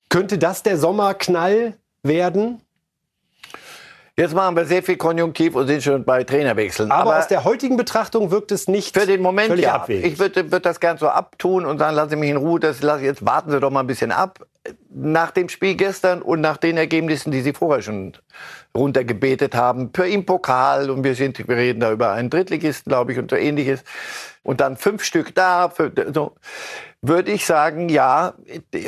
Könnte 0.09 0.37
das 0.37 0.63
der 0.63 0.77
Sommerknall 0.77 1.73
werden? 2.03 2.61
Jetzt 4.19 4.33
machen 4.33 4.55
wir 4.55 4.65
sehr 4.65 4.81
viel 4.81 4.97
Konjunktiv 4.97 5.53
und 5.53 5.67
sind 5.67 5.83
schon 5.83 6.03
bei 6.03 6.23
Trainerwechseln. 6.23 6.89
Aber, 6.91 7.11
Aber 7.11 7.19
aus 7.19 7.27
der 7.27 7.43
heutigen 7.43 7.77
Betrachtung 7.77 8.31
wirkt 8.31 8.51
es 8.51 8.67
nicht 8.67 8.97
Für 8.97 9.05
den 9.05 9.21
Moment 9.21 9.49
völlig 9.49 9.65
ja. 9.65 9.75
Abwegig. 9.75 10.13
Ich 10.13 10.17
würde 10.17 10.51
würd 10.51 10.65
das 10.65 10.79
gern 10.79 10.97
so 10.97 11.07
abtun 11.07 11.67
und 11.67 11.77
sagen, 11.77 11.95
lassen 11.95 12.09
Sie 12.09 12.15
mich 12.15 12.31
in 12.31 12.37
Ruhe. 12.37 12.59
Das, 12.59 12.81
lass, 12.81 13.03
jetzt 13.03 13.23
warten 13.23 13.51
Sie 13.51 13.59
doch 13.59 13.69
mal 13.69 13.81
ein 13.81 13.87
bisschen 13.87 14.11
ab. 14.11 14.39
Nach 14.89 15.29
dem 15.29 15.49
Spiel 15.49 15.75
gestern 15.75 16.23
und 16.23 16.41
nach 16.41 16.57
den 16.57 16.77
Ergebnissen, 16.77 17.29
die 17.29 17.41
Sie 17.41 17.53
vorher 17.53 17.83
schon 17.83 18.13
runtergebetet 18.75 19.53
haben, 19.53 19.91
für 19.93 20.07
im 20.07 20.25
Pokal 20.25 20.89
und 20.89 21.03
wir, 21.03 21.13
sind, 21.13 21.47
wir 21.47 21.55
reden 21.55 21.81
da 21.81 21.91
über 21.91 22.11
einen 22.11 22.31
Drittligisten, 22.31 22.89
glaube 22.89 23.11
ich, 23.11 23.19
und 23.19 23.29
so 23.29 23.35
ähnliches. 23.35 23.83
Und 24.41 24.61
dann 24.61 24.77
fünf 24.77 25.03
Stück 25.03 25.35
da. 25.35 25.71
So, 26.11 26.33
würde 27.03 27.31
ich 27.31 27.45
sagen, 27.45 27.87
ja, 27.87 28.33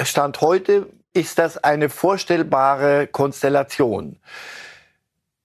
Stand 0.06 0.42
heute 0.42 0.88
ist 1.13 1.38
das 1.38 1.63
eine 1.63 1.89
vorstellbare 1.89 3.06
Konstellation. 3.06 4.18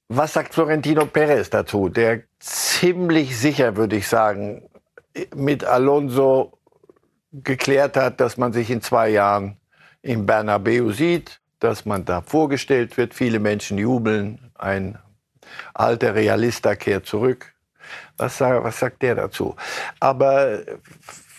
Was 0.09 0.35
sagt 0.35 0.55
Florentino 0.55 1.07
Perez 1.07 1.49
dazu, 1.49 1.88
der 1.88 2.25
ziemlich 2.38 3.38
sicher, 3.38 3.77
würde 3.77 3.97
ich 3.97 4.07
sagen, 4.07 4.69
mit 5.35 5.64
Alonso 5.64 6.59
geklärt 7.33 7.97
hat, 7.97 8.21
dass 8.21 8.37
man 8.37 8.53
sich 8.53 8.71
in 8.71 8.83
zwei 8.83 9.09
Jahren 9.09 9.57
im 10.03 10.27
Bernabeu 10.27 10.93
sieht, 10.93 11.40
dass 11.59 11.87
man 11.87 12.05
da 12.05 12.21
vorgestellt 12.21 12.97
wird, 12.99 13.14
viele 13.14 13.38
Menschen 13.38 13.79
jubeln, 13.79 14.51
ein 14.55 14.99
alter 15.73 16.14
Realista 16.14 16.75
kehrt 16.77 17.07
zurück. 17.07 17.55
Was, 18.19 18.40
was 18.40 18.79
sagt 18.79 19.03
der 19.03 19.14
dazu? 19.14 19.57
Aber 20.01 20.61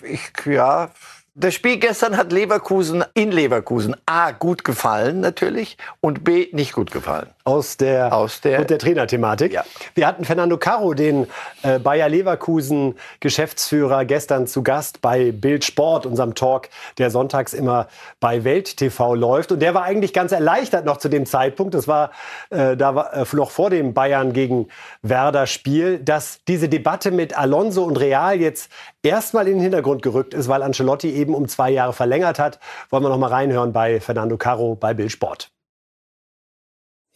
ich, 0.03 0.31
ja, 0.45 0.89
das 1.35 1.53
Spiel 1.53 1.77
gestern 1.77 2.17
hat 2.17 2.31
Leverkusen 2.31 3.04
in 3.17 3.31
Leverkusen 3.31 3.95
A 4.05 4.31
gut 4.31 4.65
gefallen 4.65 5.21
natürlich 5.21 5.77
und 6.01 6.25
B 6.25 6.49
nicht 6.51 6.73
gut 6.73 6.91
gefallen. 6.91 7.29
Aus 7.45 7.77
der, 7.77 8.13
Aus 8.13 8.41
der, 8.41 8.59
und 8.59 8.69
der 8.69 8.77
Trainerthematik. 8.77 9.53
Ja. 9.53 9.63
Wir 9.93 10.05
hatten 10.05 10.25
Fernando 10.25 10.57
Caro, 10.57 10.93
den 10.93 11.27
äh, 11.63 11.79
Bayer 11.79 12.09
Leverkusen 12.09 12.95
Geschäftsführer, 13.21 14.03
gestern 14.03 14.47
zu 14.47 14.63
Gast 14.63 14.99
bei 14.99 15.31
Bild 15.31 15.63
Sport, 15.63 16.05
unserem 16.05 16.35
Talk, 16.35 16.67
der 16.97 17.09
sonntags 17.09 17.53
immer 17.53 17.87
bei 18.19 18.43
Welt 18.43 18.75
TV 18.75 19.15
läuft. 19.15 19.53
Und 19.53 19.59
der 19.59 19.73
war 19.73 19.83
eigentlich 19.83 20.11
ganz 20.11 20.33
erleichtert 20.33 20.85
noch 20.85 20.97
zu 20.97 21.07
dem 21.07 21.25
Zeitpunkt. 21.25 21.73
Das 21.73 21.87
war 21.87 22.11
äh, 22.49 22.75
da 22.75 22.95
war, 22.95 23.13
äh, 23.13 23.25
noch 23.31 23.51
vor 23.51 23.69
dem 23.69 23.93
Bayern 23.93 24.33
gegen 24.33 24.67
Werder 25.01 25.47
Spiel, 25.47 25.99
dass 25.99 26.39
diese 26.47 26.67
Debatte 26.67 27.11
mit 27.11 27.37
Alonso 27.37 27.83
und 27.83 27.97
Real 27.97 28.41
jetzt 28.41 28.69
erstmal 29.03 29.47
in 29.47 29.55
den 29.55 29.61
Hintergrund 29.61 30.01
gerückt 30.01 30.33
ist, 30.33 30.47
weil 30.47 30.63
Ancelotti 30.63 31.11
eben 31.11 31.33
um 31.33 31.47
zwei 31.47 31.69
Jahre 31.69 31.93
verlängert 31.93 32.39
hat. 32.39 32.59
Wollen 32.89 33.04
wir 33.05 33.09
noch 33.09 33.17
mal 33.17 33.29
reinhören 33.29 33.71
bei 33.71 33.99
Fernando 33.99 34.37
Caro 34.37 34.75
bei 34.75 34.93
Bild 34.93 35.11
Sport. 35.11 35.51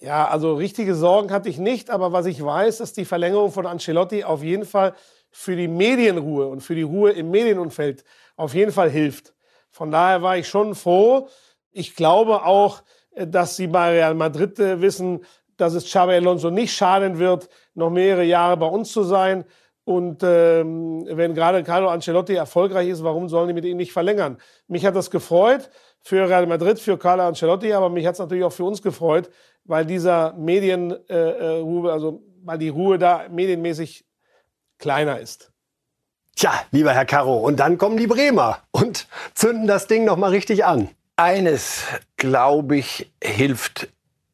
Ja, 0.02 0.30
also 0.30 0.56
richtige 0.56 0.96
Sorgen 0.96 1.32
hatte 1.32 1.50
ich 1.50 1.58
nicht, 1.58 1.90
aber 1.90 2.14
was 2.14 2.26
ich 2.26 2.44
weiß, 2.44 2.78
dass 2.78 2.94
die 2.94 3.04
Verlängerung 3.04 3.52
von 3.52 3.66
Ancelotti 3.66 4.24
auf 4.24 4.44
jeden 4.44 4.66
Fall 4.66 4.94
für 5.30 5.56
die 5.56 5.68
Medienruhe 5.68 6.48
und 6.48 6.62
für 6.62 6.76
die 6.76 6.84
Ruhe 6.84 7.12
im 7.12 7.32
Medienumfeld 7.32 8.06
auf 8.38 8.54
jeden 8.54 8.72
Fall 8.72 8.90
hilft. 8.90 9.34
Von 9.70 9.92
daher 9.92 10.22
war 10.22 10.38
ich 10.38 10.48
schon 10.48 10.74
froh. 10.74 11.28
Ich 11.72 11.96
glaube 11.96 12.46
auch, 12.46 12.82
äh, 13.12 13.28
dass 13.28 13.58
sie 13.58 13.68
bei 13.68 13.92
Real 13.92 14.16
Madrid 14.16 14.58
äh, 14.60 14.82
wissen, 14.82 15.26
dass 15.58 15.74
es 15.74 15.86
Xabi 15.86 16.14
Alonso 16.14 16.50
nicht 16.50 16.74
schaden 16.74 17.20
wird, 17.20 17.50
noch 17.74 17.90
mehrere 17.90 18.24
Jahre 18.24 18.56
bei 18.56 18.68
uns 18.68 18.92
zu 18.92 19.04
sein. 19.04 19.44
Und 19.90 20.22
ähm, 20.22 21.08
wenn 21.10 21.34
gerade 21.34 21.64
Carlo 21.64 21.90
Ancelotti 21.90 22.36
erfolgreich 22.36 22.90
ist, 22.90 23.04
warum 23.04 23.28
sollen 23.28 23.48
die 23.48 23.56
mit 23.56 23.66
ihm 23.66 23.78
nicht 23.78 23.92
verlängern? 23.92 24.38
Mich 24.68 24.86
hat 24.86 24.96
das 24.96 25.10
gefreut 25.10 25.72
für 26.00 26.30
Real 26.30 26.46
Madrid, 26.46 26.80
für 26.80 27.00
Carlo 27.00 27.24
Ancelotti, 27.24 27.74
aber 27.74 27.90
mich 27.90 28.06
hat 28.06 28.14
es 28.14 28.20
natürlich 28.20 28.44
auch 28.44 28.52
für 28.52 28.66
uns 28.66 28.84
gefreut, 28.84 29.32
weil 29.64 29.88
dieser 29.88 30.34
Medienruhe, 30.34 31.02
äh, 31.10 31.90
äh 31.90 31.92
also 31.92 32.22
weil 32.44 32.60
die 32.60 32.70
Ruhe 32.70 33.00
da 33.00 33.26
medienmäßig 33.32 34.06
kleiner 34.78 35.20
ist. 35.20 35.52
Tja, 36.36 36.54
lieber 36.70 36.92
Herr 36.94 37.06
Caro, 37.06 37.38
und 37.38 37.60
dann 37.60 37.80
kommen 37.80 37.98
die 37.98 38.06
Bremer 38.06 38.60
und 38.70 39.08
zünden 39.34 39.66
das 39.66 39.88
Ding 39.88 40.06
noch 40.06 40.18
mal 40.18 40.30
richtig 40.30 40.66
an. 40.66 40.90
Eines, 41.16 41.86
glaube 42.16 42.78
ich, 42.78 43.12
hilft 43.24 43.90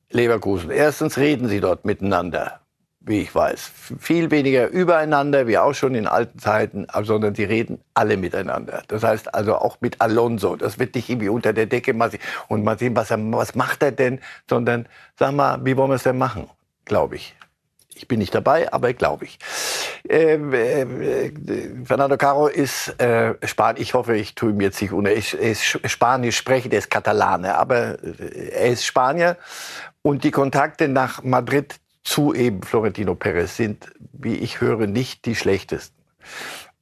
Leverkusen. 0.10 0.70
Erstens 0.70 1.18
reden 1.18 1.48
sie 1.48 1.62
dort 1.62 1.86
miteinander, 1.86 2.60
wie 3.06 3.22
ich 3.22 3.34
weiß. 3.34 3.72
Viel 4.00 4.32
weniger 4.32 4.68
übereinander, 4.68 5.48
wie 5.48 5.58
auch 5.58 5.74
schon 5.74 5.94
in 5.94 6.08
alten 6.08 6.40
Zeiten, 6.40 6.88
sondern 7.04 7.36
sie 7.36 7.44
reden 7.44 7.80
alle 7.94 8.18
miteinander. 8.18 8.82
Das 8.88 9.04
heißt 9.04 9.34
also 9.34 9.56
auch 9.56 9.78
mit 9.80 10.02
Alonso. 10.02 10.56
Das 10.56 10.80
wird 10.80 10.96
nicht 10.96 11.10
irgendwie 11.10 11.30
unter 11.30 11.54
der 11.54 11.68
Decke 11.68 11.94
mal 11.94 12.10
und 12.48 12.64
mal 12.64 12.80
sehen, 12.80 12.96
was, 12.96 13.12
er, 13.12 13.20
was 13.32 13.54
macht 13.54 13.84
er 13.84 13.92
denn, 13.92 14.20
sondern 14.50 14.88
sag 15.18 15.34
mal, 15.34 15.64
wie 15.64 15.78
wollen 15.78 15.92
wir 15.92 15.96
es 15.96 16.04
denn 16.04 16.18
machen, 16.18 16.50
glaube 16.86 17.16
ich. 17.18 17.36
Ich 17.98 18.10
bin 18.10 18.20
nicht 18.20 18.36
dabei, 18.36 18.74
aber 18.74 18.92
glaube 18.94 19.26
ich. 19.26 19.40
Äh, 20.10 20.34
äh, 20.34 21.32
Fernando 21.86 22.18
Caro 22.18 22.48
ist 22.48 23.00
äh, 23.00 23.36
Spanier. 23.46 23.82
Ich 23.82 23.94
hoffe, 23.94 24.18
ich 24.18 24.36
tue 24.36 24.50
ihm 24.50 24.60
jetzt 24.60 24.82
nicht 24.82 24.92
unter. 24.92 25.12
Er 25.12 25.18
ist 25.18 25.80
Spanisch 25.86 26.36
sprechend, 26.36 26.74
er 26.74 26.80
ist 26.80 26.90
Katalane, 26.90 27.56
aber 27.56 28.04
äh, 28.04 28.50
er 28.52 28.72
ist 28.72 28.86
Spanier. 28.86 29.38
Und 30.02 30.26
die 30.26 30.32
Kontakte 30.32 30.90
nach 30.90 31.24
Madrid 31.24 31.80
zu 32.06 32.34
eben 32.34 32.64
Florentino 32.64 33.16
Perez 33.16 33.58
sind, 33.58 33.92
wie 34.14 34.36
ich 34.36 34.62
höre, 34.62 34.88
nicht 34.88 35.26
die 35.26 35.36
schlechtesten 35.36 35.96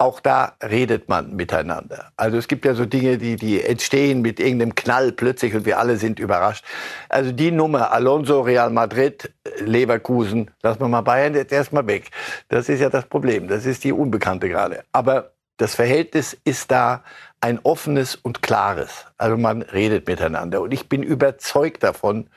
auch 0.04 0.20
da 0.20 0.58
redet 0.62 1.08
man 1.08 1.34
miteinander. 1.36 2.12
Also 2.18 2.38
es 2.38 2.50
gibt 2.50 2.66
ja 2.66 2.74
so 2.74 2.86
Dinge, 2.86 3.18
die, 3.18 3.38
die 3.38 3.64
entstehen 3.64 4.22
mit 4.22 4.40
irgendeinem 4.40 4.76
Knall 4.76 5.14
plötzlich 5.14 5.56
und 5.56 5.66
wir 5.66 5.80
alle 5.80 5.96
sind 5.96 6.20
überrascht. 6.20 6.66
Also 7.08 7.32
die 7.32 7.52
Nummer 7.52 7.92
Alonso, 7.94 8.42
Real 8.42 8.70
Madrid, 8.70 9.32
Leverkusen, 9.60 10.52
lassen 10.62 10.82
wir 10.82 10.90
mal 10.90 11.02
Bayern 11.02 11.36
jetzt 11.36 11.54
erstmal 11.54 11.88
weg. 11.88 12.10
Das 12.50 12.68
ist 12.68 12.82
ja 12.82 12.90
das 12.90 13.06
Problem. 13.06 13.48
Das 13.48 13.66
ist 13.66 13.86
die 13.86 13.94
Unbekannte 13.94 14.50
gerade. 14.50 14.84
Aber 14.92 15.32
das 15.56 15.76
Verhältnis 15.76 16.38
ist 16.44 16.72
da 16.72 17.04
ein 17.40 17.60
offenes 17.64 18.16
und 18.16 18.42
klares. 18.42 19.06
Also 19.18 19.38
man 19.38 19.62
redet 19.62 20.08
miteinander. 20.08 20.62
Und 20.62 20.74
ich 20.74 20.90
bin 20.90 21.04
überzeugt 21.04 21.82
davon, 21.82 22.30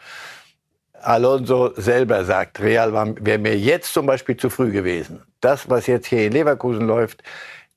Alonso 1.03 1.73
selber 1.77 2.25
sagt, 2.25 2.61
Real 2.61 2.93
wäre 3.21 3.39
mir 3.39 3.57
jetzt 3.57 3.93
zum 3.93 4.07
Beispiel 4.07 4.37
zu 4.37 4.51
früh 4.51 4.71
gewesen. 4.71 5.23
Das, 5.41 5.69
was 5.71 5.87
jetzt 5.87 6.07
hier 6.07 6.27
in 6.27 6.33
Leverkusen 6.33 6.87
läuft, 6.87 7.23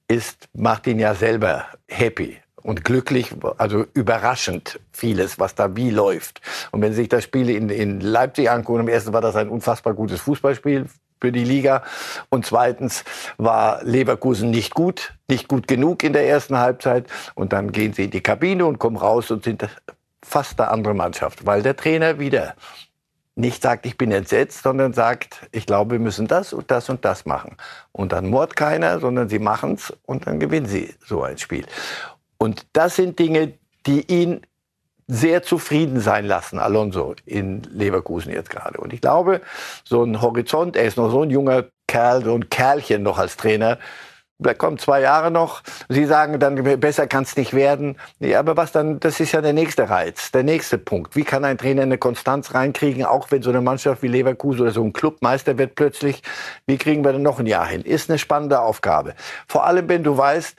ist, 0.08 0.48
macht 0.54 0.88
ihn 0.88 1.00
ja 1.00 1.14
selber 1.14 1.66
happy 1.88 2.38
und 2.62 2.84
glücklich, 2.84 3.34
also 3.58 3.86
überraschend 3.94 4.80
vieles, 4.92 5.40
was 5.40 5.56
da 5.56 5.76
wie 5.76 5.92
läuft. 5.92 6.42
Und 6.72 6.82
wenn 6.82 6.92
Sie 6.92 7.02
sich 7.02 7.10
das 7.10 7.24
Spiel 7.24 7.50
in, 7.50 7.70
in 7.70 8.02
Leipzig 8.02 8.50
angucken, 8.50 8.82
im 8.82 8.88
ersten 8.88 9.14
war 9.14 9.22
das 9.22 9.36
ein 9.36 9.50
unfassbar 9.50 9.94
gutes 9.94 10.22
Fußballspiel 10.22 10.88
für 11.22 11.32
die 11.32 11.44
Liga. 11.44 11.84
Und 12.30 12.46
zweitens 12.46 13.04
war 13.38 13.84
Leverkusen 13.84 14.50
nicht 14.50 14.74
gut, 14.74 15.14
nicht 15.30 15.48
gut 15.48 15.68
genug 15.68 16.04
in 16.04 16.14
der 16.14 16.28
ersten 16.28 16.58
Halbzeit. 16.58 17.08
Und 17.36 17.54
dann 17.54 17.72
gehen 17.72 17.94
sie 17.94 18.06
in 18.06 18.12
die 18.12 18.22
Kabine 18.22 18.66
und 18.66 18.80
kommen 18.80 18.98
raus 18.98 19.32
und 19.32 19.44
sind 19.44 19.68
fast 20.24 20.60
eine 20.60 20.72
andere 20.72 20.94
Mannschaft, 20.94 21.46
weil 21.46 21.62
der 21.62 21.76
Trainer 21.76 22.20
wieder 22.20 22.56
nicht 23.40 23.64
sagt, 23.64 23.86
ich 23.86 23.98
bin 23.98 24.12
entsetzt, 24.12 24.64
sondern 24.64 24.94
sagt, 24.94 25.48
ich 25.52 25.66
glaube, 25.66 25.92
wir 25.92 26.00
müssen 26.00 26.28
das 26.28 26.54
und 26.54 26.70
das 26.70 26.90
und 26.90 27.06
das 27.06 27.26
machen. 27.26 27.56
Und 27.92 28.12
dann 28.12 28.30
mord 28.30 28.56
keiner, 28.56 29.00
sondern 29.00 29.30
sie 29.30 29.40
machen 29.40 29.76
es 29.76 29.94
und 30.06 30.28
dann 30.28 30.40
gewinnen 30.40 30.68
sie 30.68 30.94
so 31.06 31.24
ein 31.24 31.38
Spiel. 31.38 31.66
Und 32.38 32.66
das 32.74 32.98
sind 32.98 33.18
Dinge, 33.18 33.54
die 33.86 34.02
ihn 34.12 34.42
sehr 35.08 35.42
zufrieden 35.42 36.00
sein 36.02 36.26
lassen, 36.26 36.60
Alonso 36.60 37.16
in 37.26 37.64
Leverkusen 37.64 38.32
jetzt 38.32 38.50
gerade. 38.50 38.80
Und 38.80 38.94
ich 38.94 39.02
glaube, 39.02 39.42
so 39.84 40.04
ein 40.04 40.22
Horizont, 40.22 40.76
er 40.76 40.86
ist 40.86 40.98
noch 40.98 41.10
so 41.10 41.24
ein 41.24 41.32
junger 41.32 41.66
Kerl, 41.88 42.24
so 42.24 42.36
ein 42.36 42.50
Kerlchen 42.50 43.02
noch 43.02 43.18
als 43.18 43.36
Trainer, 43.36 43.80
da 44.40 44.54
kommen 44.54 44.78
zwei 44.78 45.02
Jahre 45.02 45.32
noch. 45.32 45.62
Sie 45.90 46.06
sagen 46.06 46.40
dann, 46.40 46.56
besser 46.80 47.08
kann 47.08 47.24
es 47.24 47.36
nicht 47.36 47.54
werden. 47.54 47.98
Nee, 48.20 48.36
aber 48.36 48.56
was 48.56 48.72
dann, 48.72 49.00
das 49.00 49.20
ist 49.20 49.34
ja 49.34 49.42
der 49.42 49.54
nächste 49.54 49.90
Reiz, 49.90 50.32
der 50.32 50.44
nächste 50.44 50.78
Punkt. 50.78 51.16
Wie 51.16 51.26
kann 51.26 51.44
ein 51.44 51.58
Trainer 51.58 51.82
eine 51.82 51.98
Konstanz 51.98 52.54
reinkriegen, 52.54 53.04
auch 53.04 53.32
wenn 53.32 53.42
so 53.42 53.50
eine 53.50 53.62
Mannschaft 53.62 54.02
wie 54.02 54.08
Leverkusen 54.08 54.62
oder 54.62 54.72
so 54.72 54.84
ein 54.84 54.94
Clubmeister 54.94 55.58
wird 55.58 55.76
plötzlich? 55.76 56.24
Wie 56.66 56.78
kriegen 56.78 57.04
wir 57.04 57.12
denn 57.12 57.22
noch 57.22 57.40
ein 57.40 57.48
Jahr 57.48 57.68
hin? 57.68 57.82
Ist 57.82 58.10
eine 58.10 58.18
spannende 58.18 58.62
Aufgabe. 58.62 59.14
Vor 59.48 59.66
allem, 59.66 59.90
wenn 59.90 60.04
du 60.04 60.18
weißt, 60.18 60.56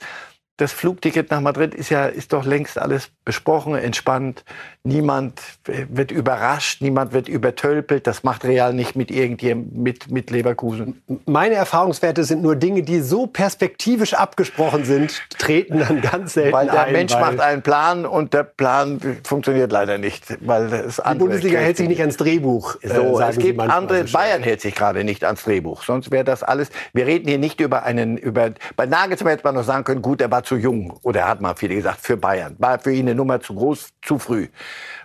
das 0.57 0.73
Flugticket 0.73 1.31
nach 1.31 1.41
Madrid 1.41 1.73
ist 1.73 1.89
ja 1.89 2.05
ist 2.05 2.33
doch 2.33 2.45
längst 2.45 2.77
alles 2.77 3.09
besprochen, 3.25 3.75
entspannt. 3.75 4.43
Niemand 4.83 5.41
wird 5.65 6.11
überrascht, 6.11 6.81
niemand 6.81 7.13
wird 7.13 7.27
übertölpelt. 7.27 8.05
Das 8.05 8.23
macht 8.23 8.43
Real 8.43 8.73
nicht 8.73 8.95
mit 8.95 9.09
irgendjemandem, 9.09 9.81
mit, 9.81 10.11
mit 10.11 10.29
Leverkusen. 10.29 11.01
Meine 11.25 11.55
Erfahrungswerte 11.55 12.23
sind 12.23 12.43
nur 12.43 12.55
Dinge, 12.55 12.83
die 12.83 12.99
so 12.99 13.25
perspektivisch 13.25 14.13
abgesprochen 14.13 14.85
sind, 14.85 15.21
treten 15.37 15.79
dann 15.79 16.01
ganz 16.01 16.33
selten 16.33 16.53
Weil 16.53 16.67
der 16.67 16.83
ein, 16.83 16.93
Mensch 16.93 17.13
macht 17.13 17.39
einen 17.39 17.63
Plan 17.63 18.05
und 18.05 18.33
der 18.33 18.43
Plan 18.43 18.99
funktioniert 19.23 19.71
leider 19.71 19.97
nicht. 19.97 20.37
Weil 20.41 20.69
das 20.69 20.97
die 20.97 21.17
Bundesliga 21.17 21.59
hält 21.59 21.77
sich 21.77 21.87
nicht 21.87 22.01
ans 22.01 22.17
Drehbuch. 22.17 22.75
äh, 22.81 22.89
So, 22.89 23.17
sagen 23.17 23.31
es 23.31 23.37
gibt 23.39 23.59
andere, 23.59 24.05
so. 24.05 24.13
Bayern 24.17 24.43
hält 24.43 24.61
sich 24.61 24.75
gerade 24.75 25.03
nicht 25.03 25.23
ans 25.23 25.43
Drehbuch. 25.43 25.83
Sonst 25.83 26.11
wäre 26.11 26.23
das 26.23 26.43
alles, 26.43 26.69
wir 26.93 27.07
reden 27.07 27.27
hier 27.27 27.39
nicht 27.39 27.59
über 27.61 27.83
einen, 27.83 28.17
über, 28.17 28.51
bei 28.75 28.85
Nagelsmann 28.85 29.31
hätte 29.31 29.43
man 29.43 29.55
noch 29.55 29.63
sagen 29.63 29.83
können, 29.83 30.01
gut, 30.01 30.21
er 30.21 30.29
war 30.29 30.43
zu 30.43 30.50
jung. 30.57 30.99
Oder 31.03 31.27
hat 31.27 31.41
mal 31.41 31.55
viele 31.55 31.75
gesagt, 31.75 32.01
für 32.01 32.17
Bayern. 32.17 32.55
War 32.59 32.79
für 32.79 32.91
ihn 32.91 33.07
eine 33.07 33.15
Nummer 33.15 33.41
zu 33.41 33.55
groß, 33.55 33.89
zu 34.01 34.19
früh. 34.19 34.47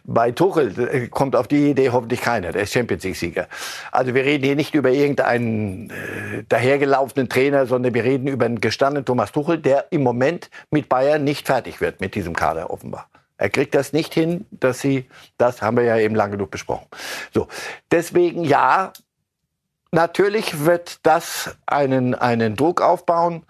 Bei 0.04 0.30
Tuchel 0.30 0.88
äh, 0.88 1.09
kommt 1.09 1.35
auf 1.35 1.48
die 1.48 1.70
Idee 1.70 1.90
hoffentlich 1.90 2.20
keiner, 2.20 2.52
der 2.52 2.62
ist 2.62 2.72
Champions 2.72 3.02
League-Sieger. 3.04 3.48
Also 3.90 4.14
wir 4.14 4.24
reden 4.24 4.44
hier 4.44 4.56
nicht 4.56 4.74
über 4.74 4.90
irgendeinen 4.90 5.90
äh, 5.90 6.44
dahergelaufenen 6.48 7.28
Trainer, 7.28 7.66
sondern 7.66 7.92
wir 7.92 8.04
reden 8.04 8.28
über 8.28 8.46
einen 8.46 8.61
gestandenen 8.61 9.04
Thomas 9.04 9.32
Tuchel, 9.32 9.59
der 9.59 9.87
im 9.90 10.02
Moment 10.02 10.50
mit 10.70 10.88
Bayern 10.88 11.24
nicht 11.24 11.46
fertig 11.46 11.80
wird, 11.80 12.00
mit 12.00 12.14
diesem 12.14 12.35
Kader 12.35 12.70
offenbar. 12.70 13.09
Er 13.38 13.50
kriegt 13.50 13.74
das 13.74 13.92
nicht 13.92 14.14
hin, 14.14 14.46
dass 14.50 14.80
sie, 14.80 15.06
das 15.37 15.61
haben 15.61 15.76
wir 15.76 15.85
ja 15.85 15.98
eben 15.98 16.14
lang 16.14 16.30
genug 16.30 16.50
besprochen. 16.50 16.87
So, 17.35 17.48
deswegen 17.90 18.44
ja, 18.44 18.92
natürlich 19.90 20.64
wird 20.64 21.00
das 21.02 21.56
einen, 21.66 22.14
einen 22.14 22.56
Druck 22.56 22.80
aufbauen. 22.80 23.42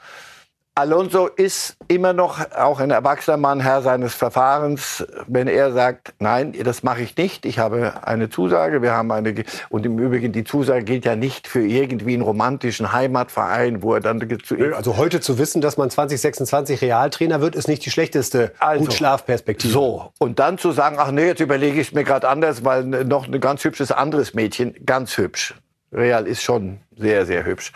Alonso 0.78 1.28
ist 1.28 1.78
immer 1.88 2.12
noch 2.12 2.38
auch 2.54 2.80
ein 2.80 2.90
erwachsener 2.90 3.38
Mann, 3.38 3.60
Herr 3.60 3.80
seines 3.80 4.12
Verfahrens. 4.12 5.06
Wenn 5.26 5.48
er 5.48 5.72
sagt, 5.72 6.12
nein, 6.18 6.52
das 6.64 6.82
mache 6.82 7.00
ich 7.00 7.16
nicht, 7.16 7.46
ich 7.46 7.58
habe 7.58 8.04
eine 8.04 8.28
Zusage, 8.28 8.82
wir 8.82 8.92
haben 8.92 9.10
eine, 9.10 9.32
und 9.70 9.86
im 9.86 9.98
Übrigen, 9.98 10.32
die 10.32 10.44
Zusage 10.44 10.84
gilt 10.84 11.06
ja 11.06 11.16
nicht 11.16 11.48
für 11.48 11.66
irgendwie 11.66 12.12
einen 12.12 12.22
romantischen 12.22 12.92
Heimatverein, 12.92 13.82
wo 13.82 13.94
er 13.94 14.00
dann, 14.00 14.18
Nö, 14.18 14.74
Also 14.74 14.98
heute 14.98 15.20
zu 15.22 15.38
wissen, 15.38 15.62
dass 15.62 15.78
man 15.78 15.88
2026 15.88 16.82
Realtrainer 16.82 17.40
wird, 17.40 17.56
ist 17.56 17.68
nicht 17.68 17.82
die 17.86 17.90
schlechteste 17.90 18.52
Also, 18.58 18.90
Schlafperspektive. 18.90 19.72
So, 19.72 20.12
und 20.18 20.38
dann 20.38 20.58
zu 20.58 20.72
sagen, 20.72 20.96
ach 20.98 21.10
nee, 21.10 21.24
jetzt 21.24 21.40
überlege 21.40 21.80
ich 21.80 21.88
es 21.88 21.94
mir 21.94 22.04
gerade 22.04 22.28
anders, 22.28 22.66
weil 22.66 22.84
noch 22.84 23.28
ein 23.28 23.40
ganz 23.40 23.64
hübsches 23.64 23.92
anderes 23.92 24.34
Mädchen, 24.34 24.74
ganz 24.84 25.16
hübsch. 25.16 25.54
Real 25.90 26.26
ist 26.26 26.42
schon 26.42 26.80
sehr, 26.96 27.26
sehr 27.26 27.44
hübsch. 27.44 27.72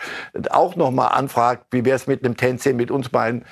Auch 0.49 0.75
noch 0.75 0.91
mal 0.91 1.07
anfragt, 1.07 1.67
wie 1.71 1.85
wäre 1.85 1.95
es 1.95 2.07
mit 2.07 2.25
einem 2.25 2.37
Tänzchen 2.37 2.75
mit 2.75 2.91
uns 2.91 3.09
beiden. 3.09 3.45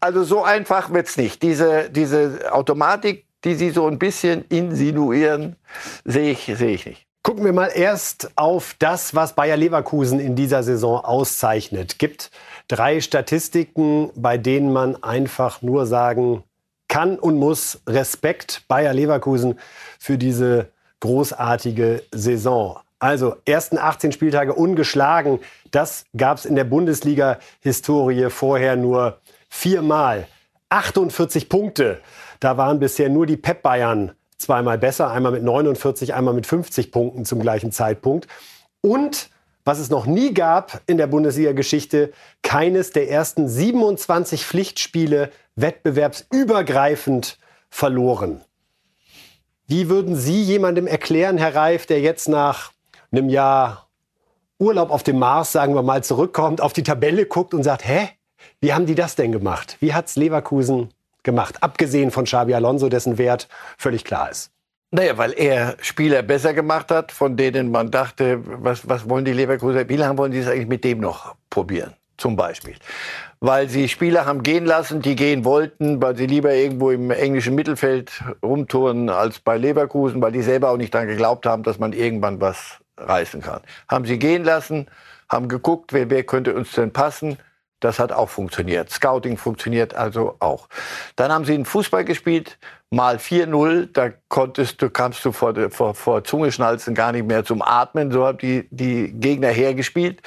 Also 0.00 0.24
so 0.24 0.44
einfach 0.44 0.92
wird's 0.92 1.16
nicht. 1.16 1.42
Diese, 1.42 1.90
diese 1.90 2.52
Automatik, 2.52 3.26
die 3.44 3.54
Sie 3.54 3.70
so 3.70 3.86
ein 3.86 3.98
bisschen 3.98 4.44
insinuieren, 4.48 5.56
sehe 6.04 6.32
ich, 6.32 6.52
sehe 6.56 6.74
ich 6.74 6.86
nicht. 6.86 7.06
Gucken 7.22 7.44
wir 7.44 7.52
mal 7.52 7.72
erst 7.74 8.30
auf 8.36 8.76
das, 8.78 9.16
was 9.16 9.34
Bayer 9.34 9.56
Leverkusen 9.56 10.20
in 10.20 10.36
dieser 10.36 10.62
Saison 10.62 11.04
auszeichnet. 11.04 11.98
Gibt 11.98 12.30
drei 12.68 13.00
Statistiken, 13.00 14.10
bei 14.14 14.38
denen 14.38 14.72
man 14.72 15.02
einfach 15.02 15.60
nur 15.60 15.86
sagen 15.86 16.44
kann 16.88 17.18
und 17.18 17.36
muss 17.36 17.80
Respekt 17.88 18.62
Bayer 18.68 18.94
Leverkusen 18.94 19.58
für 19.98 20.18
diese 20.18 20.70
großartige 21.00 22.04
Saison. 22.12 22.78
Also 22.98 23.36
ersten 23.44 23.78
18 23.78 24.12
Spieltage 24.12 24.54
ungeschlagen. 24.54 25.40
Das 25.70 26.06
gab 26.16 26.38
es 26.38 26.46
in 26.46 26.56
der 26.56 26.64
Bundesliga-Historie 26.64 28.30
vorher 28.30 28.76
nur 28.76 29.20
viermal. 29.48 30.26
48 30.70 31.48
Punkte. 31.48 32.00
Da 32.40 32.56
waren 32.56 32.80
bisher 32.80 33.08
nur 33.08 33.26
die 33.26 33.36
Pep 33.36 33.62
Bayern 33.62 34.12
zweimal 34.38 34.78
besser, 34.78 35.10
einmal 35.10 35.32
mit 35.32 35.42
49, 35.42 36.14
einmal 36.14 36.34
mit 36.34 36.46
50 36.46 36.92
Punkten 36.92 37.24
zum 37.24 37.40
gleichen 37.40 37.72
Zeitpunkt. 37.72 38.28
Und 38.80 39.30
was 39.64 39.78
es 39.78 39.90
noch 39.90 40.06
nie 40.06 40.32
gab 40.32 40.80
in 40.86 40.96
der 40.96 41.08
Bundesliga-Geschichte, 41.08 42.12
keines 42.42 42.92
der 42.92 43.10
ersten 43.10 43.48
27 43.48 44.46
Pflichtspiele 44.46 45.30
wettbewerbsübergreifend 45.56 47.38
verloren. 47.68 48.42
Wie 49.66 49.88
würden 49.88 50.14
Sie 50.14 50.42
jemandem 50.42 50.86
erklären, 50.86 51.38
Herr 51.38 51.56
Reif, 51.56 51.86
der 51.86 52.00
jetzt 52.00 52.28
nach 52.28 52.70
einem 53.12 53.28
Jahr 53.28 53.86
Urlaub 54.58 54.90
auf 54.90 55.02
dem 55.02 55.18
Mars, 55.18 55.52
sagen 55.52 55.74
wir 55.74 55.82
mal, 55.82 56.02
zurückkommt, 56.02 56.60
auf 56.60 56.72
die 56.72 56.82
Tabelle 56.82 57.26
guckt 57.26 57.52
und 57.52 57.62
sagt, 57.62 57.86
hä, 57.86 58.08
wie 58.60 58.72
haben 58.72 58.86
die 58.86 58.94
das 58.94 59.14
denn 59.14 59.32
gemacht? 59.32 59.76
Wie 59.80 59.92
hat's 59.92 60.16
Leverkusen 60.16 60.90
gemacht? 61.22 61.62
Abgesehen 61.62 62.10
von 62.10 62.24
Xabi 62.24 62.54
Alonso, 62.54 62.88
dessen 62.88 63.18
Wert 63.18 63.48
völlig 63.76 64.04
klar 64.04 64.30
ist. 64.30 64.50
Naja, 64.92 65.18
weil 65.18 65.32
er 65.36 65.76
Spieler 65.80 66.22
besser 66.22 66.54
gemacht 66.54 66.90
hat, 66.90 67.12
von 67.12 67.36
denen 67.36 67.70
man 67.70 67.90
dachte, 67.90 68.40
was, 68.44 68.88
was 68.88 69.08
wollen 69.10 69.24
die 69.24 69.32
Leverkusener, 69.32 69.88
wie 69.88 69.96
lange 69.96 70.16
wollen 70.16 70.32
die 70.32 70.38
es 70.38 70.48
eigentlich 70.48 70.68
mit 70.68 70.84
dem 70.84 71.00
noch 71.00 71.34
probieren? 71.50 71.92
Zum 72.16 72.34
Beispiel. 72.34 72.76
Weil 73.40 73.68
sie 73.68 73.88
Spieler 73.90 74.24
haben 74.24 74.42
gehen 74.42 74.64
lassen, 74.64 75.02
die 75.02 75.16
gehen 75.16 75.44
wollten, 75.44 76.00
weil 76.00 76.16
sie 76.16 76.26
lieber 76.26 76.54
irgendwo 76.54 76.90
im 76.90 77.10
englischen 77.10 77.54
Mittelfeld 77.54 78.22
rumtouren 78.42 79.10
als 79.10 79.40
bei 79.40 79.58
Leverkusen, 79.58 80.22
weil 80.22 80.32
die 80.32 80.40
selber 80.40 80.70
auch 80.70 80.78
nicht 80.78 80.94
daran 80.94 81.08
geglaubt 81.08 81.44
haben, 81.44 81.62
dass 81.62 81.78
man 81.78 81.92
irgendwann 81.92 82.40
was 82.40 82.78
reißen 82.96 83.42
kann. 83.42 83.62
Haben 83.88 84.04
sie 84.06 84.18
gehen 84.18 84.44
lassen, 84.44 84.86
haben 85.28 85.48
geguckt, 85.48 85.92
wer, 85.92 86.10
wer 86.10 86.24
könnte 86.24 86.54
uns 86.54 86.72
denn 86.72 86.92
passen. 86.92 87.38
Das 87.80 87.98
hat 87.98 88.10
auch 88.10 88.30
funktioniert. 88.30 88.90
Scouting 88.90 89.36
funktioniert 89.36 89.94
also 89.94 90.36
auch. 90.38 90.68
Dann 91.14 91.30
haben 91.30 91.44
sie 91.44 91.52
einen 91.52 91.66
Fußball 91.66 92.06
gespielt, 92.06 92.58
mal 92.90 93.16
4-0. 93.16 93.90
Da 93.92 94.12
konntest 94.28 94.80
du, 94.80 94.88
kamst 94.88 95.22
du 95.26 95.32
vor, 95.32 95.54
vor, 95.70 95.94
vor 95.94 96.24
Zungeschnalzen 96.24 96.94
gar 96.94 97.12
nicht 97.12 97.26
mehr 97.26 97.44
zum 97.44 97.60
Atmen. 97.60 98.10
So 98.10 98.26
haben 98.26 98.38
die, 98.38 98.66
die 98.70 99.12
Gegner 99.12 99.48
hergespielt. 99.48 100.22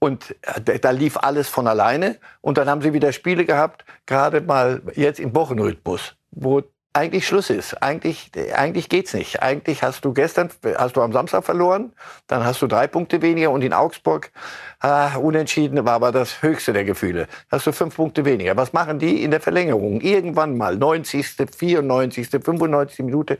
Und 0.00 0.34
da, 0.64 0.76
da 0.76 0.90
lief 0.90 1.16
alles 1.16 1.48
von 1.48 1.68
alleine. 1.68 2.18
Und 2.40 2.58
dann 2.58 2.68
haben 2.68 2.82
sie 2.82 2.92
wieder 2.92 3.12
Spiele 3.12 3.44
gehabt, 3.44 3.84
gerade 4.06 4.40
mal 4.40 4.82
jetzt 4.96 5.20
im 5.20 5.36
Wochenrhythmus, 5.36 6.16
wo 6.32 6.62
eigentlich 6.98 7.28
Schluss 7.28 7.48
ist. 7.48 7.80
Eigentlich, 7.80 8.32
eigentlich 8.54 8.88
geht's 8.88 9.14
nicht. 9.14 9.40
Eigentlich 9.40 9.84
hast 9.84 10.04
du 10.04 10.12
gestern, 10.12 10.50
hast 10.76 10.96
du 10.96 11.02
am 11.02 11.12
Samstag 11.12 11.44
verloren, 11.44 11.92
dann 12.26 12.44
hast 12.44 12.60
du 12.60 12.66
drei 12.66 12.88
Punkte 12.88 13.22
weniger 13.22 13.52
und 13.52 13.62
in 13.62 13.72
Augsburg 13.72 14.32
ah, 14.80 15.16
unentschieden 15.16 15.84
war 15.84 15.94
aber 15.94 16.10
das 16.10 16.42
höchste 16.42 16.72
der 16.72 16.84
Gefühle. 16.84 17.28
Hast 17.52 17.68
du 17.68 17.72
fünf 17.72 17.94
Punkte 17.94 18.24
weniger. 18.24 18.56
Was 18.56 18.72
machen 18.72 18.98
die 18.98 19.22
in 19.22 19.30
der 19.30 19.40
Verlängerung? 19.40 20.00
Irgendwann 20.00 20.56
mal 20.56 20.76
90., 20.76 21.36
94., 21.56 22.28
95. 22.28 23.04
Minute. 23.04 23.38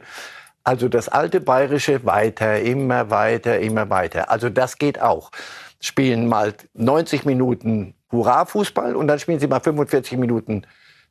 Also 0.62 0.88
das 0.88 1.08
alte 1.08 1.40
Bayerische 1.40 2.04
weiter, 2.04 2.60
immer 2.60 3.10
weiter, 3.10 3.58
immer 3.58 3.90
weiter. 3.90 4.30
Also 4.30 4.50
das 4.50 4.78
geht 4.78 5.00
auch. 5.00 5.32
Spielen 5.80 6.28
mal 6.28 6.54
90 6.74 7.24
Minuten 7.24 7.94
Hurra-Fußball 8.12 8.94
und 8.94 9.08
dann 9.08 9.18
spielen 9.18 9.40
sie 9.40 9.48
mal 9.48 9.60
45 9.60 10.16
Minuten 10.16 10.64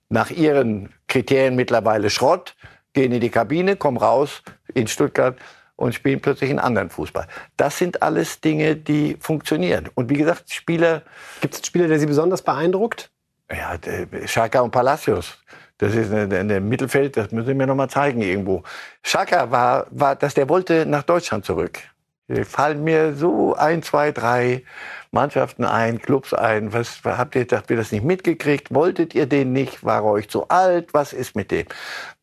nach 0.10 0.30
ihren 0.30 0.94
Kriterien 1.08 1.56
mittlerweile 1.56 2.10
Schrott, 2.10 2.56
gehen 2.94 3.12
in 3.12 3.22
die 3.22 3.30
Kabine, 3.30 3.76
kommen 3.76 3.98
raus 3.98 4.42
in 4.74 4.88
Stuttgart 4.88 5.38
und 5.76 5.94
spielen 5.94 6.20
plötzlich 6.20 6.50
einen 6.50 6.60
anderen 6.60 6.90
Fußball. 6.90 7.28
Das 7.56 7.78
sind 7.78 8.02
alles 8.02 8.42
Dinge, 8.42 8.76
die 8.76 9.18
funktionieren. 9.20 9.90
Und 9.94 10.10
wie 10.10 10.16
gesagt, 10.16 10.52
Spieler. 10.52 11.04
Gibt 11.42 11.54
es 11.54 11.60
einen 11.60 11.66
Spieler, 11.66 11.88
der 11.88 12.00
Sie 12.00 12.08
besonders 12.08 12.42
beeindruckt? 12.42 13.12
Ja, 13.52 13.78
Schaka 14.26 14.62
und 14.62 14.72
Palacios. 14.72 15.38
Das 15.78 15.94
ist 15.94 16.12
in 16.12 16.50
der 16.50 16.60
Mittelfeld, 16.60 17.16
das 17.16 17.32
müssen 17.32 17.48
Sie 17.48 17.54
mir 17.54 17.68
noch 17.68 17.76
mal 17.76 17.88
zeigen 17.88 18.22
irgendwo. 18.22 18.64
Schaka 19.04 19.52
war, 19.52 19.86
war, 19.92 20.16
dass 20.16 20.34
der 20.34 20.50
wollte 20.50 20.88
nach 20.88 21.04
Deutschland 21.04 21.46
zurück. 21.46 21.80
Die 22.30 22.44
fallen 22.44 22.84
mir 22.84 23.14
so 23.16 23.56
ein, 23.56 23.82
zwei, 23.84 24.12
drei 24.12 24.64
Mannschaften 25.12 25.64
ein, 25.64 26.02
Clubs 26.02 26.34
ein. 26.34 26.74
Was 26.74 27.02
habt 27.06 27.36
ihr, 27.36 27.48
habt 27.50 27.72
ihr 27.72 27.78
das 27.78 27.94
nicht 27.94 28.04
mitgekriegt? 28.04 28.74
Wolltet 28.74 29.16
ihr 29.16 29.28
den 29.28 29.54
nicht? 29.54 29.86
War 29.86 30.02
er 30.02 30.12
euch 30.12 30.30
zu 30.30 30.48
alt? 30.50 30.94
Was 30.94 31.14
ist 31.14 31.38
mit 31.38 31.52
dem? 31.52 31.66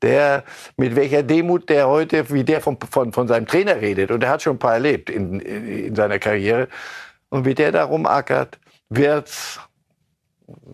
Der, 0.02 0.44
mit 0.76 0.94
welcher 0.94 1.22
Demut 1.22 1.70
der 1.70 1.88
heute, 1.88 2.30
wie 2.30 2.44
der 2.44 2.60
von, 2.60 2.76
von, 2.90 3.12
von 3.14 3.28
seinem 3.28 3.46
Trainer 3.46 3.80
redet. 3.80 4.10
Und 4.10 4.22
er 4.22 4.30
hat 4.30 4.42
schon 4.42 4.56
ein 4.56 4.58
paar 4.58 4.74
erlebt 4.74 5.08
in, 5.08 5.40
in, 5.40 5.86
in 5.86 5.94
seiner 5.94 6.18
Karriere. 6.18 6.68
Und 7.30 7.46
wie 7.46 7.54
der 7.54 7.72
da 7.72 7.84
rumackert, 7.84 8.58
wird's 8.90 9.58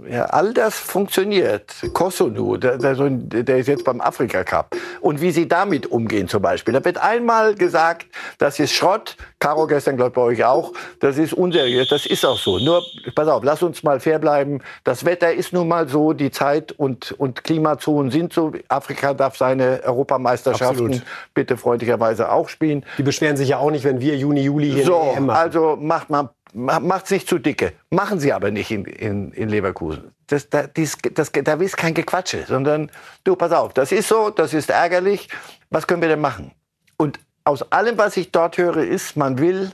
ja, 0.09 0.25
all 0.25 0.53
das 0.53 0.75
funktioniert. 0.75 1.73
Kosunu, 1.93 2.57
der, 2.57 2.77
der, 2.79 2.95
der, 2.95 3.59
ist 3.59 3.69
jetzt 3.69 3.85
beim 3.85 4.01
Afrika 4.01 4.43
Cup. 4.43 4.75
Und 5.01 5.21
wie 5.21 5.31
sie 5.31 5.47
damit 5.47 5.87
umgehen 5.87 6.27
zum 6.27 6.43
Beispiel. 6.43 6.75
Da 6.75 6.85
wird 6.85 6.99
einmal 6.99 7.55
gesagt, 7.55 8.07
das 8.39 8.59
ist 8.59 8.73
Schrott. 8.73 9.17
Caro 9.39 9.69
gestern, 9.69 9.97
glaube 9.97 10.11
ich, 10.11 10.15
bei 10.15 10.23
euch 10.23 10.45
auch. 10.45 10.73
Das 10.99 11.19
ist 11.19 11.35
unseriös. 11.35 11.89
Das 11.89 12.05
ist 12.07 12.25
auch 12.27 12.39
so. 12.39 12.59
Nur, 12.59 12.83
pass 13.15 13.29
auf, 13.29 13.45
lass 13.45 13.63
uns 13.63 13.85
mal 13.85 14.01
fair 14.01 14.19
bleiben. 14.19 14.61
Das 14.83 15.05
Wetter 15.05 15.33
ist 15.33 15.53
nun 15.53 15.69
mal 15.69 15.89
so. 15.89 16.15
Die 16.15 16.33
Zeit 16.33 16.73
und, 16.73 17.13
und 17.13 17.45
Klimazonen 17.45 18.11
sind 18.11 18.33
so. 18.33 18.53
Afrika 18.69 19.15
darf 19.15 19.37
seine 19.37 19.83
Europameisterschaften 19.85 20.87
Absolut. 20.87 21.03
bitte 21.33 21.57
freundlicherweise 21.57 22.33
auch 22.33 22.49
spielen. 22.49 22.85
Die 22.99 23.05
beschweren 23.05 23.37
sich 23.37 23.51
ja 23.51 23.59
auch 23.59 23.71
nicht, 23.71 23.85
wenn 23.85 24.01
wir 24.01 24.17
Juni, 24.17 24.41
Juli 24.41 24.73
hier 24.73 24.85
so, 24.85 25.13
EM 25.15 25.27
machen. 25.27 25.39
Also 25.39 25.77
macht 25.81 26.11
man 26.11 26.29
macht 26.53 27.07
es 27.07 27.11
nicht 27.11 27.29
zu 27.29 27.39
dicke. 27.39 27.73
Machen 27.91 28.21
sie 28.21 28.33
aber 28.33 28.51
nicht 28.51 28.71
in, 28.71 28.85
in, 28.85 29.33
in 29.33 29.49
Leverkusen. 29.49 30.13
Das, 30.27 30.49
da, 30.49 30.67
dies, 30.67 30.97
das, 31.15 31.33
da 31.33 31.55
ist 31.55 31.77
kein 31.77 31.95
Gequatsche, 31.95 32.45
sondern 32.47 32.91
du, 33.25 33.37
pass 33.37 33.53
auf, 33.53 33.73
das 33.75 33.93
ist 33.93 34.09
so, 34.09 34.31
das 34.31 34.55
ist 34.55 34.71
ärgerlich. 34.71 35.29
Was 35.71 35.87
können 35.87 36.03
wir 36.03 36.09
denn 36.09 36.21
machen? 36.21 36.53
Und 36.97 37.19
aus 37.45 37.71
allem, 37.73 37.99
was 37.99 38.17
ich 38.17 38.31
dort 38.31 38.59
höre, 38.59 38.79
ist, 38.79 39.17
man 39.17 39.39
will 39.39 39.73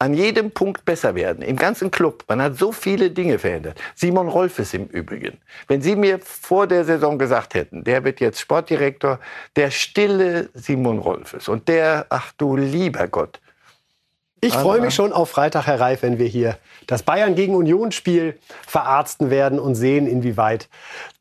an 0.00 0.14
jedem 0.14 0.52
Punkt 0.52 0.84
besser 0.84 1.14
werden. 1.14 1.42
Im 1.42 1.56
ganzen 1.56 1.90
Club. 1.90 2.24
Man 2.28 2.40
hat 2.40 2.56
so 2.56 2.70
viele 2.70 3.10
Dinge 3.10 3.38
verändert. 3.38 3.80
Simon 3.96 4.28
Rolfes 4.28 4.72
im 4.74 4.86
Übrigen. 4.86 5.38
Wenn 5.66 5.82
Sie 5.82 5.96
mir 5.96 6.20
vor 6.20 6.66
der 6.68 6.84
Saison 6.84 7.18
gesagt 7.18 7.54
hätten, 7.54 7.82
der 7.82 8.04
wird 8.04 8.20
jetzt 8.20 8.40
Sportdirektor, 8.40 9.18
der 9.56 9.70
stille 9.70 10.50
Simon 10.54 10.98
Rolfes 10.98 11.48
und 11.48 11.66
der, 11.66 12.06
ach 12.10 12.32
du 12.36 12.56
lieber 12.56 13.08
Gott, 13.08 13.40
ich 14.40 14.54
freue 14.54 14.80
mich 14.80 14.94
schon 14.94 15.12
auf 15.12 15.30
Freitag, 15.30 15.66
Herr 15.66 15.80
Reif, 15.80 16.02
wenn 16.02 16.18
wir 16.18 16.26
hier 16.26 16.58
das 16.86 17.02
Bayern 17.02 17.34
gegen 17.34 17.54
Union-Spiel 17.54 18.38
verarzten 18.66 19.30
werden 19.30 19.58
und 19.58 19.74
sehen, 19.74 20.06
inwieweit 20.06 20.68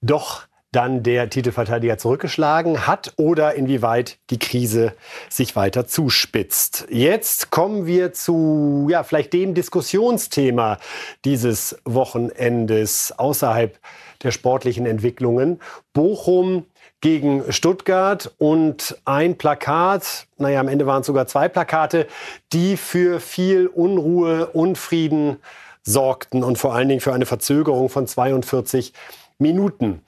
doch 0.01 0.47
dann 0.71 1.01
der 1.01 1.29
Titelverteidiger 1.29 1.97
zurückgeschlagen 1.97 2.85
hat 2.87 3.13
oder 3.15 3.55
inwieweit 3.55 4.17
die 4.29 4.37
Krise 4.37 4.93
sich 5.29 5.55
weiter 5.55 5.87
zuspitzt. 5.87 6.87
Jetzt 6.89 7.51
kommen 7.51 7.85
wir 7.85 8.13
zu 8.13 8.87
ja, 8.89 9.03
vielleicht 9.03 9.33
dem 9.33 9.53
Diskussionsthema 9.53 10.77
dieses 11.23 11.77
Wochenendes 11.85 13.13
außerhalb 13.17 13.79
der 14.23 14.31
sportlichen 14.31 14.85
Entwicklungen. 14.85 15.59
Bochum 15.93 16.65
gegen 17.01 17.51
Stuttgart 17.51 18.33
und 18.37 18.97
ein 19.05 19.37
Plakat, 19.37 20.27
naja, 20.37 20.59
am 20.59 20.67
Ende 20.67 20.85
waren 20.87 21.01
es 21.01 21.07
sogar 21.07 21.27
zwei 21.27 21.47
Plakate, 21.47 22.07
die 22.53 22.75
für 22.77 23.19
viel 23.19 23.67
Unruhe, 23.67 24.47
Unfrieden 24.47 25.37
sorgten 25.83 26.43
und 26.43 26.57
vor 26.57 26.73
allen 26.73 26.89
Dingen 26.89 27.01
für 27.01 27.13
eine 27.13 27.25
Verzögerung 27.25 27.89
von 27.89 28.07
42 28.07 28.93
Minuten. 29.37 30.01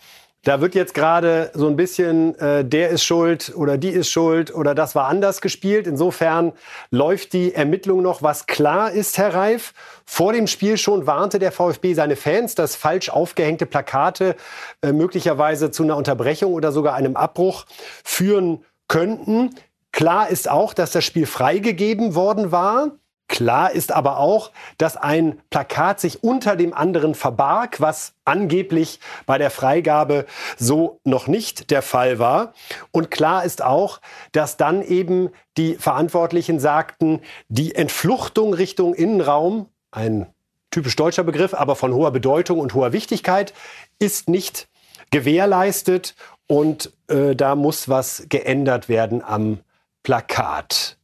Da 0.43 0.61
wird 0.61 0.73
jetzt 0.73 0.93
gerade 0.93 1.51
so 1.53 1.67
ein 1.67 1.75
bisschen, 1.75 2.33
äh, 2.39 2.63
der 2.63 2.89
ist 2.89 3.03
schuld 3.03 3.51
oder 3.55 3.77
die 3.77 3.89
ist 3.89 4.09
schuld 4.09 4.55
oder 4.55 4.73
das 4.73 4.95
war 4.95 5.07
anders 5.07 5.41
gespielt. 5.41 5.85
Insofern 5.85 6.53
läuft 6.91 7.33
die 7.33 7.53
Ermittlung 7.53 8.01
noch. 8.01 8.23
Was 8.23 8.45
klar 8.45 8.91
ist, 8.91 9.17
Herr 9.17 9.33
Reif, 9.33 9.73
vor 10.05 10.31
dem 10.31 10.47
Spiel 10.47 10.77
schon 10.77 11.05
warnte 11.05 11.39
der 11.39 11.51
VfB 11.51 11.93
seine 11.93 12.15
Fans, 12.15 12.55
dass 12.55 12.77
falsch 12.77 13.09
aufgehängte 13.09 13.65
Plakate 13.65 14.37
äh, 14.81 14.93
möglicherweise 14.93 15.71
zu 15.71 15.83
einer 15.83 15.97
Unterbrechung 15.97 16.53
oder 16.53 16.71
sogar 16.71 16.93
einem 16.95 17.17
Abbruch 17.17 17.65
führen 18.05 18.63
könnten. 18.87 19.55
Klar 19.91 20.29
ist 20.29 20.49
auch, 20.49 20.73
dass 20.73 20.91
das 20.91 21.03
Spiel 21.03 21.25
freigegeben 21.25 22.15
worden 22.15 22.53
war. 22.53 22.91
Klar 23.29 23.71
ist 23.71 23.91
aber 23.91 24.17
auch, 24.17 24.51
dass 24.79 24.97
ein 24.97 25.39
Plakat 25.51 25.99
sich 25.99 26.23
unter 26.23 26.55
dem 26.55 26.73
anderen 26.73 27.13
verbarg, 27.13 27.79
was 27.79 28.13
angeblich 28.25 28.99
bei 29.27 29.37
der 29.37 29.51
Freigabe 29.51 30.25
so 30.57 30.99
noch 31.03 31.27
nicht 31.27 31.69
der 31.69 31.83
Fall 31.83 32.17
war. 32.17 32.53
Und 32.91 33.11
klar 33.11 33.45
ist 33.45 33.61
auch, 33.61 34.01
dass 34.31 34.57
dann 34.57 34.81
eben 34.81 35.29
die 35.57 35.75
Verantwortlichen 35.75 36.59
sagten, 36.59 37.21
die 37.49 37.75
Entfluchtung 37.75 38.55
Richtung 38.55 38.95
Innenraum, 38.95 39.67
ein 39.91 40.25
typisch 40.71 40.95
deutscher 40.95 41.23
Begriff, 41.23 41.53
aber 41.53 41.75
von 41.75 41.93
hoher 41.93 42.11
Bedeutung 42.11 42.59
und 42.59 42.73
hoher 42.73 42.93
Wichtigkeit, 42.93 43.53
ist 43.99 44.27
nicht 44.27 44.67
gewährleistet 45.11 46.15
und 46.47 46.91
äh, 47.07 47.35
da 47.35 47.53
muss 47.53 47.89
was 47.89 48.25
geändert 48.27 48.89
werden 48.89 49.23
am 49.23 49.59
Plakat. 50.01 50.98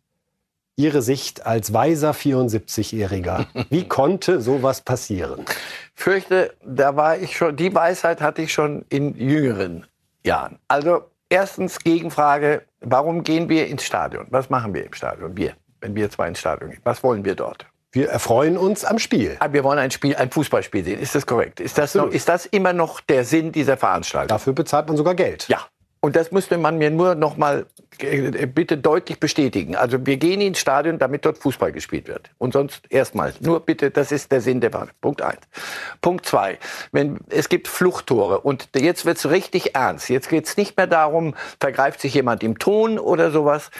Ihre 0.77 1.01
Sicht 1.01 1.45
als 1.45 1.71
weiser 1.73 2.11
74-Jähriger. 2.11 3.45
Wie 3.69 3.88
konnte 3.88 4.41
sowas 4.41 4.81
passieren? 4.81 5.45
Fürchte, 5.93 6.53
da 6.65 6.97
war 6.97 7.17
ich 7.17 7.38
schon, 7.38 7.55
die 7.55 7.73
Weisheit 7.73 8.19
hatte 8.19 8.41
ich 8.41 8.51
schon 8.51 8.83
in 8.89 9.15
jüngeren 9.15 9.85
Jahren. 10.25 10.59
Also 10.67 11.05
erstens 11.29 11.79
Gegenfrage, 11.79 12.63
warum 12.81 13.23
gehen 13.23 13.47
wir 13.47 13.67
ins 13.67 13.83
Stadion? 13.85 14.27
Was 14.31 14.49
machen 14.49 14.73
wir 14.73 14.85
im 14.85 14.93
Stadion? 14.93 15.38
Wir, 15.38 15.53
wenn 15.79 15.95
wir 15.95 16.09
zwei 16.09 16.27
ins 16.27 16.39
Stadion 16.39 16.71
gehen. 16.71 16.81
Was 16.83 17.03
wollen 17.03 17.23
wir 17.23 17.35
dort? 17.35 17.65
Wir 17.93 18.09
erfreuen 18.09 18.57
uns 18.57 18.83
am 18.83 18.99
Spiel. 18.99 19.38
Ah, 19.39 19.53
wir 19.53 19.63
wollen 19.63 19.79
ein 19.79 19.91
Spiel, 19.91 20.17
ein 20.17 20.29
Fußballspiel 20.29 20.83
sehen. 20.83 20.99
Ist 20.99 21.15
das 21.15 21.25
korrekt? 21.25 21.61
Ist 21.61 21.77
das, 21.77 21.95
noch, 21.95 22.09
ist 22.09 22.27
das 22.27 22.45
immer 22.45 22.73
noch 22.73 22.99
der 22.99 23.23
Sinn 23.23 23.53
dieser 23.53 23.77
Veranstaltung? 23.77 24.27
Dafür 24.27 24.51
bezahlt 24.51 24.89
man 24.89 24.97
sogar 24.97 25.15
Geld. 25.15 25.47
Ja. 25.47 25.61
Und 26.05 26.15
das 26.15 26.31
müsste 26.31 26.59
man 26.59 26.77
mir 26.77 26.91
nur 26.91 27.15
noch 27.15 27.35
mal 27.35 27.65
äh, 27.97 28.45
bitte 28.45 28.77
deutlich 28.77 29.19
bestätigen. 29.19 29.75
Also 29.75 30.05
wir 30.05 30.17
gehen 30.17 30.39
ins 30.39 30.59
Stadion, 30.59 30.99
damit 30.99 31.25
dort 31.25 31.39
Fußball 31.39 31.71
gespielt 31.71 32.07
wird. 32.07 32.29
Und 32.37 32.53
sonst 32.53 32.83
erstmal. 32.91 33.33
Nur 33.39 33.61
bitte, 33.61 33.89
das 33.89 34.11
ist 34.11 34.31
der 34.31 34.39
Sinn 34.39 34.61
der 34.61 34.71
Wahl. 34.71 34.89
Punkt 35.01 35.23
eins. 35.23 35.39
Punkt 36.01 36.27
zwei. 36.27 36.59
Wenn, 36.91 37.17
es 37.29 37.49
gibt 37.49 37.67
Fluchttore 37.67 38.41
und 38.41 38.69
jetzt 38.75 39.07
wird's 39.07 39.27
richtig 39.27 39.73
ernst. 39.73 40.11
Jetzt 40.11 40.29
geht's 40.29 40.57
nicht 40.57 40.77
mehr 40.77 40.85
darum, 40.85 41.33
vergreift 41.59 41.99
sich 42.01 42.13
jemand 42.13 42.43
im 42.43 42.59
Ton 42.59 42.99
oder 42.99 43.31
sowas. 43.31 43.71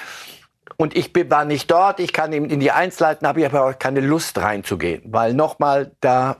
Und 0.77 0.97
ich 0.97 1.11
war 1.29 1.45
nicht 1.45 1.69
dort, 1.69 1.99
ich 1.99 2.11
kann 2.11 2.33
ihm 2.33 2.45
in 2.45 2.59
die 2.59 2.71
Eins 2.71 2.99
leiten, 2.99 3.27
habe 3.27 3.41
ich 3.41 3.45
aber 3.45 3.67
auch 3.67 3.77
keine 3.77 3.99
Lust 3.99 4.39
reinzugehen. 4.39 5.03
Weil 5.05 5.35
nochmal, 5.35 5.91
da 6.01 6.38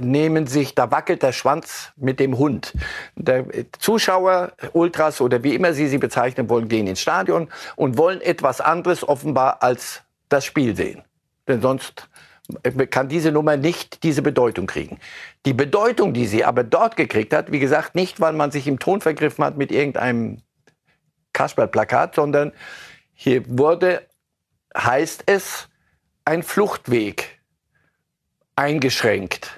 nehmen 0.00 0.46
sich, 0.46 0.74
da 0.74 0.90
wackelt 0.90 1.22
der 1.22 1.32
Schwanz 1.32 1.92
mit 1.96 2.20
dem 2.20 2.38
Hund. 2.38 2.74
Der 3.16 3.44
Zuschauer, 3.78 4.52
Ultras 4.72 5.20
oder 5.20 5.42
wie 5.42 5.54
immer 5.54 5.72
Sie 5.72 5.88
sie 5.88 5.98
bezeichnen 5.98 6.48
wollen, 6.48 6.68
gehen 6.68 6.86
ins 6.86 7.00
Stadion 7.00 7.48
und 7.76 7.98
wollen 7.98 8.20
etwas 8.20 8.60
anderes 8.60 9.06
offenbar 9.06 9.62
als 9.62 10.02
das 10.28 10.44
Spiel 10.44 10.76
sehen. 10.76 11.02
Denn 11.46 11.60
sonst 11.60 12.08
kann 12.90 13.08
diese 13.08 13.30
Nummer 13.30 13.56
nicht 13.56 14.02
diese 14.02 14.22
Bedeutung 14.22 14.66
kriegen. 14.66 14.98
Die 15.44 15.52
Bedeutung, 15.52 16.14
die 16.14 16.26
sie 16.26 16.44
aber 16.44 16.64
dort 16.64 16.96
gekriegt 16.96 17.34
hat, 17.34 17.52
wie 17.52 17.58
gesagt, 17.58 17.94
nicht, 17.94 18.20
weil 18.20 18.32
man 18.32 18.50
sich 18.50 18.66
im 18.66 18.78
Ton 18.78 19.00
vergriffen 19.00 19.44
hat 19.44 19.58
mit 19.58 19.70
irgendeinem 19.70 20.40
Kasperl-Plakat, 21.34 22.14
sondern 22.14 22.52
hier 23.12 23.42
wurde, 23.46 24.06
heißt 24.76 25.24
es, 25.26 25.68
ein 26.24 26.42
Fluchtweg 26.42 27.38
eingeschränkt. 28.56 29.57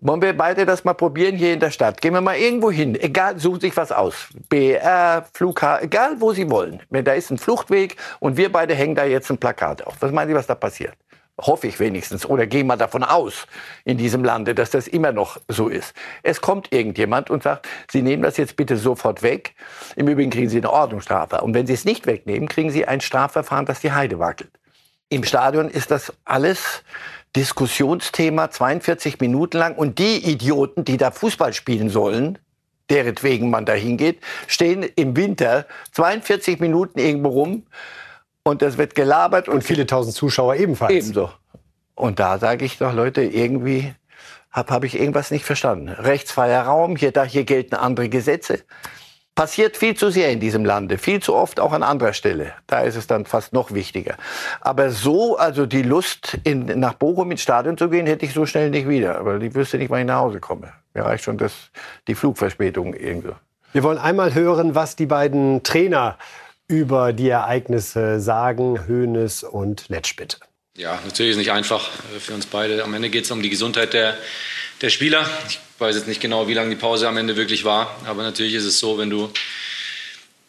Wollen 0.00 0.22
wir 0.22 0.36
beide 0.36 0.66
das 0.66 0.84
mal 0.84 0.94
probieren 0.94 1.34
hier 1.34 1.52
in 1.52 1.58
der 1.58 1.72
Stadt? 1.72 2.00
Gehen 2.00 2.14
wir 2.14 2.20
mal 2.20 2.36
irgendwo 2.36 2.70
hin, 2.70 2.94
egal, 2.94 3.40
suchen 3.40 3.60
sich 3.60 3.76
was 3.76 3.90
aus. 3.90 4.28
BR, 4.48 5.26
Flughafen, 5.32 5.86
egal 5.86 6.20
wo 6.20 6.32
Sie 6.32 6.48
wollen. 6.48 6.80
Da 6.90 7.12
ist 7.12 7.30
ein 7.30 7.38
Fluchtweg 7.38 7.96
und 8.20 8.36
wir 8.36 8.52
beide 8.52 8.74
hängen 8.74 8.94
da 8.94 9.04
jetzt 9.04 9.30
ein 9.30 9.38
Plakat 9.38 9.84
auf. 9.84 9.96
Was 9.98 10.12
meinen 10.12 10.28
Sie, 10.28 10.34
was 10.34 10.46
da 10.46 10.54
passiert? 10.54 10.94
Hoffe 11.40 11.66
ich 11.66 11.80
wenigstens. 11.80 12.24
Oder 12.24 12.46
gehen 12.46 12.68
wir 12.68 12.76
davon 12.76 13.02
aus 13.02 13.48
in 13.84 13.98
diesem 13.98 14.22
Lande, 14.22 14.54
dass 14.54 14.70
das 14.70 14.86
immer 14.86 15.10
noch 15.10 15.40
so 15.48 15.68
ist. 15.68 15.92
Es 16.22 16.40
kommt 16.40 16.72
irgendjemand 16.72 17.28
und 17.28 17.42
sagt, 17.42 17.66
Sie 17.90 18.02
nehmen 18.02 18.22
das 18.22 18.36
jetzt 18.36 18.54
bitte 18.54 18.76
sofort 18.76 19.24
weg. 19.24 19.56
Im 19.96 20.06
Übrigen 20.06 20.30
kriegen 20.30 20.48
Sie 20.48 20.58
eine 20.58 20.70
Ordnungsstrafe. 20.70 21.40
Und 21.40 21.52
wenn 21.54 21.66
Sie 21.66 21.72
es 21.72 21.84
nicht 21.84 22.06
wegnehmen, 22.06 22.48
kriegen 22.48 22.70
Sie 22.70 22.86
ein 22.86 23.00
Strafverfahren, 23.00 23.66
das 23.66 23.80
die 23.80 23.90
Heide 23.90 24.20
wackelt. 24.20 24.52
Im 25.08 25.24
Stadion 25.24 25.68
ist 25.68 25.90
das 25.90 26.12
alles 26.24 26.84
Diskussionsthema 27.36 28.50
42 28.50 29.20
Minuten 29.20 29.58
lang 29.58 29.74
und 29.74 29.98
die 29.98 30.30
Idioten, 30.30 30.84
die 30.84 30.96
da 30.96 31.10
Fußball 31.10 31.52
spielen 31.52 31.90
sollen, 31.90 32.38
deretwegen 32.90 33.50
man 33.50 33.66
da 33.66 33.72
hingeht, 33.72 34.20
stehen 34.46 34.82
im 34.82 35.16
Winter 35.16 35.66
42 35.92 36.60
Minuten 36.60 36.98
irgendwo 36.98 37.30
rum 37.30 37.66
und 38.44 38.62
es 38.62 38.78
wird 38.78 38.94
gelabert. 38.94 39.48
Und, 39.48 39.56
und 39.56 39.64
viele 39.64 39.86
tausend 39.86 40.14
Zuschauer 40.14 40.56
ebenfalls. 40.56 40.92
Ebenso. 40.92 41.30
Und 41.94 42.20
da 42.20 42.38
sage 42.38 42.64
ich 42.64 42.78
doch, 42.78 42.92
Leute, 42.92 43.22
irgendwie 43.22 43.94
habe 44.50 44.72
hab 44.72 44.84
ich 44.84 44.98
irgendwas 44.98 45.30
nicht 45.30 45.44
verstanden. 45.44 45.88
Rechtsfreier 45.88 46.62
Raum, 46.62 46.96
hier, 46.96 47.10
da, 47.10 47.24
hier 47.24 47.44
gelten 47.44 47.74
andere 47.74 48.08
Gesetze 48.08 48.64
passiert 49.34 49.76
viel 49.76 49.96
zu 49.96 50.10
sehr 50.10 50.30
in 50.30 50.40
diesem 50.40 50.64
Lande, 50.64 50.98
viel 50.98 51.20
zu 51.20 51.34
oft 51.34 51.58
auch 51.58 51.72
an 51.72 51.82
anderer 51.82 52.12
Stelle. 52.12 52.52
Da 52.66 52.80
ist 52.82 52.96
es 52.96 53.06
dann 53.06 53.26
fast 53.26 53.52
noch 53.52 53.72
wichtiger. 53.72 54.16
Aber 54.60 54.90
so, 54.90 55.36
also 55.36 55.66
die 55.66 55.82
Lust, 55.82 56.38
in, 56.44 56.66
nach 56.78 56.94
Bochum 56.94 57.30
ins 57.30 57.42
Stadion 57.42 57.76
zu 57.76 57.88
gehen, 57.88 58.06
hätte 58.06 58.24
ich 58.24 58.32
so 58.32 58.46
schnell 58.46 58.70
nicht 58.70 58.88
wieder. 58.88 59.18
Aber 59.18 59.40
ich 59.40 59.54
wüsste 59.54 59.78
nicht, 59.78 59.90
wann 59.90 60.00
ich 60.00 60.06
nach 60.06 60.20
Hause 60.20 60.40
komme. 60.40 60.72
Mir 60.94 61.04
reicht 61.04 61.24
schon 61.24 61.38
das, 61.38 61.52
die 62.06 62.14
Flugverspätung 62.14 62.94
irgendwo. 62.94 63.32
Wir 63.72 63.82
wollen 63.82 63.98
einmal 63.98 64.34
hören, 64.34 64.76
was 64.76 64.94
die 64.94 65.06
beiden 65.06 65.64
Trainer 65.64 66.16
über 66.68 67.12
die 67.12 67.28
Ereignisse 67.28 68.20
sagen, 68.20 68.86
Hoeneß 68.88 69.42
und 69.42 69.88
Letsch, 69.88 70.16
bitte. 70.16 70.38
Ja, 70.76 70.98
natürlich 71.04 71.30
ist 71.30 71.36
es 71.36 71.38
nicht 71.38 71.52
einfach 71.52 71.88
für 72.18 72.34
uns 72.34 72.46
beide. 72.46 72.82
Am 72.84 72.94
Ende 72.94 73.10
geht 73.10 73.24
es 73.24 73.30
um 73.30 73.42
die 73.42 73.50
Gesundheit 73.50 73.92
der, 73.92 74.16
der 74.80 74.90
Spieler. 74.90 75.26
Ich 75.48 75.60
weiß 75.78 75.96
jetzt 75.96 76.08
nicht 76.08 76.20
genau, 76.20 76.48
wie 76.48 76.54
lange 76.54 76.70
die 76.70 76.76
Pause 76.76 77.08
am 77.08 77.16
Ende 77.16 77.36
wirklich 77.36 77.64
war, 77.64 78.00
aber 78.06 78.22
natürlich 78.22 78.54
ist 78.54 78.64
es 78.64 78.78
so, 78.78 78.98
wenn 78.98 79.10
du 79.10 79.30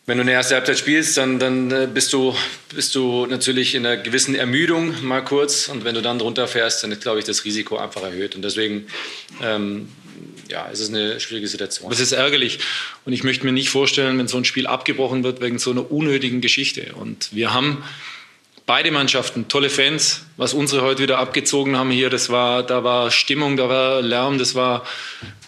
wenn 0.08 0.20
du 0.20 0.22
eine 0.22 0.34
erste 0.34 0.54
Halbzeit 0.54 0.78
spielst, 0.78 1.18
dann, 1.18 1.40
dann 1.40 1.72
äh, 1.72 1.88
bist, 1.92 2.14
du, 2.14 2.36
bist 2.76 2.94
du 2.94 3.26
natürlich 3.26 3.74
in 3.74 3.84
einer 3.88 3.98
gewissen 3.98 4.36
Ermüdung 4.36 5.04
mal 5.04 5.24
kurz. 5.24 5.68
Und 5.68 5.84
wenn 5.84 5.96
du 5.96 6.04
dann 6.04 6.20
drunter 6.20 6.48
fährst, 6.48 6.84
dann 6.84 6.92
ist, 6.92 7.02
glaube 7.02 7.18
ich, 7.18 7.26
das 7.26 7.44
Risiko 7.44 7.78
einfach 7.78 8.04
erhöht. 8.04 8.36
Und 8.36 8.44
deswegen 8.44 8.86
ähm, 9.42 9.90
ja, 10.50 10.70
es 10.72 10.80
ist 10.80 10.90
eine 10.90 11.20
schwierige 11.20 11.48
Situation. 11.48 11.92
Es 11.92 12.00
ist 12.00 12.12
ärgerlich. 12.12 12.60
Und 13.06 13.14
ich 13.14 13.24
möchte 13.24 13.46
mir 13.46 13.52
nicht 13.52 13.70
vorstellen, 13.70 14.18
wenn 14.18 14.28
so 14.28 14.38
ein 14.38 14.46
Spiel 14.46 14.68
abgebrochen 14.68 15.24
wird 15.24 15.42
wegen 15.42 15.60
so 15.60 15.72
einer 15.72 15.92
unnötigen 15.92 16.42
Geschichte. 16.42 16.94
Und 16.96 17.34
wir 17.34 17.54
haben 17.54 17.84
beide 18.65 18.91
Mannschaften, 18.91 19.47
tolle 19.47 19.69
Fans. 19.69 20.25
Was 20.38 20.54
unsere 20.54 20.82
heute 20.82 21.04
wieder 21.04 21.19
abgezogen 21.19 21.78
haben 21.78 21.91
hier, 21.91 22.10
das 22.10 22.30
war, 22.30 22.63
da 22.63 22.84
war 22.84 23.12
Stimmung, 23.12 23.58
da 23.58 23.69
war 23.69 24.01
Lärm, 24.01 24.38
das 24.38 24.56
war 24.56 24.84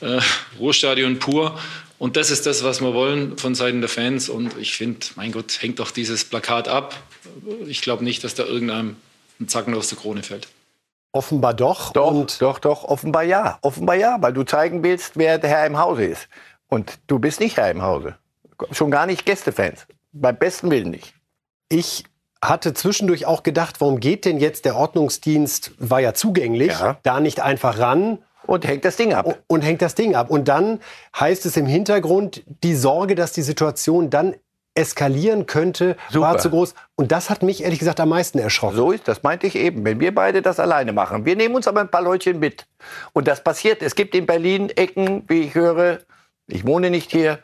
äh, 0.01 0.19
Ruhrstadion 0.59 1.19
pur. 1.19 1.57
Und 1.99 2.15
das 2.15 2.29
ist 2.29 2.45
das, 2.45 2.63
was 2.63 2.79
wir 2.81 2.93
wollen 2.93 3.37
von 3.37 3.55
Seiten 3.55 3.81
der 3.81 3.89
Fans. 3.89 4.29
Und 4.29 4.55
ich 4.57 4.75
finde, 4.75 4.99
mein 5.15 5.31
Gott, 5.31 5.61
hängt 5.61 5.79
doch 5.79 5.91
dieses 5.91 6.25
Plakat 6.25 6.67
ab. 6.67 6.95
Ich 7.65 7.81
glaube 7.81 8.03
nicht, 8.03 8.23
dass 8.23 8.35
da 8.35 8.43
irgendeinem 8.43 8.97
ein 9.39 9.47
Zacken 9.47 9.73
aus 9.73 9.89
der 9.89 9.97
Krone 9.97 10.23
fällt. 10.23 10.47
Offenbar 11.11 11.53
doch. 11.53 11.93
Doch, 11.93 12.11
und 12.11 12.41
doch, 12.41 12.59
doch, 12.59 12.83
offenbar 12.83 13.23
ja. 13.23 13.57
Offenbar 13.61 13.95
ja, 13.95 14.17
weil 14.19 14.33
du 14.33 14.43
zeigen 14.43 14.83
willst, 14.83 15.13
wer 15.15 15.37
der 15.37 15.49
Herr 15.49 15.65
im 15.65 15.77
Hause 15.77 16.05
ist. 16.05 16.27
Und 16.67 16.99
du 17.07 17.17
bist 17.17 17.39
nicht 17.39 17.57
Herr 17.57 17.71
im 17.71 17.81
Hause. 17.81 18.15
Schon 18.71 18.91
gar 18.91 19.05
nicht 19.05 19.25
Gästefans. 19.25 19.87
Beim 20.11 20.37
besten 20.37 20.69
Willen 20.69 20.91
nicht. 20.91 21.13
Ich 21.69 22.03
hatte 22.41 22.73
zwischendurch 22.73 23.25
auch 23.25 23.43
gedacht, 23.43 23.81
warum 23.81 23.99
geht 23.99 24.25
denn 24.25 24.37
jetzt 24.37 24.65
der 24.65 24.75
Ordnungsdienst, 24.75 25.71
war 25.79 25.99
ja 25.99 26.13
zugänglich, 26.13 26.71
ja. 26.79 26.97
da 27.03 27.19
nicht 27.19 27.41
einfach 27.41 27.79
ran? 27.79 28.19
Und 28.45 28.65
hängt 28.65 28.85
das 28.85 28.95
Ding 28.95 29.13
ab. 29.13 29.39
Und 29.47 29.61
hängt 29.61 29.81
das 29.81 29.93
Ding 29.93 30.15
ab. 30.15 30.29
Und 30.29 30.47
dann 30.47 30.79
heißt 31.19 31.45
es 31.45 31.57
im 31.57 31.65
Hintergrund, 31.65 32.43
die 32.63 32.75
Sorge, 32.75 33.13
dass 33.15 33.33
die 33.33 33.41
Situation 33.41 34.09
dann 34.09 34.35
eskalieren 34.73 35.47
könnte, 35.47 35.97
Super. 36.09 36.27
war 36.27 36.37
zu 36.37 36.49
groß. 36.51 36.75
Und 36.95 37.11
das 37.11 37.29
hat 37.29 37.41
mich 37.41 37.63
ehrlich 37.63 37.79
gesagt 37.79 37.99
am 37.99 38.09
meisten 38.09 38.37
erschrocken. 38.39 38.77
So 38.77 38.91
ist, 38.91 39.07
das 39.07 39.23
meinte 39.23 39.47
ich 39.47 39.55
eben. 39.55 39.83
Wenn 39.83 39.99
wir 39.99 40.13
beide 40.13 40.41
das 40.41 40.59
alleine 40.59 40.93
machen. 40.93 41.25
Wir 41.25 41.35
nehmen 41.35 41.55
uns 41.55 41.67
aber 41.67 41.81
ein 41.81 41.89
paar 41.89 42.03
Leutchen 42.03 42.39
mit. 42.39 42.67
Und 43.11 43.27
das 43.27 43.43
passiert. 43.43 43.81
Es 43.81 43.95
gibt 43.95 44.13
in 44.15 44.25
Berlin 44.25 44.69
Ecken, 44.69 45.23
wie 45.27 45.41
ich 45.41 45.55
höre, 45.55 45.99
ich 46.47 46.65
wohne 46.65 46.89
nicht 46.89 47.11
hier, 47.11 47.39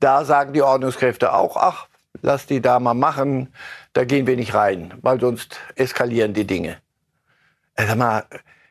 da 0.00 0.24
sagen 0.24 0.54
die 0.54 0.62
Ordnungskräfte 0.62 1.34
auch, 1.34 1.56
ach, 1.56 1.86
lass 2.22 2.46
die 2.46 2.60
da 2.60 2.78
mal 2.80 2.94
machen 2.94 3.48
da 3.92 4.04
gehen 4.04 4.26
wir 4.26 4.36
nicht 4.36 4.54
rein, 4.54 4.94
weil 5.02 5.20
sonst 5.20 5.58
eskalieren 5.74 6.32
die 6.32 6.46
Dinge. 6.46 6.78
Äh, 7.74 7.86
sag 7.86 7.96
mal, 7.96 8.24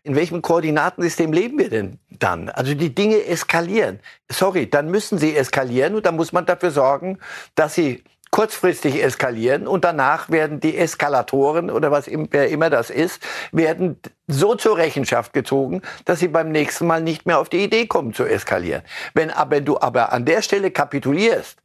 in 0.03 0.15
welchem 0.15 0.41
Koordinatensystem 0.41 1.33
leben 1.33 1.59
wir 1.59 1.69
denn 1.69 1.99
dann? 2.09 2.49
Also 2.49 2.73
die 2.73 2.95
Dinge 2.95 3.25
eskalieren. 3.25 3.99
Sorry, 4.29 4.69
dann 4.69 4.89
müssen 4.89 5.17
sie 5.17 5.35
eskalieren 5.35 5.95
und 5.95 6.05
dann 6.05 6.15
muss 6.15 6.31
man 6.31 6.45
dafür 6.45 6.71
sorgen, 6.71 7.19
dass 7.55 7.75
sie 7.75 8.03
kurzfristig 8.31 9.03
eskalieren 9.03 9.67
und 9.67 9.83
danach 9.83 10.29
werden 10.29 10.59
die 10.59 10.77
Eskalatoren 10.77 11.71
oder 11.71 11.91
was 11.91 12.05
wer 12.07 12.47
immer 12.49 12.69
das 12.69 12.91
ist, 12.91 13.21
werden 13.51 13.99
so 14.27 14.53
zur 14.55 14.77
Rechenschaft 14.77 15.33
gezogen, 15.33 15.81
dass 16.05 16.19
sie 16.19 16.27
beim 16.27 16.51
nächsten 16.51 16.85
Mal 16.85 17.01
nicht 17.01 17.25
mehr 17.25 17.39
auf 17.39 17.49
die 17.49 17.63
Idee 17.63 17.87
kommen 17.87 18.13
zu 18.13 18.25
eskalieren. 18.25 18.83
Wenn 19.15 19.31
aber 19.31 19.61
du 19.61 19.79
aber 19.79 20.13
an 20.13 20.25
der 20.25 20.43
Stelle 20.43 20.69
kapitulierst 20.71 21.57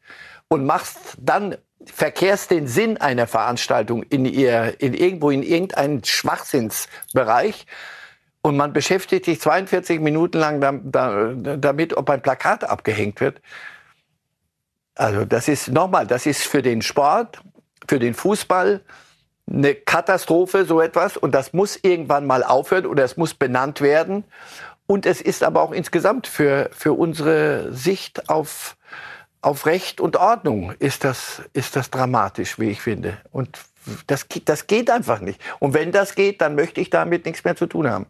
und 0.49 0.65
machst 0.67 1.17
dann 1.19 1.57
verkehrst 1.87 2.51
den 2.51 2.67
Sinn 2.67 2.97
einer 2.97 3.27
Veranstaltung 3.27 4.03
in 4.05 4.25
ihr, 4.25 4.81
in 4.81 4.95
irgendwo 4.95 5.31
in 5.31 5.43
irgendeinen 5.43 6.03
Schwachsinnsbereich 6.03 7.67
und 8.43 8.57
man 8.57 8.73
beschäftigt 8.73 9.25
sich 9.25 9.41
42 9.41 10.01
Minuten 10.01 10.39
lang 10.39 10.61
damit, 10.61 11.97
ob 11.97 12.11
ein 12.11 12.21
Plakat 12.21 12.65
abgehängt 12.65 13.21
wird. 13.21 13.41
Also 14.95 15.25
das 15.25 15.49
ist 15.49 15.69
nochmal, 15.69 16.07
das 16.07 16.27
ist 16.27 16.43
für 16.43 16.61
den 16.61 16.83
Sport, 16.83 17.41
für 17.89 17.99
den 17.99 18.15
Fußball 18.15 18.83
eine 19.51 19.75
Katastrophe, 19.75 20.65
so 20.67 20.81
etwas. 20.81 21.17
Und 21.17 21.35
das 21.35 21.55
muss 21.55 21.79
irgendwann 21.83 22.27
mal 22.27 22.45
aufhören 22.45 22.87
oder 22.87 23.05
es 23.05 23.17
muss 23.17 23.33
benannt 23.33 23.81
werden. 23.81 24.25
Und 24.87 25.07
es 25.07 25.23
ist 25.23 25.43
aber 25.43 25.63
auch 25.63 25.73
insgesamt 25.73 26.27
für, 26.27 26.69
für 26.73 26.93
unsere 26.93 27.73
Sicht 27.73 28.29
auf 28.29 28.77
auf 29.45 29.67
Recht 29.67 30.01
und 30.01 30.17
Ordnung 30.17 30.73
ist 30.79 31.05
das, 31.05 31.43
ist 31.53 31.77
das 31.77 31.91
dramatisch, 31.91 32.59
wie 32.59 32.71
ich 32.71 32.81
finde. 32.81 33.19
Und 33.31 33.59
das, 34.07 34.27
das 34.45 34.67
geht 34.67 34.91
einfach 34.91 35.21
nicht. 35.21 35.41
Und 35.59 35.75
wenn 35.75 35.93
das 35.93 36.15
geht, 36.15 36.41
dann 36.41 36.55
möchte 36.55 36.81
ich 36.81 36.91
damit 36.91 37.27
nichts 37.27 37.45
mehr 37.45 37.55
zu 37.55 37.67
tun 37.67 37.89
haben. 37.89 38.07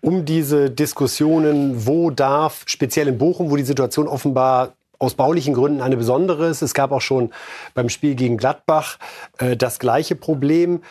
Um 0.00 0.24
diese 0.24 0.70
Diskussionen, 0.70 1.86
wo 1.86 2.10
darf, 2.10 2.62
speziell 2.66 3.08
in 3.08 3.18
Bochum, 3.18 3.50
wo 3.50 3.56
die 3.56 3.64
Situation 3.64 4.06
offenbar 4.06 4.74
aus 4.98 5.14
baulichen 5.14 5.52
Gründen 5.52 5.80
eine 5.80 5.96
besondere 5.96 6.46
ist. 6.46 6.62
Es 6.62 6.74
gab 6.74 6.92
auch 6.92 7.00
schon 7.00 7.32
beim 7.74 7.88
Spiel 7.88 8.14
gegen 8.14 8.36
Gladbach 8.36 8.98
äh, 9.38 9.56
das 9.56 9.78
gleiche 9.78 10.14
Problem. 10.14 10.82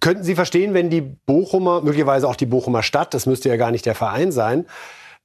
Könnten 0.00 0.24
Sie 0.24 0.34
verstehen, 0.34 0.74
wenn 0.74 0.90
die 0.90 1.00
Bochumer, 1.00 1.80
möglicherweise 1.80 2.28
auch 2.28 2.36
die 2.36 2.46
Bochumer 2.46 2.82
Stadt, 2.82 3.14
das 3.14 3.26
müsste 3.26 3.48
ja 3.48 3.56
gar 3.56 3.70
nicht 3.70 3.86
der 3.86 3.94
Verein 3.94 4.32
sein, 4.32 4.66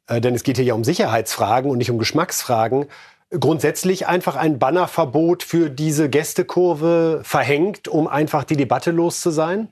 äh, 0.07 0.21
denn 0.21 0.35
es 0.35 0.43
geht 0.43 0.57
hier 0.57 0.65
ja 0.65 0.73
um 0.73 0.83
Sicherheitsfragen 0.83 1.69
und 1.69 1.77
nicht 1.77 1.91
um 1.91 1.99
Geschmacksfragen, 1.99 2.85
grundsätzlich 3.29 4.07
einfach 4.07 4.35
ein 4.35 4.59
Bannerverbot 4.59 5.43
für 5.43 5.69
diese 5.69 6.09
Gästekurve 6.09 7.21
verhängt, 7.23 7.87
um 7.87 8.07
einfach 8.07 8.43
die 8.43 8.55
Debatte 8.55 8.91
los 8.91 9.21
zu 9.21 9.31
sein? 9.31 9.69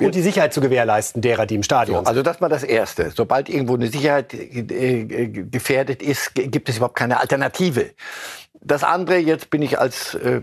Und 0.00 0.14
die 0.14 0.22
Sicherheit 0.22 0.54
zu 0.54 0.60
gewährleisten, 0.60 1.22
derer, 1.22 1.44
die 1.44 1.56
im 1.56 1.64
Stadion 1.64 1.96
so, 1.96 2.00
sind. 2.00 2.08
Also 2.08 2.22
das 2.22 2.40
war 2.40 2.48
das 2.48 2.62
Erste. 2.62 3.10
Sobald 3.10 3.48
irgendwo 3.48 3.74
eine 3.74 3.88
Sicherheit 3.88 4.32
äh, 4.32 4.60
äh, 4.60 5.26
gefährdet 5.26 6.02
ist, 6.02 6.34
gibt 6.34 6.68
es 6.68 6.76
überhaupt 6.76 6.96
keine 6.96 7.18
Alternative. 7.18 7.90
Das 8.60 8.84
andere, 8.84 9.18
jetzt 9.18 9.50
bin 9.50 9.62
ich 9.62 9.78
als 9.78 10.14
äh 10.14 10.40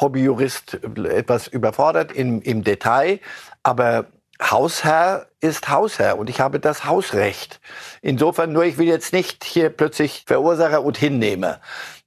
Hobbyjurist 0.00 0.78
etwas 1.08 1.48
überfordert 1.48 2.12
im, 2.12 2.42
im 2.42 2.64
Detail, 2.64 3.20
aber 3.62 4.06
Hausherr 4.42 5.26
ist 5.40 5.68
Hausherr 5.68 6.18
und 6.18 6.28
ich 6.28 6.40
habe 6.40 6.60
das 6.60 6.84
Hausrecht. 6.84 7.60
Insofern 8.02 8.52
nur, 8.52 8.64
ich 8.64 8.78
will 8.78 8.86
jetzt 8.86 9.12
nicht 9.12 9.44
hier 9.44 9.70
plötzlich 9.70 10.24
Verursacher 10.26 10.82
und 10.82 10.98
Hinnehmer. 10.98 11.60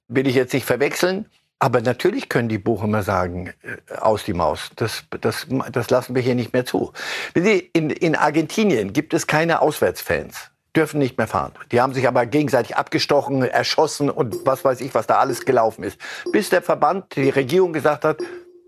Will 0.08 0.26
ich 0.26 0.34
jetzt 0.34 0.52
nicht 0.52 0.66
verwechseln. 0.66 1.26
Aber 1.62 1.82
natürlich 1.82 2.30
können 2.30 2.48
die 2.48 2.58
Bochumer 2.58 3.02
sagen, 3.02 3.52
äh, 3.62 3.94
aus 3.96 4.24
die 4.24 4.32
Maus. 4.32 4.70
Das, 4.76 5.04
das, 5.20 5.46
das 5.70 5.90
lassen 5.90 6.14
wir 6.14 6.22
hier 6.22 6.34
nicht 6.34 6.54
mehr 6.54 6.64
zu. 6.64 6.92
In, 7.34 7.90
in 7.90 8.16
Argentinien 8.16 8.94
gibt 8.94 9.12
es 9.12 9.26
keine 9.26 9.60
Auswärtsfans 9.60 10.50
dürfen 10.76 10.98
nicht 10.98 11.18
mehr 11.18 11.26
fahren. 11.26 11.52
Die 11.72 11.80
haben 11.80 11.94
sich 11.94 12.06
aber 12.06 12.26
gegenseitig 12.26 12.76
abgestochen, 12.76 13.42
erschossen 13.42 14.08
und 14.08 14.46
was 14.46 14.64
weiß 14.64 14.80
ich, 14.80 14.94
was 14.94 15.06
da 15.06 15.18
alles 15.18 15.44
gelaufen 15.44 15.82
ist. 15.82 15.98
Bis 16.32 16.48
der 16.48 16.62
Verband, 16.62 17.16
die 17.16 17.30
Regierung 17.30 17.72
gesagt 17.72 18.04
hat, 18.04 18.18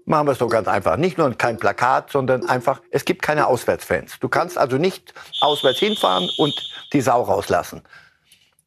machen 0.05 0.27
wir 0.27 0.33
es 0.33 0.39
doch 0.39 0.49
ganz 0.49 0.69
einfach. 0.69 0.97
Nicht 0.97 1.19
nur 1.19 1.33
kein 1.35 1.59
Plakat, 1.59 2.11
sondern 2.11 2.49
einfach, 2.49 2.81
es 2.91 3.05
gibt 3.05 3.23
keine 3.23 3.47
Auswärtsfans. 3.47 4.19
Du 4.21 4.29
kannst 4.29 4.59
also 4.59 4.77
nicht 4.77 5.15
auswärts 5.41 5.79
hinfahren 5.79 6.29
und 6.39 6.55
die 6.93 7.01
Sau 7.01 7.23
rauslassen. 7.23 7.83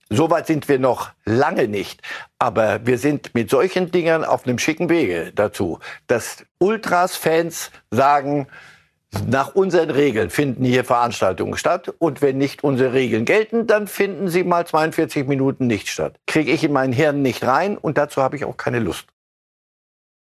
Soweit 0.09 0.45
sind 0.45 0.67
wir 0.69 0.77
noch 0.77 1.11
lange 1.25 1.67
nicht. 1.67 2.01
Aber 2.37 2.85
wir 2.85 2.97
sind 2.97 3.33
mit 3.33 3.49
solchen 3.49 3.91
Dingern 3.91 4.23
auf 4.23 4.45
einem 4.45 4.59
schicken 4.59 4.89
Wege 4.89 5.31
dazu, 5.33 5.79
dass 6.07 6.45
Ultras-Fans 6.59 7.71
sagen, 7.89 8.47
nach 9.27 9.55
unseren 9.55 9.89
Regeln 9.89 10.29
finden 10.29 10.65
hier 10.65 10.83
Veranstaltungen 10.83 11.57
statt. 11.57 11.93
Und 11.99 12.21
wenn 12.21 12.37
nicht 12.37 12.63
unsere 12.63 12.93
Regeln 12.93 13.25
gelten, 13.25 13.65
dann 13.65 13.87
finden 13.87 14.27
sie 14.27 14.43
mal 14.43 14.67
42 14.67 15.27
Minuten 15.27 15.67
nicht 15.67 15.87
statt. 15.87 16.19
Kriege 16.27 16.51
ich 16.51 16.63
in 16.63 16.73
meinen 16.73 16.93
Hirn 16.93 17.21
nicht 17.21 17.43
rein 17.43 17.77
und 17.77 17.97
dazu 17.97 18.21
habe 18.21 18.35
ich 18.35 18.45
auch 18.45 18.57
keine 18.57 18.79
Lust. 18.79 19.07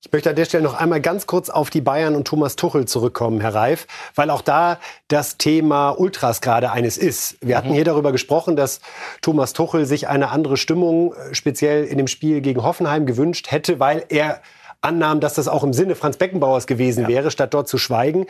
Ich 0.03 0.11
möchte 0.12 0.30
an 0.30 0.36
der 0.36 0.46
Stelle 0.46 0.64
noch 0.64 0.72
einmal 0.72 1.03
ganz 1.03 1.26
kurz 1.26 1.51
auf 1.51 1.68
die 1.68 1.82
Bayern 1.82 2.16
und 2.16 2.26
Thomas 2.26 2.57
Tuchel 2.57 2.86
zurückkommen, 2.86 3.42
Herr 3.42 3.55
Reif, 3.55 3.86
weil 4.14 4.30
auch 4.30 4.40
da 4.40 4.80
das 5.09 5.36
Thema 5.36 5.90
Ultras 5.90 6.40
gerade 6.40 6.70
eines 6.70 6.96
ist. 6.96 7.36
Wir 7.42 7.59
hatten 7.59 7.68
mhm. 7.68 7.74
hier 7.74 7.84
darüber 7.84 8.11
gesprochen, 8.11 8.57
dass 8.57 8.80
Thomas 9.20 9.53
Tuchel 9.53 9.84
sich 9.84 10.09
eine 10.09 10.30
andere 10.30 10.57
Stimmung 10.57 11.12
äh, 11.12 11.34
speziell 11.34 11.84
in 11.84 11.98
dem 11.98 12.07
Spiel 12.07 12.40
gegen 12.40 12.62
Hoffenheim 12.62 13.05
gewünscht 13.05 13.51
hätte, 13.51 13.78
weil 13.78 14.07
er 14.09 14.40
annahm, 14.83 15.20
dass 15.20 15.35
das 15.35 15.49
auch 15.49 15.62
im 15.62 15.72
Sinne 15.72 15.95
Franz 15.95 16.16
Beckenbauers 16.16 16.66
gewesen 16.66 17.03
ja. 17.03 17.09
wäre, 17.09 17.31
statt 17.31 17.55
dort 17.55 17.68
zu 17.68 17.78
schweigen. 17.78 18.26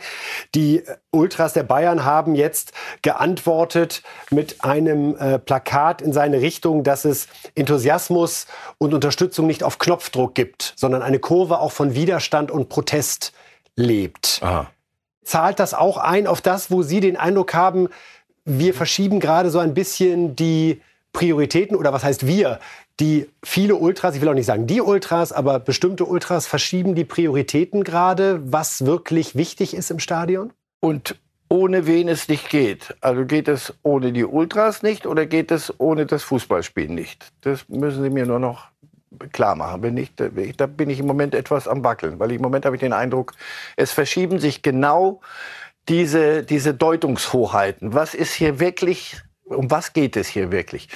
Die 0.55 0.83
Ultras 1.11 1.53
der 1.53 1.63
Bayern 1.63 2.05
haben 2.05 2.35
jetzt 2.35 2.73
geantwortet 3.01 4.03
mit 4.29 4.63
einem 4.63 5.15
äh, 5.17 5.39
Plakat 5.39 6.01
in 6.01 6.13
seine 6.13 6.41
Richtung, 6.41 6.83
dass 6.83 7.05
es 7.05 7.27
Enthusiasmus 7.55 8.47
und 8.77 8.93
Unterstützung 8.93 9.47
nicht 9.47 9.63
auf 9.63 9.79
Knopfdruck 9.79 10.35
gibt, 10.35 10.73
sondern 10.75 11.01
eine 11.01 11.19
Kurve 11.19 11.59
auch 11.59 11.71
von 11.71 11.95
Widerstand 11.95 12.51
und 12.51 12.69
Protest 12.69 13.33
lebt. 13.75 14.39
Aha. 14.43 14.69
Zahlt 15.23 15.59
das 15.59 15.73
auch 15.73 15.97
ein 15.97 16.27
auf 16.27 16.41
das, 16.41 16.71
wo 16.71 16.81
Sie 16.81 16.99
den 16.99 17.15
Eindruck 17.15 17.53
haben, 17.53 17.89
wir 18.43 18.73
verschieben 18.73 19.19
gerade 19.19 19.51
so 19.51 19.59
ein 19.59 19.73
bisschen 19.73 20.35
die 20.35 20.81
Prioritäten 21.13 21.75
oder 21.75 21.93
was 21.93 22.03
heißt 22.03 22.25
wir? 22.25 22.59
Die 22.99 23.29
viele 23.43 23.75
Ultras, 23.75 24.15
ich 24.15 24.21
will 24.21 24.29
auch 24.29 24.33
nicht 24.33 24.45
sagen 24.45 24.67
die 24.67 24.81
Ultras, 24.81 25.31
aber 25.31 25.59
bestimmte 25.59 26.05
Ultras 26.05 26.47
verschieben 26.47 26.95
die 26.95 27.05
Prioritäten 27.05 27.83
gerade, 27.83 28.39
was 28.51 28.85
wirklich 28.85 29.35
wichtig 29.35 29.75
ist 29.75 29.89
im 29.91 29.99
Stadion? 29.99 30.53
Und 30.79 31.15
ohne 31.49 31.85
wen 31.85 32.07
es 32.07 32.29
nicht 32.29 32.49
geht. 32.49 32.95
Also 33.01 33.25
geht 33.25 33.47
es 33.47 33.73
ohne 33.83 34.13
die 34.13 34.23
Ultras 34.23 34.83
nicht 34.83 35.05
oder 35.05 35.25
geht 35.25 35.51
es 35.51 35.73
ohne 35.79 36.05
das 36.05 36.23
Fußballspiel 36.23 36.87
nicht? 36.87 37.31
Das 37.41 37.67
müssen 37.67 38.03
Sie 38.03 38.09
mir 38.09 38.25
nur 38.25 38.39
noch 38.39 38.67
klar 39.33 39.55
machen. 39.55 39.83
Wenn 39.83 39.95
nicht, 39.95 40.13
da 40.19 40.67
bin 40.67 40.89
ich 40.89 40.99
im 40.99 41.07
Moment 41.07 41.35
etwas 41.35 41.67
am 41.67 41.83
Wackeln, 41.83 42.19
weil 42.19 42.31
im 42.31 42.41
Moment 42.41 42.65
habe 42.65 42.77
ich 42.77 42.79
den 42.79 42.93
Eindruck, 42.93 43.33
es 43.75 43.91
verschieben 43.91 44.39
sich 44.39 44.61
genau 44.61 45.19
diese, 45.89 46.43
diese 46.43 46.73
Deutungshoheiten. 46.73 47.93
Was 47.93 48.13
ist 48.13 48.33
hier 48.33 48.59
wirklich, 48.59 49.21
um 49.43 49.69
was 49.69 49.91
geht 49.93 50.15
es 50.15 50.27
hier 50.27 50.51
wirklich? 50.51 50.87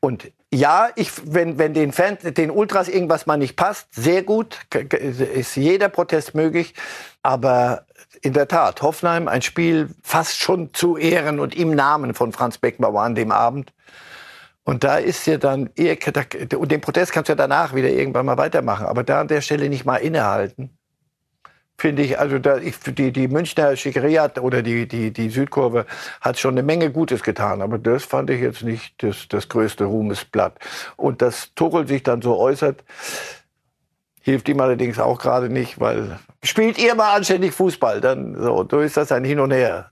Und 0.00 0.32
ja, 0.54 0.90
ich, 0.96 1.10
wenn, 1.24 1.58
wenn 1.58 1.72
den 1.72 1.92
Fans, 1.92 2.20
den 2.22 2.50
Ultras 2.50 2.88
irgendwas 2.88 3.26
mal 3.26 3.38
nicht 3.38 3.56
passt, 3.56 3.94
sehr 3.94 4.22
gut, 4.22 4.60
ist 4.92 5.56
jeder 5.56 5.88
Protest 5.88 6.34
möglich. 6.34 6.74
Aber 7.22 7.86
in 8.20 8.34
der 8.34 8.48
Tat, 8.48 8.82
Hoffenheim, 8.82 9.28
ein 9.28 9.40
Spiel 9.42 9.88
fast 10.02 10.38
schon 10.38 10.74
zu 10.74 10.98
Ehren 10.98 11.40
und 11.40 11.54
im 11.56 11.74
Namen 11.74 12.14
von 12.14 12.32
Franz 12.32 12.58
Beckenbauer 12.58 13.02
an 13.02 13.14
dem 13.14 13.32
Abend. 13.32 13.72
Und 14.64 14.84
da 14.84 14.98
ist 14.98 15.26
ja 15.26 15.38
dann, 15.38 15.70
und 16.56 16.70
den 16.70 16.80
Protest 16.82 17.12
kannst 17.12 17.28
du 17.28 17.32
ja 17.32 17.36
danach 17.36 17.74
wieder 17.74 17.88
irgendwann 17.88 18.26
mal 18.26 18.36
weitermachen, 18.36 18.86
aber 18.86 19.02
da 19.02 19.20
an 19.22 19.28
der 19.28 19.40
Stelle 19.40 19.68
nicht 19.68 19.86
mal 19.86 19.96
innehalten 19.96 20.78
finde 21.78 22.02
ich, 22.02 22.18
also 22.18 22.38
da, 22.38 22.58
ich, 22.58 22.78
die, 22.78 23.12
die 23.12 23.28
Münchner 23.28 23.76
Schickeria 23.76 24.30
oder 24.40 24.62
die, 24.62 24.86
die, 24.86 25.12
die 25.12 25.30
Südkurve 25.30 25.86
hat 26.20 26.38
schon 26.38 26.54
eine 26.54 26.62
Menge 26.62 26.90
Gutes 26.90 27.22
getan. 27.22 27.62
Aber 27.62 27.78
das 27.78 28.04
fand 28.04 28.30
ich 28.30 28.40
jetzt 28.40 28.62
nicht 28.62 29.02
das, 29.02 29.28
das 29.28 29.48
größte 29.48 29.84
Ruhmesblatt. 29.84 30.58
Und 30.96 31.22
dass 31.22 31.54
Tuchel 31.54 31.86
sich 31.86 32.02
dann 32.02 32.22
so 32.22 32.38
äußert, 32.38 32.84
hilft 34.20 34.48
ihm 34.48 34.60
allerdings 34.60 34.98
auch 34.98 35.18
gerade 35.18 35.48
nicht, 35.48 35.80
weil 35.80 36.18
spielt 36.42 36.78
ihr 36.78 36.94
mal 36.94 37.14
anständig 37.14 37.52
Fußball, 37.52 38.00
dann 38.00 38.34
so, 38.40 38.66
so 38.70 38.80
ist 38.80 38.96
das 38.96 39.12
ein 39.12 39.24
Hin 39.24 39.40
und 39.40 39.50
Her. 39.50 39.91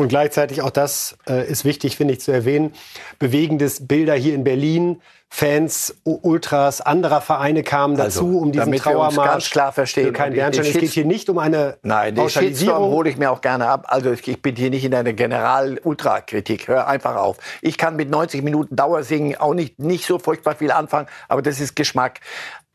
Und 0.00 0.08
gleichzeitig 0.08 0.62
auch 0.62 0.70
das 0.70 1.18
äh, 1.28 1.46
ist 1.46 1.66
wichtig, 1.66 1.96
finde 1.98 2.14
ich, 2.14 2.20
zu 2.20 2.32
erwähnen. 2.32 2.72
Bewegendes 3.18 3.86
Bilder 3.86 4.14
hier 4.14 4.34
in 4.34 4.44
Berlin. 4.44 5.02
Fans, 5.28 5.94
Ultras 6.04 6.80
anderer 6.80 7.20
Vereine 7.20 7.62
kamen 7.62 7.96
dazu, 7.96 8.24
also, 8.26 8.38
um 8.38 8.50
diesen 8.50 8.72
Trauermarsch. 8.72 9.30
ganz 9.30 9.50
klar 9.50 9.72
verstehen. 9.72 10.14
Kein 10.14 10.32
Bernstein. 10.32 10.66
Es 10.66 10.72
geht 10.72 10.90
hier 10.90 11.04
nicht 11.04 11.28
um 11.28 11.38
eine 11.38 11.76
Nein, 11.82 12.14
den 12.14 12.30
Shitstorm 12.30 12.82
hole 12.84 13.10
ich 13.10 13.18
mir 13.18 13.30
auch 13.30 13.42
gerne 13.42 13.68
ab. 13.68 13.84
Also 13.88 14.10
ich 14.12 14.42
bin 14.42 14.56
hier 14.56 14.70
nicht 14.70 14.86
in 14.86 14.94
einer 14.94 15.12
General-Ultra-Kritik. 15.12 16.66
Hör 16.66 16.88
einfach 16.88 17.16
auf. 17.16 17.36
Ich 17.60 17.76
kann 17.76 17.94
mit 17.94 18.08
90 18.08 18.42
Minuten 18.42 18.76
Dauersingen 18.76 19.36
auch 19.36 19.54
nicht, 19.54 19.78
nicht 19.78 20.06
so 20.06 20.18
furchtbar 20.18 20.54
viel 20.54 20.72
anfangen, 20.72 21.08
aber 21.28 21.42
das 21.42 21.60
ist 21.60 21.76
Geschmack. 21.76 22.20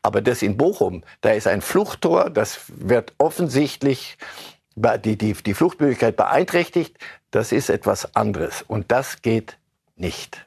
Aber 0.02 0.22
das 0.22 0.40
in 0.42 0.56
Bochum, 0.56 1.02
da 1.22 1.30
ist 1.30 1.48
ein 1.48 1.60
Fluchttor, 1.60 2.30
das 2.30 2.60
wird 2.68 3.14
offensichtlich 3.18 4.16
die, 4.76 5.16
die, 5.16 5.32
die 5.32 5.54
Fluchtmöglichkeit 5.54 6.16
beeinträchtigt, 6.16 6.96
das 7.30 7.52
ist 7.52 7.70
etwas 7.70 8.14
anderes. 8.14 8.62
Und 8.62 8.92
das 8.92 9.22
geht 9.22 9.58
nicht. 9.96 10.46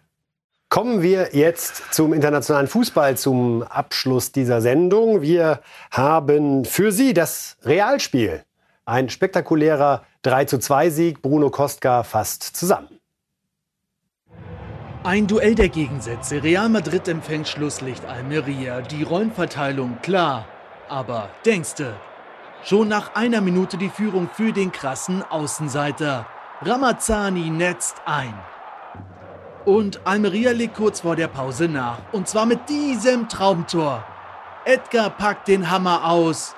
Kommen 0.69 1.01
wir 1.01 1.29
jetzt 1.33 1.93
zum 1.93 2.13
internationalen 2.13 2.67
Fußball, 2.67 3.17
zum 3.17 3.63
Abschluss 3.63 4.31
dieser 4.31 4.61
Sendung. 4.61 5.23
Wir 5.23 5.61
haben 5.89 6.63
für 6.63 6.91
Sie 6.91 7.13
das 7.15 7.57
Realspiel. 7.63 8.43
Ein 8.85 9.09
spektakulärer 9.09 10.03
32 10.23 10.93
Sieg. 10.93 11.21
Bruno 11.23 11.49
Kostka 11.49 12.03
fasst 12.03 12.43
zusammen. 12.43 12.99
Ein 15.03 15.25
Duell 15.25 15.55
der 15.55 15.69
Gegensätze. 15.69 16.43
Real 16.43 16.69
Madrid 16.69 17.07
empfängt 17.07 17.47
Schlusslicht 17.47 18.05
Almeria. 18.05 18.81
Die 18.81 19.01
Rollenverteilung 19.01 19.97
klar. 20.03 20.45
Aber 20.87 21.29
denkste, 21.45 21.95
Schon 22.63 22.89
nach 22.89 23.15
einer 23.15 23.39
Minute 23.41 23.77
die 23.77 23.89
Führung 23.89 24.29
für 24.33 24.51
den 24.51 24.71
krassen 24.71 25.23
Außenseiter. 25.23 26.25
Ramazzani 26.61 27.49
netzt 27.49 27.95
ein. 28.05 28.33
Und 29.65 30.05
Almeria 30.05 30.51
legt 30.51 30.75
kurz 30.75 31.01
vor 31.01 31.15
der 31.15 31.29
Pause 31.29 31.69
nach. 31.69 31.99
Und 32.11 32.27
zwar 32.27 32.45
mit 32.45 32.67
diesem 32.67 33.29
Traumtor. 33.29 34.03
Edgar 34.65 35.09
packt 35.09 35.47
den 35.47 35.71
Hammer 35.71 36.05
aus. 36.05 36.55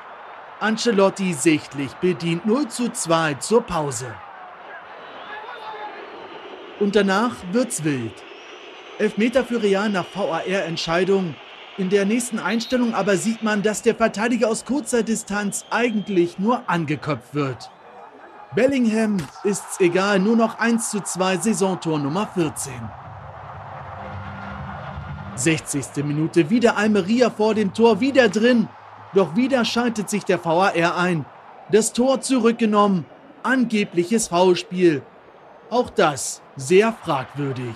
Ancelotti 0.60 1.34
sichtlich 1.34 1.94
bedient 1.96 2.46
0 2.46 2.68
zu 2.68 2.90
2 2.90 3.36
zur 3.36 3.62
Pause. 3.62 4.14
Und 6.80 6.96
danach 6.96 7.36
wird's 7.52 7.84
wild. 7.84 8.14
Elfmeter 8.98 9.44
für 9.44 9.62
Real 9.62 9.90
nach 9.90 10.06
VAR-Entscheidung. 10.16 11.36
In 11.78 11.90
der 11.90 12.06
nächsten 12.06 12.38
Einstellung 12.38 12.94
aber 12.94 13.16
sieht 13.16 13.44
man, 13.44 13.64
dass 13.64 13.82
der 13.82 13.96
Verteidiger 13.96 14.50
aus 14.50 14.66
kurzer 14.66 15.04
Distanz 15.04 15.66
eigentlich 15.70 16.38
nur 16.38 16.70
angeköpft 16.70 17.34
wird. 17.34 17.72
Bellingham 18.54 19.18
ist's 19.46 19.80
egal, 19.80 20.20
nur 20.20 20.36
noch 20.36 20.60
1 20.60 20.92
zu 20.92 21.00
2 21.00 21.38
Saisontor 21.38 22.00
Nummer 22.00 22.28
14. 22.28 22.74
60. 25.36 26.04
Minute 26.04 26.50
wieder 26.50 26.76
Almeria 26.76 27.30
vor 27.30 27.56
dem 27.56 27.74
Tor, 27.74 28.02
wieder 28.02 28.28
drin. 28.28 28.68
Doch 29.14 29.38
wieder 29.38 29.64
schaltet 29.64 30.10
sich 30.10 30.26
der 30.26 30.44
VAR 30.44 30.98
ein. 30.98 31.26
Das 31.72 31.94
Tor 31.94 32.20
zurückgenommen. 32.20 33.06
Angebliches 33.44 34.28
Foulspiel. 34.28 35.02
Auch 35.70 35.90
das 35.90 36.42
sehr 36.58 36.92
fragwürdig. 36.92 37.74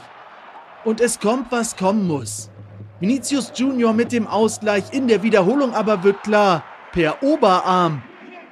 Und 0.84 1.00
es 1.00 1.20
kommt, 1.22 1.52
was 1.52 1.78
kommen 1.78 2.06
muss. 2.08 2.52
Vinicius 3.00 3.52
Junior 3.54 3.92
mit 3.92 4.14
dem 4.14 4.26
Ausgleich 4.26 4.94
in 4.94 5.08
der 5.08 5.22
Wiederholung 5.22 5.74
aber 5.74 6.04
wird 6.04 6.24
klar, 6.24 6.64
per 6.94 7.22
Oberarm. 7.22 8.02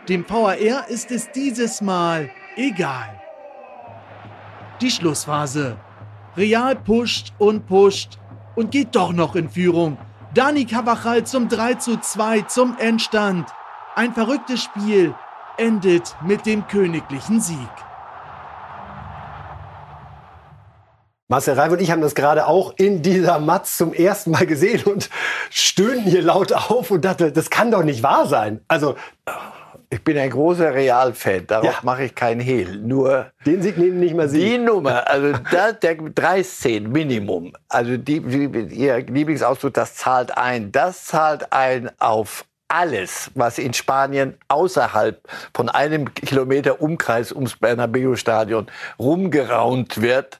Dem 0.09 0.25
VAR 0.27 0.57
ist 0.89 1.11
es 1.11 1.31
dieses 1.31 1.79
Mal 1.79 2.29
egal. 2.57 3.21
Die 4.81 4.91
Schlussphase. 4.91 5.77
Real 6.35 6.75
pusht 6.75 7.31
und 7.37 7.67
pusht 7.67 8.19
und 8.55 8.71
geht 8.71 8.95
doch 8.95 9.13
noch 9.13 9.35
in 9.35 9.49
Führung. 9.49 9.97
Dani 10.33 10.65
Cavachal 10.65 11.23
zum 11.25 11.47
3 11.47 11.75
zu 11.75 11.97
2 11.97 12.41
zum 12.41 12.77
Endstand. 12.79 13.47
Ein 13.95 14.13
verrücktes 14.13 14.63
Spiel 14.63 15.15
endet 15.57 16.17
mit 16.21 16.45
dem 16.45 16.67
königlichen 16.67 17.39
Sieg. 17.39 17.69
Marcel 21.33 21.55
Reif 21.55 21.71
und 21.71 21.81
ich 21.81 21.89
haben 21.89 22.03
das 22.03 22.13
gerade 22.13 22.45
auch 22.45 22.75
in 22.77 23.01
dieser 23.01 23.39
Matz 23.39 23.75
zum 23.75 23.91
ersten 23.91 24.29
Mal 24.29 24.45
gesehen 24.45 24.83
und 24.83 25.09
stöhnen 25.49 26.03
hier 26.03 26.21
laut 26.21 26.53
auf 26.53 26.91
und 26.91 27.03
dachte, 27.03 27.31
das 27.31 27.49
kann 27.49 27.71
doch 27.71 27.81
nicht 27.81 28.03
wahr 28.03 28.27
sein. 28.27 28.61
Also 28.67 28.93
ich 29.89 30.03
bin 30.03 30.15
ein 30.15 30.29
großer 30.29 30.75
Real-Fan, 30.75 31.47
darauf 31.47 31.73
ja. 31.73 31.79
mache 31.81 32.03
ich 32.03 32.13
keinen 32.13 32.39
Hehl. 32.39 32.77
Nur 32.77 33.31
den 33.47 33.63
Sieg 33.63 33.79
nehmen 33.79 33.99
nicht 33.99 34.13
mal 34.13 34.29
Sie. 34.29 34.41
Die 34.41 34.57
Nummer, 34.59 35.09
also 35.09 35.33
da, 35.51 35.71
der 35.71 35.95
13 35.95 36.91
Minimum, 36.91 37.53
also 37.67 37.97
die, 37.97 38.17
Ihr 38.17 38.99
Lieblingsausdruck, 38.99 39.73
das 39.73 39.95
zahlt 39.95 40.37
ein. 40.37 40.71
Das 40.71 41.05
zahlt 41.05 41.51
ein 41.51 41.89
auf 41.97 42.45
alles, 42.73 43.29
was 43.35 43.59
in 43.59 43.73
Spanien 43.73 44.35
außerhalb 44.47 45.21
von 45.53 45.69
einem 45.69 46.11
Kilometer 46.15 46.81
Umkreis 46.81 47.31
ums 47.31 47.55
Bernabeu-Stadion 47.57 48.67
rumgeraunt 48.97 50.01
wird. 50.01 50.39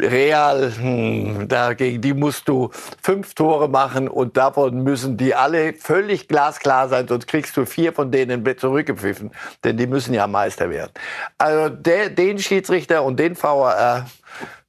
Real, 0.00 0.72
hm, 0.74 1.46
dagegen 1.46 2.00
die 2.00 2.14
musst 2.14 2.48
du 2.48 2.70
fünf 3.02 3.34
Tore 3.34 3.68
machen 3.68 4.08
und 4.08 4.36
davon 4.36 4.82
müssen 4.82 5.18
die 5.18 5.34
alle 5.34 5.74
völlig 5.74 6.26
glasklar 6.26 6.88
sein, 6.88 7.06
sonst 7.06 7.26
kriegst 7.26 7.54
du 7.56 7.66
vier 7.66 7.92
von 7.92 8.10
denen 8.10 8.44
zurückgepfiffen, 8.56 9.30
denn 9.62 9.76
die 9.76 9.86
müssen 9.86 10.14
ja 10.14 10.26
Meister 10.26 10.70
werden. 10.70 10.90
Also 11.36 11.68
der, 11.68 12.08
den 12.08 12.38
Schiedsrichter 12.38 13.04
und 13.04 13.20
den 13.20 13.40
VAR, 13.40 14.06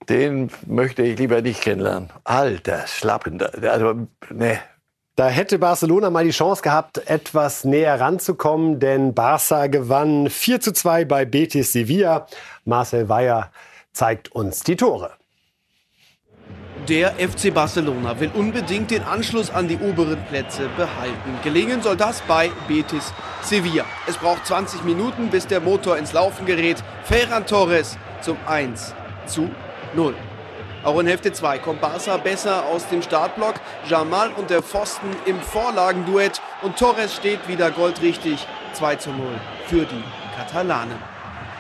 den 0.10 0.52
möchte 0.68 1.04
ich 1.04 1.18
lieber 1.18 1.42
nicht 1.42 1.62
kennenlernen. 1.62 2.10
Alter, 2.26 2.86
schlappender, 2.86 3.52
also 3.72 4.08
ne. 4.30 4.60
Da 5.18 5.30
hätte 5.30 5.60
Barcelona 5.60 6.10
mal 6.10 6.26
die 6.26 6.32
Chance 6.32 6.62
gehabt, 6.62 7.10
etwas 7.10 7.64
näher 7.64 8.02
ranzukommen, 8.02 8.82
denn 8.82 9.14
Barca 9.14 9.68
gewann 9.68 10.30
4 10.30 10.60
zu 10.60 10.74
2 10.74 11.06
bei 11.06 11.24
Betis 11.24 11.72
Sevilla. 11.72 12.28
Marcel 12.66 13.08
Weyer 13.08 13.50
zeigt 13.96 14.32
uns 14.32 14.62
die 14.62 14.76
Tore. 14.76 15.14
Der 16.88 17.14
FC 17.14 17.52
Barcelona 17.52 18.20
will 18.20 18.30
unbedingt 18.36 18.92
den 18.92 19.02
Anschluss 19.02 19.50
an 19.50 19.68
die 19.68 19.78
oberen 19.78 20.24
Plätze 20.26 20.70
behalten. 20.78 21.40
Gelingen 21.44 21.82
soll 21.82 21.98
das 21.98 22.22
bei 22.22 22.52
Betis 22.68 23.12
Sevilla. 23.42 23.86
Es 24.06 24.18
braucht 24.18 24.46
20 24.46 24.84
Minuten, 24.84 25.30
bis 25.30 25.48
der 25.48 25.62
Motor 25.62 25.98
ins 25.98 26.14
Laufen 26.14 26.46
gerät. 26.46 26.84
Ferran 27.04 27.48
Torres 27.48 27.98
zum 28.22 28.38
1 28.46 28.94
zu 29.26 29.50
0. 29.96 30.14
Auch 30.84 31.00
in 31.00 31.08
Hälfte 31.08 31.34
2 31.34 31.58
kommt 31.58 31.82
Barca 31.82 32.18
besser 32.18 32.66
aus 32.66 32.88
dem 32.90 33.02
Startblock. 33.02 33.56
Jamal 33.90 34.32
und 34.34 34.52
der 34.52 34.62
Pfosten 34.62 35.10
im 35.26 35.40
Vorlagenduett 35.42 36.40
und 36.62 36.78
Torres 36.78 37.16
steht 37.16 37.48
wieder 37.48 37.72
goldrichtig. 37.72 38.46
2 38.74 38.96
zu 38.98 39.10
0 39.10 39.26
für 39.66 39.86
die 39.86 40.04
Katalanen. 40.38 41.00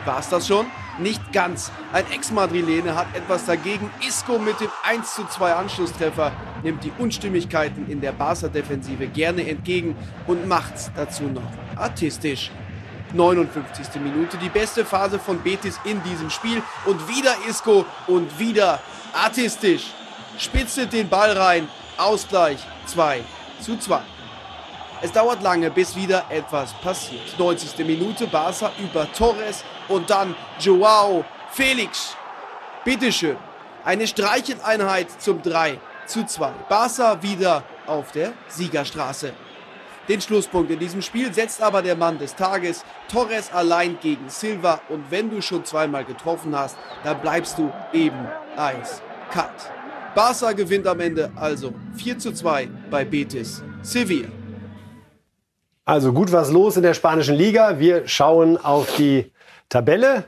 War 0.05 0.19
es 0.19 0.29
das 0.29 0.45
schon? 0.45 0.67
Nicht 0.97 1.33
ganz. 1.33 1.71
Ein 1.91 2.05
Ex-Madrilene 2.11 2.95
hat 2.95 3.07
etwas 3.13 3.45
dagegen. 3.45 3.89
Isco 4.07 4.39
mit 4.39 4.59
dem 4.61 4.69
1 4.83 5.15
zu 5.15 5.25
2 5.25 5.53
Anschlusstreffer 5.53 6.31
nimmt 6.63 6.85
die 6.85 6.91
Unstimmigkeiten 6.97 7.89
in 7.89 7.99
der 7.99 8.13
Barca-Defensive 8.13 9.07
gerne 9.07 9.47
entgegen 9.47 9.97
und 10.25 10.47
macht's 10.47 10.91
dazu 10.95 11.23
noch 11.23 11.41
artistisch. 11.75 12.49
59. 13.13 14.01
Minute, 14.01 14.37
die 14.37 14.49
beste 14.49 14.85
Phase 14.85 15.19
von 15.19 15.39
Betis 15.41 15.79
in 15.83 16.01
diesem 16.03 16.29
Spiel. 16.29 16.61
Und 16.85 17.07
wieder 17.09 17.35
Isco 17.47 17.85
und 18.07 18.39
wieder 18.39 18.79
artistisch. 19.13 19.91
Spitzelt 20.37 20.93
den 20.93 21.09
Ball 21.09 21.37
rein. 21.37 21.67
Ausgleich 21.97 22.59
2 22.85 23.21
zu 23.59 23.77
2. 23.77 24.01
Es 25.01 25.11
dauert 25.11 25.43
lange, 25.43 25.69
bis 25.69 25.95
wieder 25.95 26.25
etwas 26.29 26.73
passiert. 26.73 27.37
90. 27.37 27.85
Minute, 27.85 28.27
Barca 28.27 28.71
über 28.79 29.11
Torres 29.11 29.63
und 29.87 30.09
dann 30.09 30.35
Joao 30.59 31.25
Felix. 31.51 32.15
Bitteschön. 32.83 33.37
Eine 33.83 34.07
Streicheleinheit 34.07 35.21
zum 35.21 35.41
3 35.41 35.79
zu 36.05 36.25
2. 36.25 36.51
Barca 36.69 37.21
wieder 37.21 37.63
auf 37.85 38.11
der 38.11 38.33
Siegerstraße. 38.47 39.33
Den 40.07 40.21
Schlusspunkt 40.21 40.71
in 40.71 40.79
diesem 40.79 41.01
Spiel 41.01 41.33
setzt 41.33 41.61
aber 41.61 41.81
der 41.81 41.95
Mann 41.95 42.17
des 42.17 42.35
Tages, 42.35 42.85
Torres 43.11 43.51
allein 43.51 43.97
gegen 43.99 44.29
Silva. 44.29 44.79
Und 44.89 45.09
wenn 45.09 45.29
du 45.29 45.41
schon 45.41 45.65
zweimal 45.65 46.05
getroffen 46.05 46.55
hast, 46.55 46.77
dann 47.03 47.19
bleibst 47.21 47.57
du 47.57 47.71
eben 47.91 48.27
eiskalt. 48.55 49.71
Barca 50.13 50.53
gewinnt 50.53 50.87
am 50.87 50.99
Ende 50.99 51.31
also 51.35 51.73
4 51.97 52.19
zu 52.19 52.31
2 52.31 52.69
bei 52.89 53.03
Betis 53.03 53.61
Sevilla. 53.81 54.44
Also 55.85 56.13
gut 56.13 56.31
was 56.31 56.49
los 56.51 56.77
in 56.77 56.83
der 56.83 56.95
spanischen 56.95 57.35
Liga. 57.35 57.77
Wir 57.79 58.07
schauen 58.07 58.57
auf 58.57 58.95
die 58.95 59.31
Tabelle, 59.69 60.25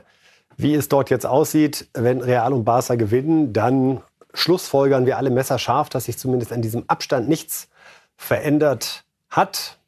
wie 0.56 0.74
es 0.74 0.88
dort 0.88 1.10
jetzt 1.10 1.26
aussieht. 1.26 1.88
Wenn 1.94 2.20
Real 2.20 2.52
und 2.52 2.64
Barca 2.64 2.94
gewinnen, 2.94 3.52
dann 3.52 4.00
schlussfolgern 4.34 5.04
wir 5.04 5.16
alle 5.16 5.30
messerscharf, 5.30 5.88
dass 5.88 6.04
sich 6.04 6.16
zumindest 6.16 6.52
an 6.52 6.62
diesem 6.62 6.84
Abstand 6.86 7.28
nichts 7.28 7.68
verändert 8.16 9.04
hat. 9.30 9.78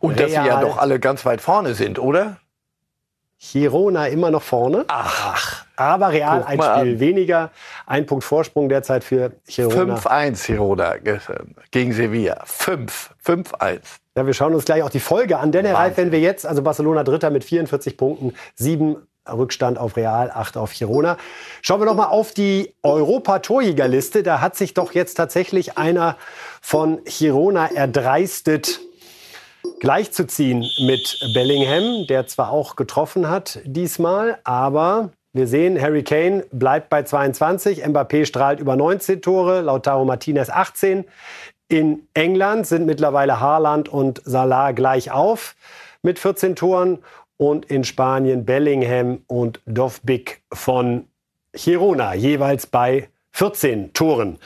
Und 0.00 0.18
Real, 0.18 0.22
dass 0.22 0.30
sie 0.30 0.48
ja 0.48 0.60
doch 0.60 0.78
alle 0.78 0.98
ganz 0.98 1.24
weit 1.24 1.40
vorne 1.40 1.74
sind, 1.74 2.00
oder? 2.00 2.38
Girona 3.38 4.06
immer 4.08 4.32
noch 4.32 4.42
vorne. 4.42 4.84
Ach. 4.88 5.64
Aber 5.76 6.10
Real 6.10 6.42
ein 6.42 6.60
Spiel 6.60 6.94
an. 6.94 7.00
weniger. 7.00 7.50
Ein 7.86 8.06
Punkt 8.06 8.24
Vorsprung 8.24 8.68
derzeit 8.68 9.04
für 9.04 9.32
Girona. 9.46 9.96
5-1 9.96 10.46
Girona 10.46 10.94
gegen 11.70 11.92
Sevilla. 11.92 12.42
5. 12.46 13.14
5-1. 13.24 13.80
Ja, 14.16 14.26
wir 14.26 14.34
schauen 14.34 14.54
uns 14.54 14.64
gleich 14.64 14.82
auch 14.84 14.90
die 14.90 15.00
Folge 15.00 15.38
an. 15.38 15.50
Denn 15.50 15.66
Herr 15.66 15.74
Reif, 15.74 15.96
wenn 15.96 16.12
wir 16.12 16.20
jetzt, 16.20 16.46
also 16.46 16.62
Barcelona 16.62 17.02
Dritter 17.02 17.30
mit 17.30 17.42
44 17.42 17.96
Punkten, 17.96 18.32
sieben 18.54 18.96
Rückstand 19.28 19.76
auf 19.76 19.96
Real, 19.96 20.30
acht 20.30 20.56
auf 20.56 20.72
Girona. 20.72 21.16
Schauen 21.62 21.80
wir 21.80 21.86
noch 21.86 21.96
mal 21.96 22.06
auf 22.06 22.32
die 22.32 22.74
Europa-Torjägerliste. 22.82 24.22
Da 24.22 24.40
hat 24.40 24.54
sich 24.54 24.74
doch 24.74 24.92
jetzt 24.92 25.14
tatsächlich 25.14 25.78
einer 25.78 26.16
von 26.60 27.02
Girona 27.04 27.72
erdreistet, 27.72 28.80
gleichzuziehen 29.80 30.64
mit 30.86 31.18
Bellingham, 31.34 32.06
der 32.06 32.26
zwar 32.28 32.50
auch 32.50 32.76
getroffen 32.76 33.28
hat 33.28 33.60
diesmal, 33.64 34.38
aber 34.44 35.10
wir 35.32 35.48
sehen, 35.48 35.80
Harry 35.80 36.04
Kane 36.04 36.44
bleibt 36.52 36.90
bei 36.90 37.02
22, 37.02 37.84
Mbappé 37.84 38.24
strahlt 38.24 38.60
über 38.60 38.76
19 38.76 39.20
Tore, 39.20 39.62
Lautaro 39.62 40.04
Martinez 40.04 40.48
18. 40.48 41.04
In 41.68 42.06
England 42.12 42.66
sind 42.66 42.84
mittlerweile 42.84 43.40
Haaland 43.40 43.88
und 43.88 44.20
Salah 44.24 44.72
gleich 44.72 45.10
auf 45.10 45.56
mit 46.02 46.18
14 46.18 46.56
Toren 46.56 46.98
und 47.36 47.64
in 47.66 47.84
Spanien 47.84 48.44
Bellingham 48.44 49.22
und 49.26 49.60
Dovbik 49.66 50.42
von 50.52 51.08
Girona 51.52 52.14
jeweils 52.14 52.66
bei 52.66 53.08
14 53.32 53.92
Toren. 53.94 54.38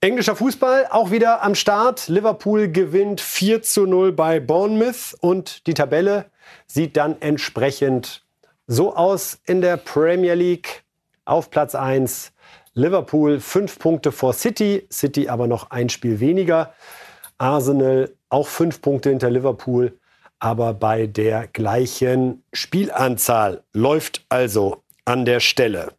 Englischer 0.00 0.36
Fußball 0.36 0.88
auch 0.90 1.10
wieder 1.10 1.42
am 1.42 1.54
Start. 1.54 2.08
Liverpool 2.08 2.68
gewinnt 2.68 3.20
4 3.20 3.62
zu 3.62 3.86
0 3.86 4.12
bei 4.12 4.40
Bournemouth 4.40 5.14
und 5.20 5.66
die 5.66 5.74
Tabelle 5.74 6.26
sieht 6.66 6.96
dann 6.96 7.20
entsprechend 7.20 8.24
so 8.66 8.94
aus 8.94 9.38
in 9.44 9.60
der 9.60 9.76
Premier 9.76 10.34
League. 10.34 10.84
Auf 11.24 11.50
Platz 11.50 11.74
1 11.74 12.32
Liverpool 12.76 13.40
5 13.40 13.78
Punkte 13.78 14.12
vor 14.12 14.34
City, 14.34 14.86
City 14.92 15.30
aber 15.30 15.46
noch 15.46 15.70
ein 15.70 15.88
Spiel 15.88 16.20
weniger. 16.20 16.74
Arsenal 17.38 18.12
auch 18.28 18.46
5 18.46 18.82
Punkte 18.82 19.08
hinter 19.08 19.30
Liverpool, 19.30 19.98
aber 20.40 20.74
bei 20.74 21.06
der 21.06 21.46
gleichen 21.46 22.42
Spielanzahl 22.52 23.62
läuft 23.72 24.26
also 24.28 24.82
an 25.06 25.24
der 25.24 25.40
Stelle. 25.40 25.92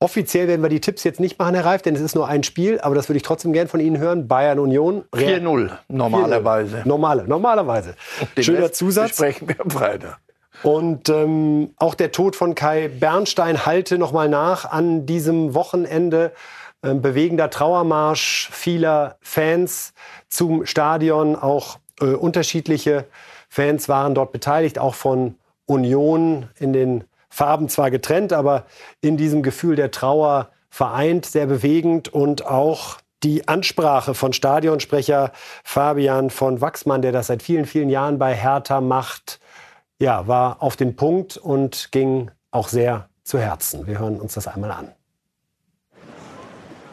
Offiziell 0.00 0.48
werden 0.48 0.62
wir 0.62 0.70
die 0.70 0.80
Tipps 0.80 1.04
jetzt 1.04 1.20
nicht 1.20 1.38
machen, 1.38 1.54
Herr 1.54 1.66
Reif, 1.66 1.82
denn 1.82 1.94
es 1.94 2.00
ist 2.00 2.14
nur 2.14 2.26
ein 2.26 2.42
Spiel, 2.42 2.80
aber 2.80 2.94
das 2.94 3.10
würde 3.10 3.18
ich 3.18 3.22
trotzdem 3.22 3.52
gern 3.52 3.68
von 3.68 3.80
Ihnen 3.80 3.98
hören. 3.98 4.26
Bayern 4.26 4.58
Union. 4.58 5.04
4-0, 5.12 5.70
normalerweise. 5.88 6.82
Normale, 6.86 7.28
normalerweise. 7.28 7.94
Schöner 8.38 8.64
Rest 8.64 8.76
Zusatz. 8.76 9.10
Sprechen 9.10 9.48
wir 9.48 9.56
Freitag. 9.68 10.18
Und 10.64 11.10
ähm, 11.10 11.74
auch 11.76 11.94
der 11.94 12.10
Tod 12.10 12.36
von 12.36 12.54
Kai 12.54 12.88
Bernstein 12.88 13.66
halte 13.66 13.98
nochmal 13.98 14.30
nach 14.30 14.64
an 14.64 15.04
diesem 15.04 15.54
Wochenende. 15.54 16.32
Ähm, 16.82 17.02
bewegender 17.02 17.50
Trauermarsch 17.50 18.48
vieler 18.50 19.16
Fans 19.20 19.92
zum 20.28 20.64
Stadion. 20.64 21.36
Auch 21.36 21.78
äh, 22.00 22.06
unterschiedliche 22.06 23.04
Fans 23.50 23.90
waren 23.90 24.14
dort 24.14 24.32
beteiligt, 24.32 24.78
auch 24.78 24.94
von 24.94 25.34
Union 25.66 26.48
in 26.58 26.72
den 26.72 27.04
Farben 27.28 27.68
zwar 27.68 27.90
getrennt, 27.90 28.32
aber 28.32 28.64
in 29.02 29.18
diesem 29.18 29.42
Gefühl 29.42 29.76
der 29.76 29.90
Trauer 29.90 30.48
vereint, 30.70 31.26
sehr 31.26 31.46
bewegend 31.46 32.08
und 32.08 32.46
auch 32.46 32.96
die 33.22 33.48
Ansprache 33.48 34.14
von 34.14 34.32
Stadionsprecher 34.32 35.30
Fabian 35.62 36.30
von 36.30 36.62
Wachsmann, 36.62 37.02
der 37.02 37.12
das 37.12 37.26
seit 37.26 37.42
vielen, 37.42 37.66
vielen 37.66 37.90
Jahren 37.90 38.18
bei 38.18 38.34
Hertha 38.34 38.80
macht, 38.80 39.40
ja, 40.00 40.26
war 40.26 40.62
auf 40.62 40.76
den 40.76 40.96
Punkt 40.96 41.36
und 41.36 41.90
ging 41.92 42.30
auch 42.50 42.68
sehr 42.68 43.08
zu 43.22 43.38
Herzen. 43.38 43.86
Wir 43.86 43.98
hören 43.98 44.20
uns 44.20 44.34
das 44.34 44.46
einmal 44.46 44.70
an. 44.70 44.92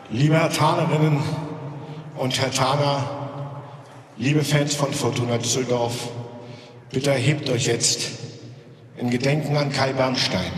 Liebe 0.10 0.38
Hertanerinnen 0.38 1.20
und 2.18 2.42
Hertaner, 2.42 3.04
liebe 4.18 4.44
Fans 4.44 4.76
von 4.76 4.94
Fortuna 4.94 5.38
Düsseldorf, 5.38 6.10
bitte 6.92 7.12
erhebt 7.12 7.50
euch 7.50 7.66
jetzt 7.68 8.12
in 8.98 9.10
Gedenken 9.10 9.56
an 9.58 9.72
Kai 9.72 9.94
Bernstein, 9.94 10.52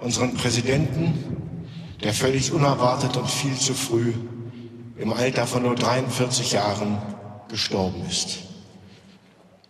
unseren 0.00 0.34
Präsidenten, 0.34 1.56
der 2.02 2.12
völlig 2.12 2.52
unerwartet 2.52 3.16
und 3.16 3.28
viel 3.28 3.54
zu 3.54 3.74
früh 3.74 4.12
im 4.96 5.12
Alter 5.12 5.46
von 5.46 5.62
nur 5.62 5.74
43 5.74 6.52
Jahren 6.52 6.98
gestorben 7.48 8.02
ist. 8.08 8.40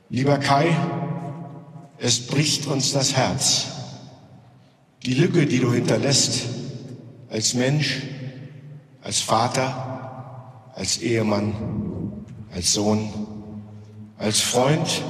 Lieber 0.08 0.38
Kai, 0.38 0.76
es 2.00 2.26
bricht 2.26 2.66
uns 2.66 2.92
das 2.92 3.14
Herz. 3.14 3.66
Die 5.04 5.14
Lücke, 5.14 5.46
die 5.46 5.60
du 5.60 5.72
hinterlässt, 5.72 6.46
als 7.28 7.54
Mensch, 7.54 8.02
als 9.02 9.20
Vater, 9.20 10.72
als 10.74 10.98
Ehemann, 10.98 11.54
als 12.54 12.72
Sohn, 12.72 13.10
als 14.18 14.40
Freund, 14.40 15.02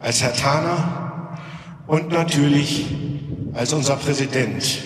als 0.00 0.22
Herr 0.22 0.34
Taner 0.34 1.38
und 1.86 2.08
natürlich 2.08 2.86
als 3.52 3.72
unser 3.72 3.96
Präsident 3.96 4.82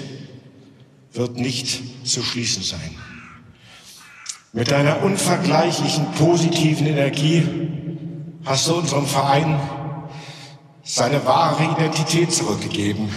wird 1.12 1.36
nicht 1.36 2.06
zu 2.06 2.22
schließen 2.22 2.62
sein. 2.62 2.96
Mit 4.52 4.70
deiner 4.70 5.02
unvergleichlichen 5.02 6.06
positiven 6.12 6.86
Energie 6.86 7.46
hast 8.44 8.68
du 8.68 8.74
unserem 8.74 9.06
Verein 9.06 9.60
seine 10.85 11.24
wahre 11.24 11.64
Identität 11.64 12.32
zurückgegeben. 12.32 13.09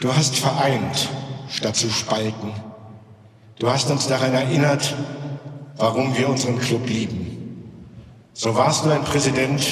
Du 0.00 0.14
hast 0.14 0.36
vereint, 0.36 1.08
statt 1.50 1.76
zu 1.76 1.90
spalten. 1.90 2.52
Du 3.58 3.68
hast 3.70 3.90
uns 3.90 4.06
daran 4.06 4.32
erinnert, 4.32 4.94
warum 5.76 6.16
wir 6.16 6.28
unseren 6.28 6.58
Club 6.58 6.88
lieben. 6.88 7.70
So 8.32 8.54
warst 8.54 8.84
du 8.84 8.90
ein 8.90 9.02
Präsident 9.02 9.62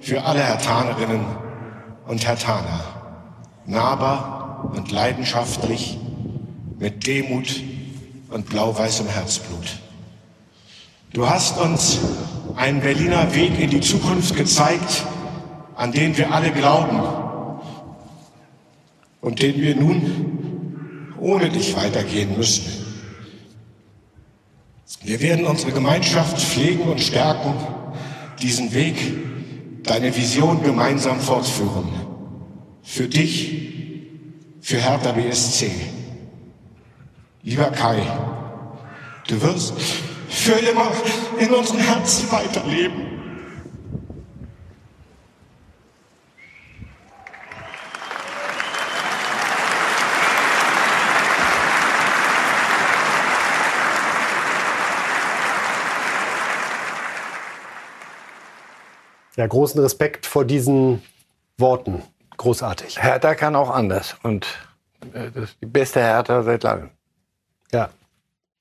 für 0.00 0.22
alle 0.22 0.42
Hertanerinnen 0.42 1.24
und 2.06 2.26
Hertaner. 2.26 2.80
Nahbar 3.66 4.70
und 4.74 4.90
leidenschaftlich, 4.90 5.98
mit 6.78 7.06
Demut 7.06 7.60
und 8.30 8.48
blau-weißem 8.48 9.06
Herzblut. 9.06 9.80
Du 11.12 11.28
hast 11.28 11.58
uns 11.58 11.98
einen 12.54 12.80
Berliner 12.80 13.34
Weg 13.34 13.58
in 13.58 13.70
die 13.70 13.80
Zukunft 13.80 14.36
gezeigt, 14.36 15.04
an 15.76 15.92
den 15.92 16.16
wir 16.16 16.32
alle 16.32 16.50
glauben 16.50 17.00
und 19.20 19.42
den 19.42 19.60
wir 19.60 19.76
nun 19.76 21.14
ohne 21.20 21.50
dich 21.50 21.76
weitergehen 21.76 22.36
müssen. 22.36 22.64
Wir 25.02 25.20
werden 25.20 25.46
unsere 25.46 25.72
Gemeinschaft 25.72 26.38
pflegen 26.40 26.82
und 26.82 27.00
stärken, 27.00 27.54
diesen 28.40 28.72
Weg, 28.72 28.96
deine 29.84 30.16
Vision 30.16 30.62
gemeinsam 30.62 31.20
fortführen. 31.20 31.88
Für 32.82 33.08
dich, 33.08 33.52
für 34.60 34.78
Hertha 34.78 35.12
BSC. 35.12 35.70
Lieber 37.42 37.70
Kai, 37.70 38.02
du 39.28 39.40
wirst 39.42 39.74
für 40.28 40.52
immer 40.52 40.90
in 41.38 41.52
unseren 41.52 41.78
Herzen 41.78 42.30
weiterleben. 42.32 43.15
Ja, 59.36 59.46
großen 59.46 59.80
Respekt 59.80 60.24
vor 60.26 60.44
diesen 60.44 61.02
Worten. 61.58 62.02
Großartig. 62.38 63.02
Hertha 63.02 63.34
kann 63.34 63.54
auch 63.54 63.70
anders. 63.70 64.16
Und 64.22 64.46
äh, 65.12 65.30
das 65.34 65.50
ist 65.50 65.56
die 65.60 65.66
beste 65.66 66.00
Hertha 66.00 66.42
seit 66.42 66.62
langem. 66.62 66.90
Ja. 67.72 67.90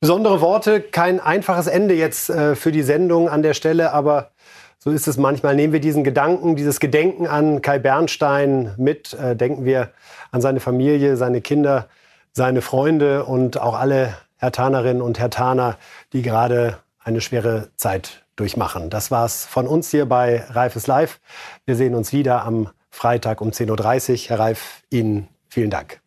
Besondere 0.02 0.42
Worte, 0.42 0.82
kein 0.82 1.20
einfaches 1.20 1.68
Ende 1.68 1.96
jetzt 1.96 2.30
äh, 2.30 2.56
für 2.56 2.72
die 2.72 2.84
Sendung 2.84 3.30
an 3.30 3.42
der 3.42 3.54
Stelle, 3.54 3.94
aber 3.94 4.32
so 4.78 4.92
ist 4.92 5.08
es 5.08 5.18
manchmal. 5.18 5.56
Nehmen 5.56 5.74
wir 5.74 5.80
diesen 5.80 6.04
Gedanken, 6.04 6.56
dieses 6.56 6.80
Gedenken 6.80 7.26
an 7.26 7.62
Kai 7.62 7.80
Bernstein 7.80 8.74
mit, 8.78 9.14
äh, 9.14 9.36
denken 9.36 9.66
wir 9.66 9.92
an 10.32 10.42
seine 10.42 10.60
Familie, 10.60 11.18
seine 11.18 11.42
Kinder, 11.42 11.88
seine 12.34 12.62
Freunde 12.62 13.24
und 13.24 13.60
auch 13.60 13.74
alle 13.74 14.16
Hertanerinnen 14.38 15.02
und 15.02 15.20
Hertaner, 15.20 15.78
die 16.12 16.22
gerade 16.22 16.78
eine 17.04 17.22
schwere 17.22 17.70
Zeit 17.78 18.25
durchmachen. 18.36 18.90
Das 18.90 19.12
war's 19.12 19.46
von 19.46 19.68
uns 19.68 19.90
hier 19.92 20.06
bei 20.06 20.44
Reifes 20.50 20.88
Live. 20.88 21.20
Wir 21.66 21.76
sehen 21.76 21.96
uns 21.96 22.14
wieder 22.14 22.44
am 22.44 22.70
Freitag 22.90 23.42
um 23.42 23.50
10.30 23.50 24.12
Uhr. 24.12 24.30
Herr 24.30 24.40
Reif, 24.40 24.84
Ihnen 24.90 25.28
vielen 25.50 25.70
Dank. 25.70 26.02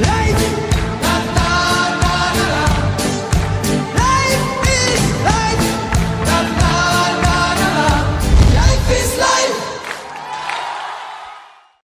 Live! 0.00 0.69